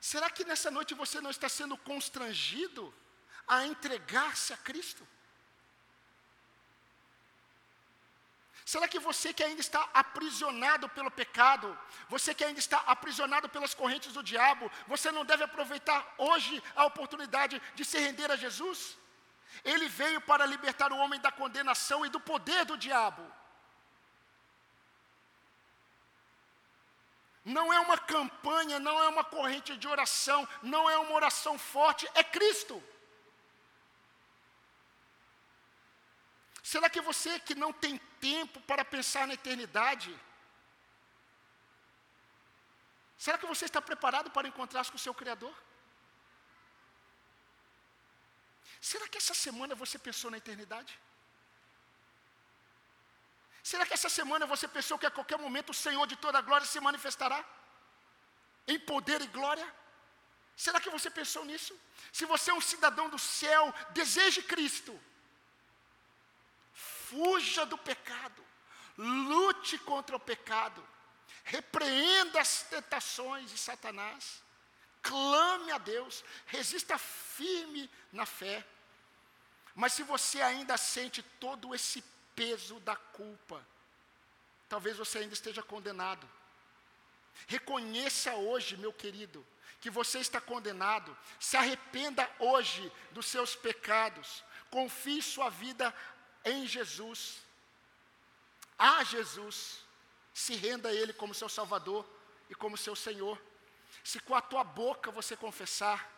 Será 0.00 0.30
que 0.30 0.44
nessa 0.44 0.70
noite 0.70 0.94
você 0.94 1.20
não 1.20 1.30
está 1.30 1.48
sendo 1.48 1.76
constrangido 1.76 2.94
a 3.46 3.66
entregar-se 3.66 4.52
a 4.52 4.56
Cristo? 4.56 5.06
Será 8.72 8.88
que 8.88 8.98
você 8.98 9.32
que 9.32 9.44
ainda 9.44 9.60
está 9.60 9.88
aprisionado 9.94 10.88
pelo 10.88 11.08
pecado, 11.08 11.68
você 12.08 12.34
que 12.34 12.42
ainda 12.42 12.58
está 12.58 12.78
aprisionado 12.94 13.48
pelas 13.48 13.72
correntes 13.80 14.12
do 14.12 14.24
diabo, 14.24 14.68
você 14.88 15.12
não 15.12 15.24
deve 15.24 15.44
aproveitar 15.44 16.00
hoje 16.18 16.60
a 16.74 16.84
oportunidade 16.84 17.62
de 17.76 17.84
se 17.84 17.96
render 17.96 18.28
a 18.28 18.34
Jesus? 18.34 18.98
Ele 19.62 19.86
veio 19.88 20.20
para 20.20 20.44
libertar 20.44 20.92
o 20.92 20.98
homem 20.98 21.20
da 21.20 21.30
condenação 21.30 22.04
e 22.04 22.08
do 22.08 22.18
poder 22.18 22.64
do 22.64 22.76
diabo. 22.76 23.22
Não 27.44 27.72
é 27.72 27.78
uma 27.78 27.96
campanha, 27.96 28.80
não 28.80 29.00
é 29.00 29.06
uma 29.06 29.22
corrente 29.22 29.76
de 29.76 29.86
oração, 29.86 30.40
não 30.60 30.90
é 30.90 30.98
uma 30.98 31.12
oração 31.12 31.56
forte, 31.56 32.10
é 32.16 32.24
Cristo. 32.24 32.82
Será 36.70 36.88
que 36.94 37.00
você 37.08 37.32
que 37.46 37.54
não 37.62 37.72
tem 37.82 37.94
tempo 38.28 38.58
para 38.70 38.84
pensar 38.94 39.24
na 39.28 39.34
eternidade, 39.40 40.10
será 43.24 43.36
que 43.38 43.50
você 43.52 43.66
está 43.68 43.80
preparado 43.90 44.32
para 44.36 44.48
encontrar-se 44.50 44.90
com 44.92 45.00
o 45.00 45.04
seu 45.04 45.14
Criador? 45.20 45.54
Será 48.90 49.06
que 49.10 49.20
essa 49.22 49.36
semana 49.44 49.80
você 49.82 49.96
pensou 50.08 50.28
na 50.32 50.40
eternidade? 50.42 50.92
Será 53.70 53.86
que 53.86 53.96
essa 53.98 54.12
semana 54.18 54.52
você 54.54 54.66
pensou 54.76 54.98
que 54.98 55.10
a 55.10 55.16
qualquer 55.18 55.38
momento 55.46 55.70
o 55.70 55.80
Senhor 55.84 56.06
de 56.12 56.16
toda 56.24 56.38
a 56.38 56.46
glória 56.48 56.72
se 56.74 56.80
manifestará? 56.90 57.40
Em 58.66 58.80
poder 58.92 59.20
e 59.22 59.34
glória? 59.38 59.68
Será 60.66 60.80
que 60.80 60.94
você 60.98 61.10
pensou 61.22 61.44
nisso? 61.44 61.74
Se 62.18 62.24
você 62.34 62.50
é 62.50 62.54
um 62.60 62.68
cidadão 62.72 63.08
do 63.08 63.20
céu, 63.20 63.64
deseje 64.00 64.42
Cristo. 64.54 64.94
Fuja 67.08 67.64
do 67.66 67.78
pecado. 67.78 68.44
Lute 68.96 69.78
contra 69.78 70.16
o 70.16 70.20
pecado. 70.20 70.86
Repreenda 71.44 72.40
as 72.40 72.62
tentações 72.62 73.50
de 73.50 73.58
Satanás. 73.58 74.42
Clame 75.02 75.70
a 75.72 75.78
Deus. 75.78 76.24
Resista 76.46 76.98
firme 76.98 77.88
na 78.12 78.26
fé. 78.26 78.66
Mas 79.74 79.92
se 79.92 80.02
você 80.02 80.40
ainda 80.40 80.76
sente 80.76 81.22
todo 81.22 81.74
esse 81.74 82.02
peso 82.34 82.80
da 82.80 82.96
culpa. 82.96 83.66
Talvez 84.68 84.96
você 84.96 85.18
ainda 85.18 85.34
esteja 85.34 85.62
condenado. 85.62 86.28
Reconheça 87.46 88.34
hoje, 88.34 88.76
meu 88.76 88.92
querido, 88.92 89.46
que 89.80 89.90
você 89.90 90.18
está 90.18 90.40
condenado. 90.40 91.16
Se 91.38 91.56
arrependa 91.56 92.28
hoje 92.38 92.92
dos 93.12 93.26
seus 93.26 93.54
pecados. 93.54 94.42
Confie 94.70 95.22
sua 95.22 95.48
vida 95.48 95.94
em 96.46 96.66
Jesus. 96.66 97.38
A 98.78 99.04
Jesus. 99.04 99.80
Se 100.32 100.54
renda 100.54 100.88
a 100.88 100.94
Ele 100.94 101.12
como 101.12 101.34
seu 101.34 101.48
Salvador 101.48 102.06
e 102.48 102.54
como 102.54 102.76
seu 102.76 102.94
Senhor. 102.94 103.40
Se 104.04 104.20
com 104.20 104.34
a 104.34 104.40
tua 104.40 104.62
boca 104.62 105.10
você 105.10 105.36
confessar, 105.36 106.12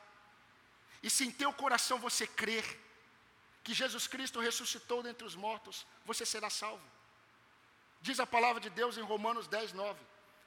e 1.02 1.08
se 1.08 1.24
em 1.24 1.30
teu 1.30 1.52
coração 1.52 1.98
você 1.98 2.26
crer, 2.26 2.64
que 3.62 3.72
Jesus 3.72 4.06
Cristo 4.06 4.40
ressuscitou 4.40 5.02
dentre 5.02 5.26
os 5.26 5.34
mortos, 5.34 5.86
você 6.04 6.24
será 6.26 6.50
salvo. 6.50 6.84
Diz 8.00 8.20
a 8.20 8.26
palavra 8.26 8.60
de 8.60 8.70
Deus 8.70 8.96
em 8.96 9.02
Romanos 9.02 9.46
10, 9.46 9.72
9. 9.72 10.00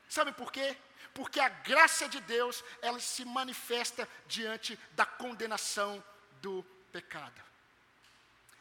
Sabe 0.10 0.32
por 0.34 0.52
quê? 0.52 0.78
Porque 1.14 1.40
a 1.40 1.50
graça 1.50 2.08
de 2.10 2.20
Deus, 2.22 2.64
ela 2.82 3.00
se 3.00 3.24
manifesta 3.24 4.08
diante 4.28 4.78
da 4.94 5.06
condenação 5.06 6.04
do 6.42 6.64
pecado. 6.92 7.51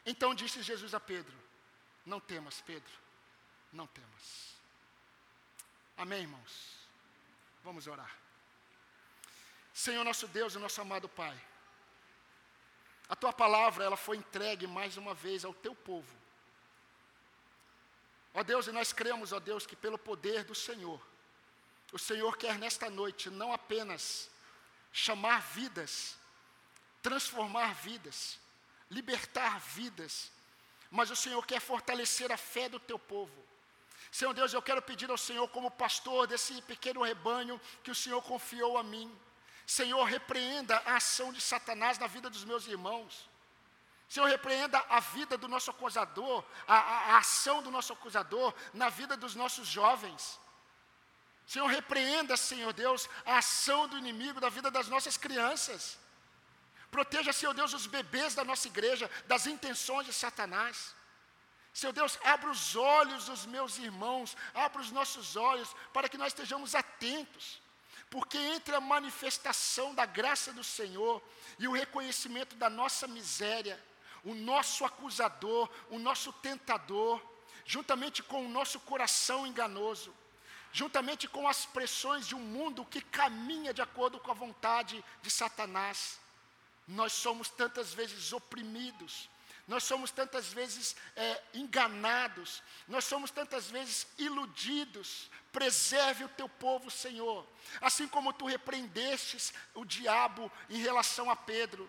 Então 0.04 0.34
disse 0.34 0.62
Jesus 0.62 0.94
a 0.94 1.00
Pedro: 1.00 1.36
Não 2.04 2.20
temas, 2.20 2.60
Pedro, 2.60 2.92
não 3.72 3.86
temas. 3.86 4.54
Amém, 5.96 6.22
irmãos? 6.22 6.80
Vamos 7.62 7.86
orar. 7.86 8.16
Senhor 9.74 10.04
nosso 10.04 10.26
Deus 10.28 10.54
e 10.54 10.58
nosso 10.58 10.80
amado 10.80 11.08
Pai. 11.08 11.38
A 13.08 13.14
tua 13.14 13.32
palavra, 13.32 13.84
ela 13.84 13.96
foi 13.96 14.16
entregue 14.16 14.66
mais 14.66 14.96
uma 14.96 15.14
vez 15.14 15.44
ao 15.44 15.52
teu 15.52 15.74
povo. 15.74 16.16
Ó 18.32 18.42
Deus, 18.42 18.66
e 18.66 18.72
nós 18.72 18.92
cremos, 18.92 19.32
ó 19.32 19.40
Deus, 19.40 19.66
que 19.66 19.76
pelo 19.76 19.98
poder 19.98 20.44
do 20.44 20.54
Senhor, 20.54 21.00
o 21.92 21.98
Senhor 21.98 22.36
quer 22.38 22.58
nesta 22.58 22.88
noite 22.88 23.28
não 23.28 23.52
apenas 23.52 24.30
chamar 24.92 25.42
vidas, 25.42 26.16
transformar 27.02 27.74
vidas, 27.74 28.38
libertar 28.90 29.58
vidas, 29.60 30.32
mas 30.90 31.10
o 31.10 31.16
Senhor 31.16 31.44
quer 31.46 31.60
fortalecer 31.60 32.30
a 32.32 32.36
fé 32.36 32.68
do 32.68 32.80
teu 32.80 32.98
povo. 32.98 33.50
Senhor 34.10 34.34
Deus, 34.34 34.52
eu 34.52 34.60
quero 34.60 34.82
pedir 34.82 35.08
ao 35.10 35.18
Senhor, 35.18 35.46
como 35.48 35.70
pastor 35.70 36.26
desse 36.26 36.60
pequeno 36.62 37.02
rebanho 37.02 37.60
que 37.84 37.90
o 37.90 37.94
Senhor 37.94 38.20
confiou 38.22 38.76
a 38.76 38.82
mim, 38.82 39.10
Senhor, 39.66 40.02
repreenda 40.02 40.82
a 40.84 40.96
ação 40.96 41.32
de 41.32 41.40
Satanás 41.40 41.96
na 41.96 42.08
vida 42.08 42.28
dos 42.28 42.44
meus 42.44 42.66
irmãos. 42.66 43.30
Senhor, 44.08 44.26
repreenda 44.26 44.84
a 44.88 44.98
vida 44.98 45.38
do 45.38 45.46
nosso 45.46 45.70
acusador, 45.70 46.44
a, 46.66 46.74
a, 46.74 47.14
a, 47.14 47.18
ação 47.18 47.62
do 47.62 47.70
nosso 47.70 47.92
acusador 47.92 48.52
na 48.74 48.88
vida 48.88 49.16
dos 49.16 49.36
nossos 49.36 49.68
jovens. 49.68 50.40
Senhor, 51.46 51.68
repreenda, 51.68 52.36
Senhor 52.36 52.72
Deus, 52.72 53.08
a 53.24 53.38
ação 53.38 53.86
do 53.86 53.96
inimigo 53.96 54.40
da 54.40 54.48
vida 54.48 54.72
das 54.72 54.88
nossas 54.88 55.16
crianças. 55.16 55.96
Proteja, 56.90 57.32
Senhor 57.32 57.54
Deus, 57.54 57.72
os 57.72 57.86
bebês 57.86 58.34
da 58.34 58.44
nossa 58.44 58.66
igreja 58.66 59.10
das 59.26 59.46
intenções 59.46 60.06
de 60.06 60.12
Satanás. 60.12 60.94
Senhor 61.72 61.92
Deus, 61.92 62.18
abra 62.24 62.50
os 62.50 62.74
olhos 62.74 63.26
dos 63.26 63.46
meus 63.46 63.78
irmãos, 63.78 64.36
abra 64.52 64.82
os 64.82 64.90
nossos 64.90 65.36
olhos 65.36 65.74
para 65.92 66.08
que 66.08 66.18
nós 66.18 66.32
estejamos 66.32 66.74
atentos 66.74 67.60
Porque 68.10 68.36
entre 68.36 68.74
a 68.74 68.80
manifestação 68.80 69.94
da 69.94 70.04
graça 70.04 70.52
do 70.52 70.64
Senhor 70.64 71.22
e 71.60 71.68
o 71.68 71.72
reconhecimento 71.72 72.56
da 72.56 72.68
nossa 72.68 73.06
miséria, 73.06 73.82
o 74.24 74.34
nosso 74.34 74.84
acusador, 74.84 75.70
o 75.88 75.98
nosso 75.98 76.32
tentador, 76.32 77.22
juntamente 77.64 78.20
com 78.20 78.44
o 78.44 78.48
nosso 78.48 78.80
coração 78.80 79.46
enganoso, 79.46 80.12
juntamente 80.72 81.28
com 81.28 81.46
as 81.46 81.64
pressões 81.64 82.26
de 82.26 82.34
um 82.34 82.40
mundo 82.40 82.84
que 82.84 83.00
caminha 83.00 83.72
de 83.72 83.80
acordo 83.80 84.18
com 84.18 84.32
a 84.32 84.34
vontade 84.34 85.04
de 85.22 85.30
Satanás, 85.30 86.19
nós 86.86 87.12
somos 87.12 87.48
tantas 87.48 87.94
vezes 87.94 88.32
oprimidos, 88.32 89.28
nós 89.70 89.84
somos 89.84 90.10
tantas 90.10 90.52
vezes 90.52 90.96
é, 91.14 91.42
enganados, 91.54 92.60
nós 92.88 93.04
somos 93.04 93.30
tantas 93.30 93.70
vezes 93.70 94.04
iludidos. 94.18 95.30
Preserve 95.52 96.24
o 96.24 96.28
teu 96.28 96.48
povo, 96.48 96.90
Senhor. 96.90 97.46
Assim 97.80 98.08
como 98.08 98.32
tu 98.32 98.46
repreendestes 98.46 99.52
o 99.72 99.84
diabo 99.84 100.50
em 100.68 100.78
relação 100.78 101.30
a 101.30 101.36
Pedro. 101.36 101.88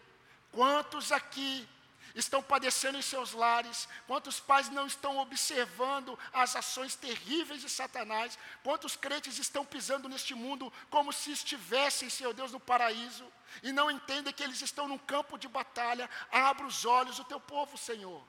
Quantos 0.51 1.11
aqui 1.11 1.67
estão 2.15 2.41
padecendo 2.41 2.97
em 2.97 3.01
seus 3.01 3.31
lares, 3.33 3.87
quantos 4.07 4.39
pais 4.39 4.69
não 4.69 4.85
estão 4.85 5.17
observando 5.17 6.17
as 6.33 6.55
ações 6.55 6.95
terríveis 6.95 7.61
de 7.61 7.69
Satanás, 7.69 8.37
quantos 8.63 8.95
crentes 8.95 9.37
estão 9.37 9.65
pisando 9.65 10.09
neste 10.09 10.33
mundo 10.33 10.71
como 10.89 11.13
se 11.13 11.31
estivessem, 11.31 12.09
Senhor 12.09 12.33
Deus, 12.33 12.51
no 12.51 12.59
paraíso, 12.59 13.25
e 13.63 13.71
não 13.71 13.89
entendem 13.89 14.33
que 14.33 14.43
eles 14.43 14.61
estão 14.61 14.87
num 14.87 14.97
campo 14.97 15.37
de 15.37 15.47
batalha. 15.47 16.09
Abra 16.31 16.65
os 16.65 16.85
olhos 16.85 17.17
do 17.17 17.23
teu 17.23 17.39
povo, 17.39 17.77
Senhor. 17.77 18.23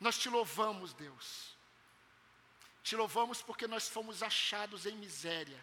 Nós 0.00 0.16
te 0.18 0.28
louvamos, 0.28 0.92
Deus. 0.92 1.56
Te 2.82 2.94
louvamos 2.94 3.42
porque 3.42 3.66
nós 3.66 3.88
fomos 3.88 4.22
achados 4.22 4.86
em 4.86 4.94
miséria 4.96 5.62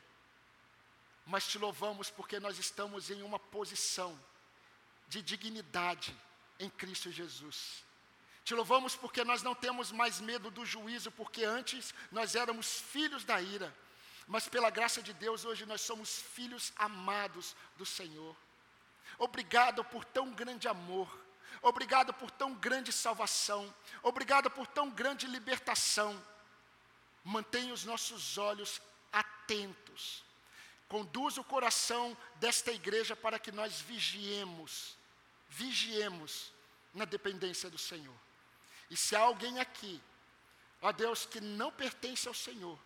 mas 1.26 1.48
te 1.48 1.58
louvamos 1.58 2.10
porque 2.12 2.40
nós 2.40 2.60
estamos 2.60 3.10
em 3.10 3.24
uma 3.24 3.40
posição 3.40 4.18
de 5.08 5.22
dignidade 5.22 6.16
em 6.60 6.70
Cristo 6.70 7.12
Jesus. 7.12 7.84
Te 8.44 8.54
louvamos 8.54 8.96
porque 8.96 9.24
nós 9.24 9.42
não 9.42 9.56
temos 9.56 9.92
mais 9.92 10.22
medo 10.22 10.52
do 10.52 10.66
juízo, 10.66 11.12
porque 11.12 11.44
antes 11.44 11.94
nós 12.12 12.36
éramos 12.36 12.80
filhos 12.80 13.24
da 13.24 13.42
ira, 13.42 13.76
mas 14.28 14.48
pela 14.48 14.70
graça 14.70 15.02
de 15.02 15.14
Deus 15.14 15.46
hoje 15.46 15.66
nós 15.66 15.82
somos 15.82 16.22
filhos 16.22 16.72
amados 16.76 17.56
do 17.76 17.86
Senhor. 17.86 18.36
Obrigado 19.18 19.84
por 19.84 20.06
tão 20.06 20.32
grande 20.32 20.68
amor, 20.68 21.10
obrigado 21.60 22.14
por 22.14 22.30
tão 22.30 22.54
grande 22.54 22.92
salvação, 22.92 23.74
obrigado 24.04 24.52
por 24.52 24.68
tão 24.68 24.92
grande 24.92 25.26
libertação. 25.26 26.22
Mantenha 27.24 27.74
os 27.74 27.84
nossos 27.84 28.38
olhos 28.38 28.80
atentos 29.12 30.24
Conduz 30.88 31.38
o 31.38 31.44
coração 31.44 32.16
desta 32.36 32.72
igreja 32.72 33.16
para 33.16 33.40
que 33.40 33.52
nós 33.52 33.82
vigiemos, 33.82 34.96
vigiemos 35.50 36.52
na 36.94 37.06
dependência 37.06 37.70
do 37.70 37.78
Senhor. 37.78 38.16
E 38.90 38.96
se 38.96 39.16
há 39.16 39.22
alguém 39.22 39.60
aqui, 39.60 40.02
ó 40.82 40.92
Deus, 40.92 41.26
que 41.26 41.42
não 41.42 41.72
pertence 41.72 42.28
ao 42.28 42.36
Senhor, 42.36 42.78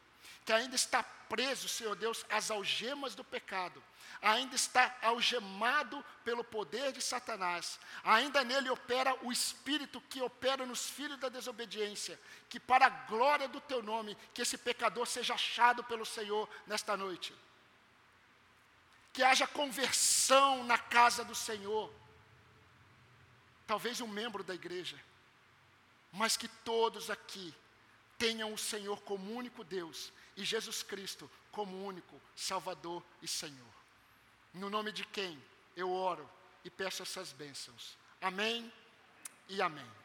que 0.45 0.54
ainda 0.54 0.76
está 0.76 1.04
preso, 1.04 1.68
Senhor 1.68 1.95
Deus, 1.95 2.26
às 2.30 2.50
algemas 2.50 3.16
do 3.16 3.24
pecado, 3.24 3.84
ainda 4.22 4.56
está 4.56 4.97
algemado 5.02 6.04
pelo 6.24 6.43
poder 6.43 6.93
de 6.93 7.02
Satanás, 7.02 7.80
ainda 8.02 8.45
nele 8.45 8.70
opera 8.70 9.14
o 9.24 9.32
espírito 9.32 10.00
que 10.02 10.22
opera 10.22 10.66
nos 10.66 10.89
filhos 10.89 11.20
da 11.20 11.28
desobediência, 11.28 12.20
que 12.47 12.62
para 12.62 12.86
a 12.86 12.89
glória 12.89 13.50
do 13.50 13.60
teu 13.60 13.84
nome, 13.84 14.18
que 14.34 14.41
esse 14.41 14.58
pecador 14.58 15.06
seja 15.06 15.34
achado 15.34 15.84
pelo 15.84 16.06
Senhor 16.06 16.50
nesta 16.66 16.95
noite 16.95 17.36
que 19.14 19.24
haja 19.24 19.47
conversão 19.47 20.64
na 20.64 20.78
casa 20.78 21.24
do 21.24 21.36
Senhor. 21.36 21.91
Talvez 23.66 24.01
um 24.01 24.07
membro 24.07 24.43
da 24.43 24.55
igreja, 24.55 24.99
mas 26.12 26.36
que 26.38 26.47
todos 26.47 27.10
aqui 27.10 27.53
tenham 28.18 28.53
o 28.53 28.57
Senhor 28.57 29.01
como 29.01 29.34
único 29.34 29.64
Deus 29.64 30.12
e 30.36 30.43
Jesus 30.43 30.84
Cristo 30.84 31.30
como 31.51 31.86
único 31.86 32.20
Salvador 32.36 33.03
e 33.22 33.28
Senhor. 33.28 33.80
No 34.53 34.70
nome 34.70 34.91
de 34.91 35.05
quem 35.05 35.41
eu 35.76 35.91
oro 35.91 36.30
e 36.64 36.70
peço 36.70 37.03
essas 37.03 37.32
bênçãos. 37.32 37.97
Amém 38.22 38.72
e 39.47 39.62
amém. 39.62 39.99